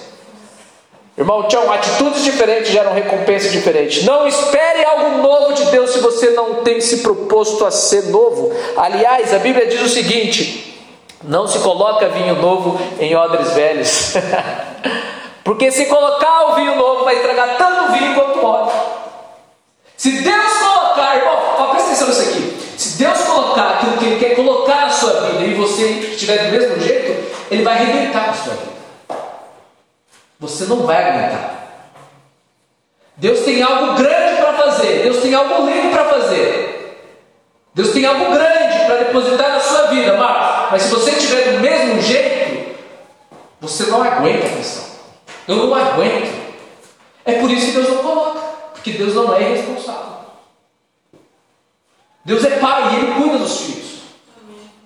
Irmão 1.17 1.47
Tchau, 1.47 1.71
atitudes 1.71 2.23
diferentes 2.23 2.71
geram 2.71 2.93
recompensas 2.93 3.51
diferentes. 3.51 4.03
Não 4.03 4.27
espere 4.27 4.85
algo 4.85 5.17
novo 5.17 5.53
de 5.53 5.65
Deus 5.71 5.89
se 5.89 5.99
você 5.99 6.29
não 6.29 6.61
tem 6.63 6.79
se 6.79 6.97
proposto 6.97 7.65
a 7.65 7.71
ser 7.71 8.03
novo. 8.09 8.53
Aliás, 8.77 9.33
a 9.33 9.39
Bíblia 9.39 9.65
diz 9.65 9.81
o 9.81 9.89
seguinte: 9.89 10.79
não 11.23 11.47
se 11.47 11.57
coloca 11.59 12.07
vinho 12.09 12.35
novo 12.35 12.79
em 12.99 13.15
odres 13.15 13.51
velhos. 13.53 14.13
Porque 15.43 15.71
se 15.71 15.85
colocar 15.87 16.51
o 16.51 16.55
vinho 16.55 16.75
novo, 16.75 17.05
vai 17.05 17.15
estragar 17.15 17.57
tanto 17.57 17.93
vinho 17.93 18.13
quanto 18.13 18.45
o. 18.45 18.71
Se 19.95 20.11
Deus 20.11 20.53
colocar, 20.59 21.17
irmão, 21.17 21.37
presta 21.71 21.87
atenção 21.87 22.07
nisso 22.09 22.21
aqui. 22.21 22.57
Se 22.77 22.97
Deus 22.99 23.17
colocar 23.21 23.69
aquilo 23.69 23.97
que 23.97 24.05
Ele 24.05 24.19
quer 24.19 24.35
colocar 24.35 24.81
na 24.81 24.89
sua 24.91 25.13
vida 25.21 25.45
e 25.45 25.55
você 25.55 25.83
estiver 26.11 26.45
do 26.45 26.51
mesmo 26.51 26.79
jeito, 26.79 27.33
Ele 27.49 27.63
vai 27.63 27.73
arrebentar 27.73 28.29
a 28.29 28.33
sua 28.33 28.53
vida. 28.53 28.76
Você 30.39 30.65
não 30.65 30.85
vai 30.85 31.03
aguentar. 31.03 31.57
Deus 33.17 33.39
tem 33.39 33.61
algo 33.63 33.95
grande 33.95 34.41
para 34.41 34.53
fazer. 34.53 35.03
Deus 35.03 35.17
tem 35.21 35.33
algo 35.33 35.65
lindo 35.65 35.89
para 35.89 36.05
fazer. 36.05 36.77
Deus 37.73 37.89
tem 37.91 38.05
algo 38.05 38.25
grande 38.25 38.85
para 38.85 38.97
depositar 38.97 39.49
na 39.49 39.59
sua 39.59 39.87
vida, 39.87 40.17
Marcos. 40.17 40.71
Mas 40.71 40.81
se 40.83 40.89
você 40.89 41.11
estiver 41.11 41.53
do 41.53 41.59
mesmo 41.59 42.01
jeito, 42.01 42.75
você 43.59 43.87
não 43.87 44.03
aguenta 44.03 44.45
a 44.45 44.49
pressão. 44.49 44.85
Eu 45.47 45.55
não 45.55 45.73
aguento. 45.73 46.47
É 47.25 47.33
por 47.33 47.49
isso 47.49 47.67
que 47.67 47.71
Deus 47.73 47.89
não 47.89 47.97
coloca. 47.97 48.39
Porque 48.73 48.91
Deus 48.91 49.15
não 49.15 49.35
é 49.35 49.41
irresponsável. 49.41 50.17
Deus 52.23 52.43
é 52.43 52.51
pai 52.57 52.93
e 52.93 52.95
Ele 52.97 53.13
cuida 53.15 53.37
dos 53.39 53.61
filhos. 53.61 53.87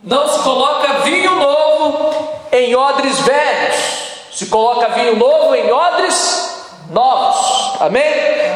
Não 0.03 0.27
se 0.27 0.39
coloca 0.39 0.99
vinho 0.99 1.35
novo 1.35 2.33
em 2.51 2.75
odres 2.75 3.19
velhos. 3.19 4.00
Se 4.31 4.45
coloca 4.45 4.87
vinho 4.89 5.17
novo 5.17 5.53
em 5.53 5.71
odres 5.71 6.61
novos. 6.89 7.81
Amém? 7.81 8.03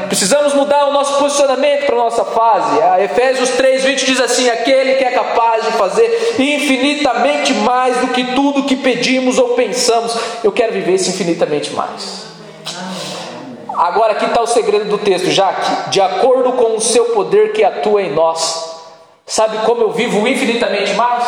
Precisamos 0.08 0.54
mudar 0.54 0.88
o 0.88 0.94
nosso 0.94 1.18
posicionamento 1.18 1.86
para 1.86 1.96
a 1.96 2.04
nossa 2.04 2.24
fase. 2.24 2.82
A 2.82 3.04
Efésios 3.04 3.50
3,20 3.52 4.06
diz 4.06 4.22
assim: 4.22 4.50
Aquele 4.50 4.96
que 4.96 5.04
é 5.04 5.12
capaz 5.12 5.66
de 5.66 5.72
fazer 5.74 6.36
infinitamente 6.40 7.54
mais 7.54 7.98
do 7.98 8.08
que 8.10 8.24
tudo 8.36 8.64
que 8.64 8.76
pedimos 8.76 9.38
ou 9.38 9.50
pensamos. 9.50 10.16
Eu 10.44 10.52
quero 10.52 10.74
viver 10.74 10.94
esse 10.94 11.10
infinitamente 11.10 11.74
mais. 11.74 12.26
Agora 13.78 14.14
aqui 14.14 14.26
está 14.26 14.42
o 14.42 14.48
segredo 14.48 14.90
do 14.90 14.98
texto, 14.98 15.30
Jaque. 15.30 15.90
De 15.90 16.00
acordo 16.00 16.54
com 16.54 16.78
o 16.78 16.82
seu 16.82 17.06
poder 17.06 17.52
que 17.52 17.64
atua 17.64 18.02
em 18.02 18.14
nós. 18.14 18.74
Sabe 19.26 19.58
como 19.66 19.82
eu 19.82 19.92
vivo 19.92 20.26
infinitamente 20.28 20.94
mais? 20.94 21.24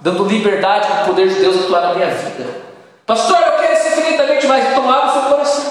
Dando 0.00 0.24
liberdade 0.24 0.86
para 0.86 1.02
o 1.02 1.06
poder 1.06 1.28
de 1.28 1.34
Deus 1.34 1.64
atuar 1.64 1.82
na 1.82 1.94
minha 1.94 2.08
vida. 2.08 2.63
Pastor, 3.06 3.36
eu 3.36 3.52
quero 3.58 3.72
esse 3.72 3.88
infinitamente 3.88 4.46
mais. 4.46 4.70
Então 4.70 4.90
abre 4.90 5.10
o 5.10 5.12
seu 5.12 5.22
coração. 5.22 5.64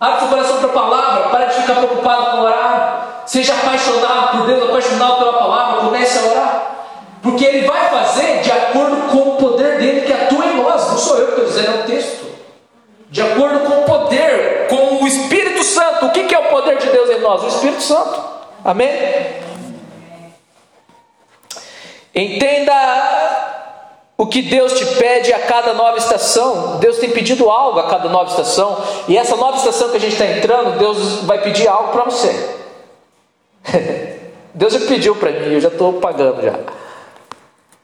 Abre 0.00 0.18
seu 0.20 0.28
coração 0.28 0.56
para 0.58 0.70
a 0.70 0.72
palavra, 0.72 1.28
para 1.28 1.44
de 1.46 1.54
ficar 1.56 1.74
preocupado 1.74 2.30
com 2.30 2.42
orar. 2.42 3.22
Seja 3.26 3.52
apaixonado 3.52 4.38
por 4.38 4.46
Deus, 4.46 4.68
apaixonado 4.68 5.18
pela 5.18 5.32
palavra, 5.34 5.80
comece 5.82 6.18
a 6.18 6.30
orar. 6.30 6.70
Porque 7.22 7.44
Ele 7.44 7.66
vai 7.66 7.90
fazer 7.90 8.40
de 8.40 8.50
acordo 8.50 9.08
com 9.10 9.30
o 9.30 9.36
poder 9.36 9.78
dele 9.78 10.00
que 10.02 10.12
atua 10.12 10.46
em 10.46 10.56
nós. 10.56 10.88
Não 10.88 10.98
sou 10.98 11.18
eu 11.18 11.26
que 11.26 11.32
estou 11.32 11.44
dizendo, 11.46 11.76
é 11.76 11.80
o 11.80 11.84
texto. 11.84 12.30
De 13.10 13.20
acordo 13.20 13.60
com 13.60 13.80
o 13.80 13.84
poder, 13.84 14.68
com 14.68 15.02
o 15.02 15.06
Espírito 15.06 15.62
Santo. 15.62 16.06
O 16.06 16.10
que 16.10 16.34
é 16.34 16.38
o 16.38 16.48
poder 16.48 16.78
de 16.78 16.86
Deus 16.86 17.10
em 17.10 17.20
nós? 17.20 17.42
O 17.42 17.48
Espírito 17.48 17.82
Santo. 17.82 18.22
Amém? 18.64 19.40
Entenda 22.14 23.39
o 24.20 24.26
que 24.26 24.42
Deus 24.42 24.74
te 24.74 24.84
pede 24.96 25.32
a 25.32 25.38
cada 25.38 25.72
nova 25.72 25.96
estação, 25.96 26.76
Deus 26.76 26.98
tem 26.98 27.08
pedido 27.08 27.48
algo 27.48 27.80
a 27.80 27.84
cada 27.84 28.06
nova 28.10 28.28
estação, 28.28 28.76
e 29.08 29.16
essa 29.16 29.34
nova 29.34 29.56
estação 29.56 29.88
que 29.88 29.96
a 29.96 30.00
gente 30.00 30.12
está 30.12 30.26
entrando, 30.26 30.78
Deus 30.78 31.22
vai 31.22 31.40
pedir 31.40 31.66
algo 31.66 31.90
para 31.90 32.04
você. 32.04 32.58
Deus 34.52 34.74
já 34.74 34.80
pediu 34.80 35.16
para 35.16 35.30
mim, 35.30 35.54
eu 35.54 35.60
já 35.62 35.68
estou 35.68 35.94
pagando 35.94 36.42
já. 36.42 36.52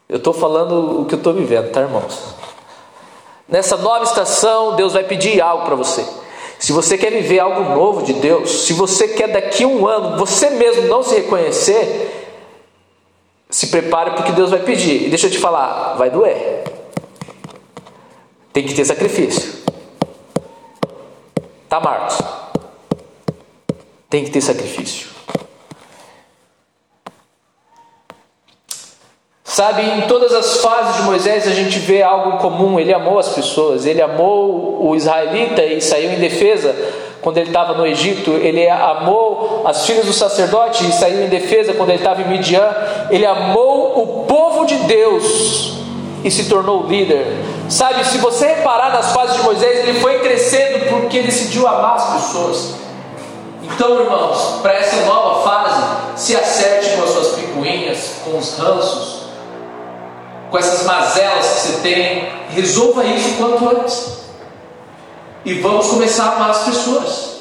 Eu 0.07 0.19
estou 0.19 0.35
falando 0.35 1.01
o 1.01 1.05
que 1.07 1.15
eu 1.15 1.19
estou 1.19 1.33
vivendo, 1.33 1.73
tá, 1.73 1.81
irmãos? 1.81 2.35
Nessa 3.49 3.79
nova 3.79 4.05
estação, 4.05 4.77
Deus 4.77 4.93
vai 4.93 5.05
pedir 5.05 5.41
algo 5.41 5.65
para 5.65 5.75
você. 5.75 6.07
Se 6.59 6.71
você 6.71 6.99
quer 6.99 7.13
viver 7.13 7.39
algo 7.39 7.63
novo 7.75 8.03
de 8.03 8.13
Deus, 8.13 8.67
se 8.67 8.75
você 8.75 9.09
quer 9.09 9.29
daqui 9.29 9.65
a 9.65 9.69
um 9.69 9.89
ano 9.89 10.19
você 10.19 10.51
mesmo 10.51 10.83
não 10.83 11.03
se 11.03 11.15
reconhecer, 11.15 12.26
se 13.49 13.69
prepare 13.69 14.13
porque 14.13 14.33
Deus 14.33 14.51
vai 14.51 14.61
pedir. 14.61 15.05
E 15.05 15.09
deixa 15.09 15.27
eu 15.27 15.31
te 15.31 15.39
falar, 15.39 15.95
vai 15.95 16.11
doer. 16.11 16.65
Tem 18.53 18.65
que 18.65 18.75
ter 18.75 18.85
sacrifício. 18.85 19.65
Tá, 21.69 21.81
Marcos? 21.81 22.19
Tem 24.09 24.25
que 24.25 24.31
ter 24.31 24.41
sacrifício. 24.41 25.09
Sabe, 29.45 29.83
em 29.83 30.03
todas 30.03 30.35
as 30.35 30.59
fases 30.59 30.97
de 30.97 31.03
Moisés 31.03 31.49
a 31.49 31.53
gente 31.53 31.79
vê 31.79 32.03
algo 32.03 32.39
comum. 32.39 32.79
Ele 32.79 32.93
amou 32.93 33.19
as 33.19 33.31
pessoas, 33.31 33.87
ele 33.87 34.03
amou 34.03 34.87
o 34.87 34.95
israelita 34.95 35.65
e 35.65 35.81
saiu 35.81 36.13
em 36.13 36.19
defesa 36.19 36.75
quando 37.27 37.39
ele 37.39 37.49
estava 37.49 37.75
no 37.75 37.85
Egito, 37.85 38.35
ele 38.35 38.71
amou 38.71 39.65
as 39.67 39.85
filhas 39.85 40.07
do 40.07 40.13
sacerdote 40.13 40.89
e 40.89 40.93
saiu 40.93 41.25
em 41.25 41.29
defesa 41.29 41.75
quando 41.75 41.89
ele 41.89 41.99
estava 41.99 42.23
em 42.23 42.29
Midian. 42.29 42.73
Ele 43.11 43.27
amou 43.27 44.01
o 44.01 44.25
povo 44.27 44.65
de 44.65 44.77
Deus 44.85 45.73
e 46.23 46.31
se 46.31 46.45
tornou 46.45 46.87
líder. 46.87 47.27
Sabe, 47.69 48.05
se 48.05 48.19
você 48.19 48.47
reparar 48.47 48.93
nas 48.93 49.13
fases 49.13 49.39
de 49.39 49.43
Moisés, 49.43 49.89
ele 49.89 49.99
foi 49.99 50.21
crescendo 50.21 50.89
porque 50.89 51.21
decidiu 51.21 51.67
amar 51.67 51.97
as 51.97 52.13
pessoas. 52.13 52.75
Então, 53.61 54.03
irmãos, 54.03 54.61
para 54.63 54.75
essa 54.75 55.05
nova 55.05 55.43
fase, 55.43 55.83
se 56.15 56.37
acerte 56.37 56.91
com 56.91 57.03
as 57.03 57.11
suas 57.11 57.29
picuinhas, 57.41 58.11
com 58.25 58.39
os 58.39 58.57
ranços, 58.57 59.23
com 60.49 60.57
essas 60.57 60.85
mazelas 60.85 61.45
que 61.45 61.59
você 61.59 61.81
tem, 61.81 62.29
resolva 62.51 63.05
isso 63.05 63.35
quanto 63.37 63.69
antes 63.69 64.26
e 65.47 65.55
vamos 65.61 65.87
começar 65.87 66.25
a 66.25 66.33
amar 66.35 66.51
as 66.51 66.65
pessoas. 66.65 67.37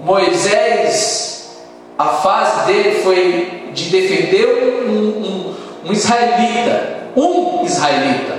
Moisés, 0.00 1.62
a 1.96 2.06
fase 2.06 2.66
dele 2.66 3.02
foi 3.02 3.70
de 3.72 3.88
defender 3.88 4.84
um, 4.84 4.90
um, 4.90 5.56
um 5.84 5.92
israelita, 5.92 7.12
um 7.16 7.64
israelita, 7.64 8.34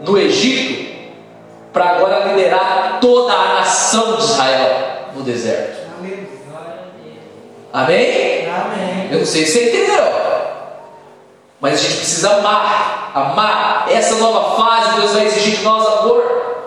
no 0.00 0.16
Egito, 0.16 0.90
para 1.70 1.96
agora 1.96 2.28
liderar 2.30 2.98
toda 2.98 3.30
a 3.34 3.54
nação 3.56 4.16
de 4.16 4.22
Israel 4.22 5.10
no 5.14 5.22
deserto. 5.22 5.82
Amém? 7.74 8.48
Amém? 8.48 9.08
Eu 9.10 9.18
não 9.18 9.26
sei 9.26 9.44
se 9.44 9.52
você 9.52 9.68
entendeu. 9.68 10.02
Mas 11.60 11.74
a 11.74 11.76
gente 11.76 11.96
precisa 11.98 12.36
amar, 12.36 13.12
amar. 13.14 13.86
Essa 13.90 14.14
nova 14.16 14.56
fase, 14.56 14.96
Deus 14.96 15.12
vai 15.12 15.26
exigir 15.26 15.58
de 15.58 15.62
nós 15.62 15.86
amor. 15.86 16.61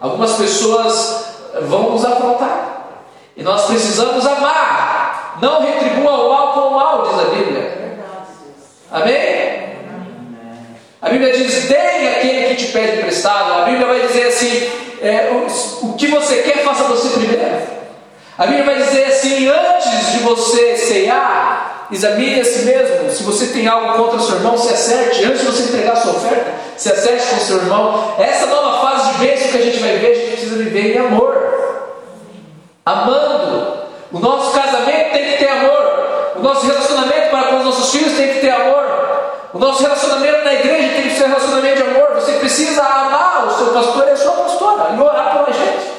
Algumas 0.00 0.32
pessoas 0.32 1.24
vão 1.68 1.90
nos 1.90 2.04
afrontar. 2.04 2.70
E 3.36 3.42
nós 3.42 3.66
precisamos 3.66 4.26
amar. 4.26 5.38
Não 5.40 5.62
retribua 5.62 6.12
o 6.12 6.30
mal 6.30 6.52
com 6.52 6.60
o 6.60 6.74
mal, 6.74 7.06
diz 7.06 7.20
a 7.20 7.24
Bíblia. 7.24 7.98
Amém? 8.90 9.60
A 11.02 11.08
Bíblia 11.08 11.32
diz: 11.32 11.64
dê 11.68 11.76
aquele 11.76 12.54
que 12.54 12.66
te 12.66 12.72
pede 12.72 12.98
emprestado. 12.98 13.62
A 13.62 13.64
Bíblia 13.64 13.86
vai 13.86 14.00
dizer 14.06 14.28
assim: 14.28 14.70
é, 15.00 15.30
o, 15.32 15.86
o 15.86 15.92
que 15.94 16.08
você 16.08 16.42
quer, 16.42 16.64
faça 16.64 16.84
você 16.84 17.08
primeiro. 17.10 17.40
A 18.36 18.46
Bíblia 18.46 18.64
vai 18.64 18.76
dizer 18.76 19.04
assim: 19.04 19.48
antes 19.48 20.12
de 20.12 20.18
você 20.18 20.76
ceiar, 20.76 21.79
examine 21.90 22.40
a 22.40 22.44
si 22.44 22.64
mesmo. 22.64 23.10
Se 23.10 23.22
você 23.22 23.46
tem 23.48 23.66
algo 23.66 23.94
contra 23.94 24.16
o 24.16 24.20
seu 24.20 24.36
irmão, 24.36 24.56
se 24.56 24.72
acerte. 24.72 25.24
Antes 25.24 25.40
de 25.40 25.46
você 25.46 25.62
entregar 25.64 25.96
sua 25.96 26.12
oferta, 26.12 26.52
se 26.76 26.90
acerte 26.90 27.26
com 27.26 27.36
o 27.36 27.40
seu 27.40 27.56
irmão. 27.58 28.14
Essa 28.18 28.46
nova 28.46 28.80
fase 28.80 29.12
de 29.12 29.18
bênção 29.18 29.48
que 29.48 29.56
a 29.56 29.62
gente 29.62 29.78
vai 29.78 29.96
ver, 29.98 30.10
a 30.10 30.14
gente 30.14 30.30
precisa 30.32 30.56
viver 30.56 30.94
em 30.94 30.98
amor, 30.98 31.36
amando. 32.84 33.80
O 34.12 34.18
nosso 34.18 34.52
casamento 34.52 35.12
tem 35.12 35.32
que 35.32 35.38
ter 35.38 35.48
amor. 35.48 36.32
O 36.36 36.42
nosso 36.42 36.66
relacionamento 36.66 37.30
para 37.30 37.48
com 37.48 37.58
os 37.58 37.64
nossos 37.64 37.92
filhos 37.92 38.16
tem 38.16 38.34
que 38.34 38.40
ter 38.40 38.50
amor. 38.50 38.86
O 39.52 39.58
nosso 39.58 39.82
relacionamento 39.82 40.44
na 40.44 40.54
igreja 40.54 40.94
tem 40.94 41.02
que 41.02 41.14
ser 41.16 41.24
um 41.24 41.28
relacionamento 41.28 41.76
de 41.76 41.82
amor. 41.82 42.14
Você 42.14 42.32
precisa 42.34 42.82
amar 42.82 43.46
o 43.46 43.52
seu 43.52 43.66
pastor 43.72 44.08
e 44.08 44.10
a 44.10 44.16
sua 44.16 44.32
pastora 44.32 44.94
e 44.96 45.00
orar 45.00 45.32
pela 45.32 45.52
gente. 45.52 45.90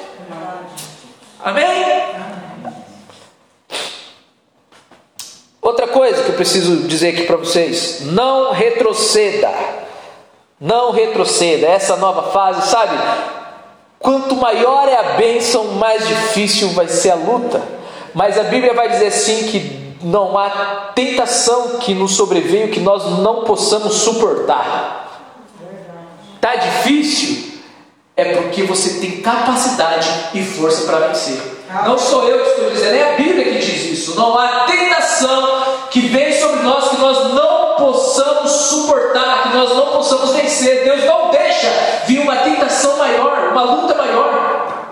Amém? 1.43 2.20
Outra 5.62 5.88
coisa 5.88 6.24
que 6.24 6.30
eu 6.30 6.36
preciso 6.36 6.88
dizer 6.88 7.09
aqui 7.09 7.24
para 7.24 7.38
vocês: 7.38 8.01
não 8.05 8.51
retroceda. 8.51 9.51
Não 10.59 10.91
retroceda. 10.91 11.68
Essa 11.68 11.95
nova 11.97 12.32
fase, 12.32 12.70
sabe? 12.70 12.97
Quanto 13.99 14.36
maior 14.36 14.88
é 14.88 14.97
a 14.97 15.14
bênção, 15.14 15.66
mais 15.76 16.07
difícil 16.07 16.70
vai 16.70 16.88
ser 16.88 17.12
a 17.12 17.16
luta. 17.16 17.62
Mas 18.14 18.38
a 18.38 18.43
Bíblia 18.43 18.74
vai 18.74 18.89
dizer 18.89 19.07
assim 19.07 19.47
que 19.47 19.82
não 20.03 20.36
há 20.38 20.91
tentação 20.95 21.78
que 21.78 21.93
nos 21.93 22.16
sobreveio 22.16 22.70
que 22.70 22.80
nós 22.80 23.20
não 23.20 23.43
possamos 23.43 23.93
suportar. 23.93 25.01
Tá 26.41 26.55
difícil? 26.55 27.51
É 28.18 28.34
porque 28.36 28.64
você 28.64 28.99
tem 28.99 29.22
capacidade 29.22 30.09
e 30.34 30.43
força 30.43 30.86
para 30.86 31.07
vencer. 31.07 31.39
Não 31.86 31.97
sou 31.97 32.28
eu 32.28 32.43
que 32.43 32.49
estou 32.49 32.70
dizendo, 32.72 32.95
é 32.95 33.14
a 33.14 33.16
Bíblia 33.16 33.45
que 33.45 33.59
diz 33.59 33.91
isso. 33.91 34.16
Não 34.16 34.38
há 34.38 34.66
tentação 34.66 35.01
que 35.89 36.01
vem 36.07 36.34
sobre 36.34 36.61
nós 36.61 36.89
que 36.89 36.97
nós 36.97 37.34
não 37.34 37.76
possamos 37.76 38.51
suportar, 38.51 39.43
que 39.43 39.57
nós 39.57 39.76
não 39.76 39.88
possamos 39.88 40.32
vencer. 40.32 40.84
Deus 40.84 41.05
não 41.05 41.30
deixa 41.30 41.67
vir 42.05 42.19
uma 42.19 42.38
tentação 42.38 42.97
maior, 42.97 43.49
uma 43.51 43.63
luta 43.63 43.95
maior. 43.95 44.91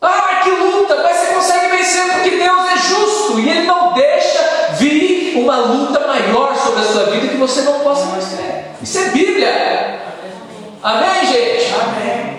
Ah, 0.00 0.40
que 0.42 0.50
luta! 0.50 0.96
Mas 1.02 1.16
você 1.16 1.34
consegue 1.34 1.76
vencer 1.76 2.12
porque 2.12 2.30
Deus 2.30 2.72
é 2.72 2.76
justo 2.76 3.38
e 3.38 3.48
Ele 3.48 3.66
não 3.66 3.92
deixa 3.92 4.72
vir 4.78 5.38
uma 5.38 5.56
luta 5.56 6.06
maior 6.06 6.56
sobre 6.56 6.80
a 6.80 6.84
sua 6.84 7.04
vida 7.04 7.28
que 7.28 7.36
você 7.36 7.62
não 7.62 7.80
possa 7.80 8.06
vencer. 8.06 8.72
Isso 8.82 8.98
é 8.98 9.04
Bíblia. 9.10 10.00
Amém, 10.82 11.26
gente? 11.26 11.72
Amém. 11.74 12.31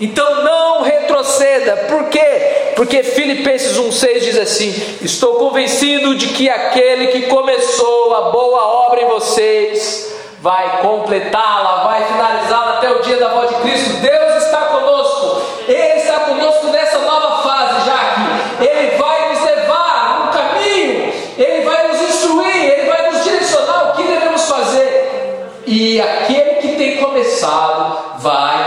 Então 0.00 0.42
não 0.42 0.82
retroceda. 0.82 1.76
Por 1.88 2.04
quê? 2.04 2.72
Porque 2.74 3.02
Filipenses 3.02 3.78
1,6 3.78 4.20
diz 4.20 4.38
assim: 4.38 4.98
Estou 5.02 5.34
convencido 5.34 6.14
de 6.14 6.28
que 6.28 6.48
aquele 6.48 7.08
que 7.08 7.22
começou 7.22 8.16
a 8.16 8.20
boa 8.30 8.86
obra 8.86 9.02
em 9.02 9.06
vocês 9.06 10.10
vai 10.40 10.80
completá-la, 10.80 11.84
vai 11.84 12.04
finalizá-la 12.04 12.78
até 12.78 12.90
o 12.90 13.02
dia 13.02 13.18
da 13.18 13.28
volta 13.28 13.54
de 13.54 13.60
Cristo. 13.60 14.00
Deus 14.00 14.44
está 14.44 14.62
conosco, 14.62 15.42
Ele 15.68 16.00
está 16.00 16.20
conosco 16.20 16.66
nessa 16.68 16.98
nova 17.00 17.42
fase, 17.42 17.84
já 17.84 17.98
que 18.14 18.64
Ele 18.64 18.96
vai 18.96 19.28
nos 19.28 19.42
levar 19.42 20.24
no 20.24 20.32
caminho, 20.32 21.12
Ele 21.36 21.60
vai 21.62 21.88
nos 21.88 22.00
instruir, 22.00 22.56
Ele 22.56 22.88
vai 22.88 23.10
nos 23.10 23.22
direcionar 23.22 23.90
o 23.90 23.96
que 23.96 24.02
devemos 24.04 24.48
fazer. 24.48 25.50
E 25.66 26.00
aquele 26.00 26.54
que 26.54 26.68
tem 26.76 26.96
começado 26.96 28.18
vai 28.18 28.59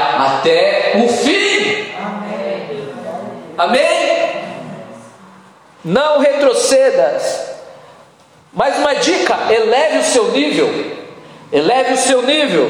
Amém? 3.57 4.43
Não 5.83 6.19
retrocedas. 6.19 7.53
Mais 8.51 8.77
uma 8.77 8.93
dica: 8.95 9.35
eleve 9.49 9.99
o 9.99 10.03
seu 10.03 10.31
nível. 10.31 10.69
Eleve 11.51 11.93
o 11.93 11.97
seu 11.97 12.21
nível. 12.21 12.69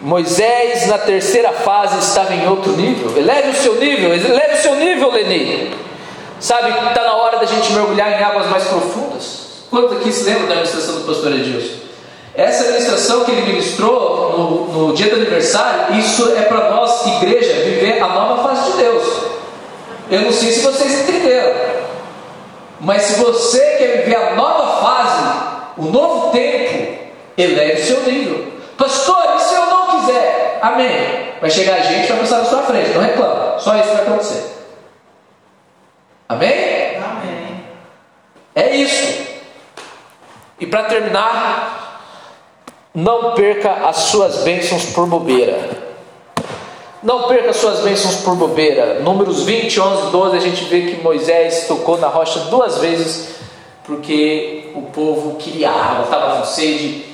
Moisés, 0.00 0.88
na 0.88 0.98
terceira 0.98 1.52
fase, 1.52 1.98
estava 1.98 2.34
em 2.34 2.48
outro 2.48 2.72
nível. 2.72 3.16
Eleve 3.16 3.50
o 3.50 3.54
seu 3.54 3.76
nível, 3.76 4.12
eleve 4.12 4.54
o 4.54 4.62
seu 4.62 4.74
nível, 4.74 5.12
Leni. 5.12 5.72
Sabe, 6.40 6.70
está 6.70 7.04
na 7.04 7.14
hora 7.14 7.38
da 7.38 7.46
gente 7.46 7.72
mergulhar 7.72 8.10
em 8.10 8.24
águas 8.24 8.48
mais 8.48 8.64
profundas. 8.64 9.62
Quantos 9.70 9.98
aqui 9.98 10.12
se 10.12 10.24
lembram 10.24 10.48
da 10.48 10.56
ministração 10.56 10.96
do 10.96 11.06
pastor 11.06 11.32
Edilson? 11.32 11.82
Essa 12.34 12.64
ministração 12.70 13.24
que 13.24 13.30
ele 13.30 13.42
ministrou 13.42 14.38
no, 14.38 14.88
no 14.88 14.94
dia 14.94 15.10
do 15.10 15.16
aniversário, 15.16 15.96
isso 15.96 16.32
é 16.34 16.42
para 16.42 16.70
nós, 16.70 17.06
igreja, 17.06 17.62
viver 17.64 18.02
a 18.02 18.08
nova 18.08 18.48
fase 18.48 18.72
de 18.72 18.78
Deus. 18.78 19.22
Eu 20.10 20.22
não 20.22 20.32
sei 20.32 20.50
se 20.52 20.60
vocês 20.60 21.00
entenderam. 21.00 21.54
Mas 22.80 23.02
se 23.02 23.20
você 23.20 23.60
quer 23.76 24.02
viver 24.02 24.16
a 24.16 24.34
nova 24.34 24.82
fase, 24.82 25.42
o 25.76 25.84
novo 25.84 26.32
tempo, 26.32 26.98
eleve 27.36 27.82
o 27.82 27.84
seu 27.84 28.02
nível. 28.02 28.52
Pastor, 28.78 29.36
e 29.36 29.40
se 29.40 29.54
eu 29.54 29.66
não 29.66 30.00
quiser? 30.00 30.58
Amém. 30.62 31.32
Vai 31.40 31.50
chegar 31.50 31.82
gente 31.82 32.08
vai 32.08 32.18
passar 32.18 32.38
na 32.38 32.44
sua 32.46 32.62
frente, 32.62 32.90
não 32.90 33.02
reclama. 33.02 33.58
Só 33.58 33.76
isso 33.76 33.88
vai 33.88 34.02
acontecer. 34.02 34.52
Amém? 36.28 36.96
Amém. 36.96 37.64
É 38.54 38.74
isso. 38.74 39.22
E 40.58 40.66
para 40.66 40.84
terminar, 40.84 41.81
não 42.94 43.34
perca 43.34 43.88
as 43.88 43.96
suas 43.96 44.38
bênçãos 44.38 44.86
por 44.86 45.06
bobeira. 45.06 45.82
Não 47.02 47.24
perca 47.24 47.52
suas 47.52 47.80
bênçãos 47.80 48.16
por 48.16 48.36
bobeira. 48.36 49.00
Números 49.00 49.42
20, 49.42 49.80
11, 49.80 50.10
12, 50.10 50.36
a 50.36 50.40
gente 50.40 50.64
vê 50.64 50.82
que 50.82 51.02
Moisés 51.02 51.66
tocou 51.66 51.98
na 51.98 52.08
rocha 52.08 52.38
duas 52.50 52.78
vezes, 52.78 53.36
porque 53.84 54.70
o 54.74 54.82
povo 54.82 55.36
queria 55.36 55.70
água, 55.70 56.04
estava 56.04 56.38
com 56.38 56.44
sede. 56.44 57.06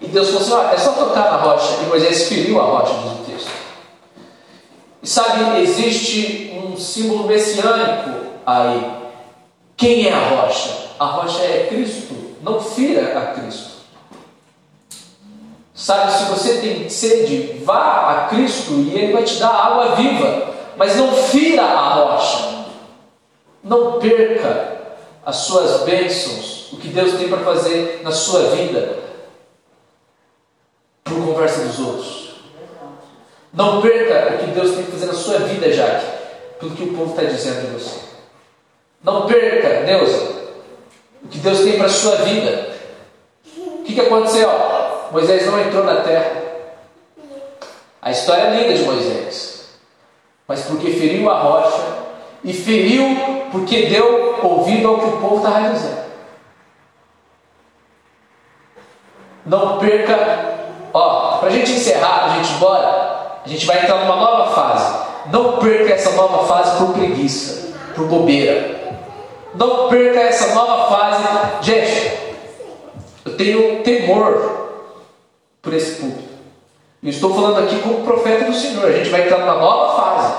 E 0.00 0.06
Deus 0.08 0.28
falou 0.28 0.42
assim: 0.42 0.52
ó, 0.52 0.74
é 0.74 0.76
só 0.76 0.92
tocar 0.92 1.30
na 1.30 1.36
rocha. 1.38 1.82
E 1.82 1.86
Moisés 1.86 2.28
feriu 2.28 2.60
a 2.60 2.64
rocha, 2.64 2.94
diz 2.94 3.12
o 3.12 3.32
texto. 3.32 3.50
E 5.02 5.08
sabe, 5.08 5.62
existe 5.62 6.52
um 6.52 6.76
símbolo 6.76 7.24
messiânico 7.24 8.10
aí. 8.44 8.84
Quem 9.76 10.06
é 10.08 10.12
a 10.12 10.28
rocha? 10.28 10.70
A 10.98 11.04
rocha 11.04 11.42
é 11.42 11.66
Cristo. 11.68 12.14
Não 12.42 12.60
fira 12.60 13.18
a 13.18 13.26
Cristo. 13.40 13.73
Sabe, 15.74 16.12
se 16.12 16.24
você 16.26 16.60
tem 16.60 16.88
sede, 16.88 17.58
vá 17.64 18.10
a 18.10 18.28
Cristo 18.28 18.74
e 18.74 18.94
Ele 18.94 19.12
vai 19.12 19.24
te 19.24 19.40
dar 19.40 19.48
água 19.48 19.96
viva, 19.96 20.54
mas 20.76 20.94
não 20.94 21.12
fira 21.12 21.62
a 21.62 21.94
rocha. 21.94 22.64
Não 23.62 23.98
perca 23.98 24.72
as 25.26 25.36
suas 25.36 25.82
bênçãos, 25.82 26.72
o 26.72 26.76
que 26.76 26.88
Deus 26.88 27.14
tem 27.14 27.28
para 27.28 27.38
fazer 27.38 28.02
na 28.04 28.12
sua 28.12 28.50
vida, 28.50 28.98
por 31.02 31.26
conversa 31.26 31.64
dos 31.64 31.78
outros. 31.80 32.34
Não 33.52 33.80
perca 33.80 34.34
o 34.34 34.38
que 34.38 34.50
Deus 34.52 34.76
tem 34.76 34.84
para 34.84 34.92
fazer 34.92 35.06
na 35.06 35.14
sua 35.14 35.38
vida, 35.40 35.72
Jaque, 35.72 36.06
pelo 36.60 36.76
que 36.76 36.84
o 36.84 36.94
povo 36.94 37.10
está 37.10 37.24
dizendo 37.24 37.66
de 37.66 37.82
você. 37.82 38.00
Não 39.02 39.26
perca, 39.26 39.80
Neuza, 39.80 40.34
o 41.22 41.28
que 41.28 41.38
Deus 41.38 41.60
tem 41.60 41.78
para 41.78 41.86
a 41.86 41.90
sua 41.90 42.16
vida. 42.16 42.74
O 43.56 43.82
que, 43.82 43.94
que 43.94 44.00
aconteceu? 44.00 44.48
Moisés 45.14 45.46
não 45.46 45.60
entrou 45.60 45.84
na 45.84 46.00
terra. 46.00 46.42
A 48.02 48.10
história 48.10 48.42
é 48.42 48.50
linda 48.50 48.74
de 48.74 48.82
Moisés, 48.82 49.68
mas 50.48 50.62
porque 50.62 50.90
feriu 50.90 51.30
a 51.30 51.38
rocha 51.38 51.82
e 52.42 52.52
feriu 52.52 53.46
porque 53.52 53.86
deu 53.86 54.40
ouvido 54.42 54.88
ao 54.88 54.98
que 54.98 55.04
o 55.04 55.20
povo 55.20 55.36
estava 55.36 55.70
dizendo. 55.70 56.04
Não 59.46 59.78
perca, 59.78 60.56
ó, 60.92 61.38
para 61.38 61.48
a 61.48 61.52
gente 61.52 61.70
encerrar, 61.70 62.24
a 62.24 62.28
gente 62.30 62.52
embora, 62.54 63.38
a 63.44 63.48
gente 63.48 63.64
vai 63.66 63.84
entrar 63.84 63.98
numa 63.98 64.16
nova 64.16 64.52
fase. 64.52 65.30
Não 65.30 65.58
perca 65.58 65.94
essa 65.94 66.10
nova 66.16 66.44
fase 66.48 66.76
por 66.76 66.92
preguiça, 66.92 67.72
por 67.94 68.08
bobeira. 68.08 68.98
Não 69.54 69.88
perca 69.88 70.18
essa 70.22 70.52
nova 70.56 70.88
fase. 70.88 71.22
Gente, 71.62 72.18
eu 73.24 73.36
tenho 73.36 73.80
temor 73.84 74.63
por 75.64 75.72
esse 75.72 76.00
púlpito. 76.00 76.34
E 77.02 77.08
estou 77.08 77.34
falando 77.34 77.64
aqui 77.64 77.80
como 77.80 78.04
profeta 78.04 78.44
do 78.44 78.54
Senhor. 78.54 78.84
A 78.86 78.92
gente 78.92 79.10
vai 79.10 79.22
entrar 79.22 79.38
numa 79.38 79.54
nova 79.54 80.02
fase. 80.02 80.34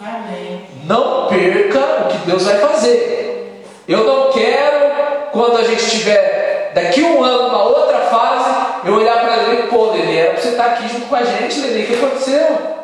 Amém. 0.00 0.66
Não 0.84 1.26
perca 1.26 2.04
o 2.04 2.08
que 2.08 2.18
Deus 2.18 2.44
vai 2.44 2.58
fazer. 2.58 3.64
Eu 3.88 4.04
não 4.04 4.30
quero, 4.30 5.30
quando 5.32 5.58
a 5.58 5.64
gente 5.64 5.90
tiver 5.90 6.72
daqui 6.74 7.02
um 7.02 7.24
ano, 7.24 7.48
uma 7.48 7.62
outra 7.64 8.00
fase, 8.00 8.50
eu 8.84 8.94
olhar 8.94 9.20
para 9.20 9.44
ele 9.44 9.62
e 9.62 9.66
pô, 9.68 9.92
Lene, 9.92 10.16
era 10.16 10.32
para 10.32 10.42
você 10.42 10.48
estar 10.50 10.64
aqui 10.66 10.88
junto 10.88 11.06
com 11.06 11.16
a 11.16 11.24
gente, 11.24 11.60
Lene, 11.60 11.84
o 11.84 11.86
que 11.86 11.94
aconteceu? 11.94 12.76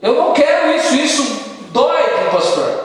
Eu 0.00 0.14
não 0.14 0.32
quero 0.32 0.76
isso, 0.76 0.94
isso 0.94 1.42
dói 1.72 2.02
para 2.02 2.28
o 2.28 2.30
pastor. 2.30 2.84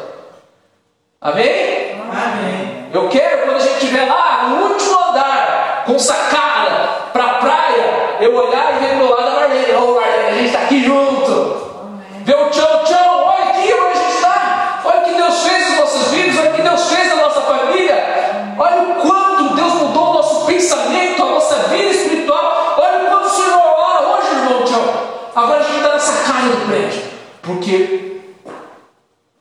Amém? 1.22 2.02
Amém. 2.12 2.90
Eu 2.92 3.08
quero, 3.10 3.46
quando 3.46 3.58
a 3.58 3.60
gente 3.60 3.84
estiver 3.84 4.06
lá 4.06 4.50
no 4.50 4.68
último 4.68 5.00
andar, 5.10 5.84
com 5.86 6.00
sacada, 6.00 6.90
para 7.12 7.26
a 7.26 7.34
praia, 7.36 7.63
eu 8.24 8.36
olhar 8.36 8.76
e 8.76 8.86
ver 8.86 8.96
pro 8.96 9.10
lado 9.10 9.26
da 9.26 9.32
Marlene, 9.32 9.74
ó, 9.76 9.84
o 9.84 9.96
Marlene, 9.96 10.28
a 10.28 10.34
gente 10.34 10.46
está 10.46 10.60
aqui 10.60 10.84
junto. 10.84 11.34
Ver 12.24 12.36
o 12.36 12.50
tchau, 12.50 12.84
tchau, 12.86 13.36
olha 13.36 13.50
aqui 13.50 13.74
onde 13.74 13.98
a 13.98 14.02
gente 14.02 14.16
está, 14.16 14.82
olha 14.86 15.00
o 15.00 15.04
que 15.04 15.14
Deus 15.14 15.44
fez 15.44 15.70
nos 15.70 15.80
nossos 15.80 16.08
filhos, 16.14 16.40
olha 16.40 16.52
o 16.52 16.54
que 16.54 16.62
Deus 16.62 16.90
fez 16.90 17.08
na 17.10 17.16
nossa 17.16 17.42
família, 17.42 18.56
olha 18.58 18.82
o 18.82 18.96
quanto 19.02 19.56
Deus 19.56 19.74
mudou 19.74 20.12
o 20.12 20.14
nosso 20.14 20.46
pensamento, 20.46 21.22
a 21.22 21.26
nossa 21.26 21.56
vida 21.68 21.92
espiritual, 21.92 22.78
olha 22.78 23.04
o 23.04 23.10
quanto 23.10 23.26
o 23.26 23.30
Senhor 23.30 23.60
ora 23.60 24.08
hoje, 24.08 24.30
irmão 24.30 24.64
tchau. 24.64 25.32
Agora 25.36 25.60
a 25.60 25.64
gente 25.64 25.78
está 25.78 25.94
nessa 25.94 26.24
carne 26.24 26.50
do 26.50 26.66
prédio, 26.66 27.02
porque 27.42 28.22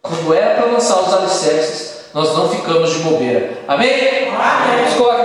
quando 0.03 0.35
é 0.35 0.39
era 0.39 0.55
para 0.55 0.73
lançar 0.73 1.01
os 1.03 1.15
alicerces, 1.15 2.11
nós 2.13 2.37
não 2.37 2.49
ficamos 2.49 2.91
de 2.91 2.99
bobeira. 2.99 3.59
Amém? 3.69 4.29
Amém. 4.29 4.79
Vamos 4.79 4.95
colocar 4.95 5.22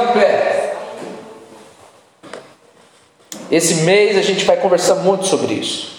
Esse 3.50 3.76
mês 3.84 4.18
a 4.18 4.22
gente 4.22 4.44
vai 4.46 4.58
conversar 4.58 4.96
muito 4.96 5.26
sobre 5.26 5.54
isso. 5.54 5.97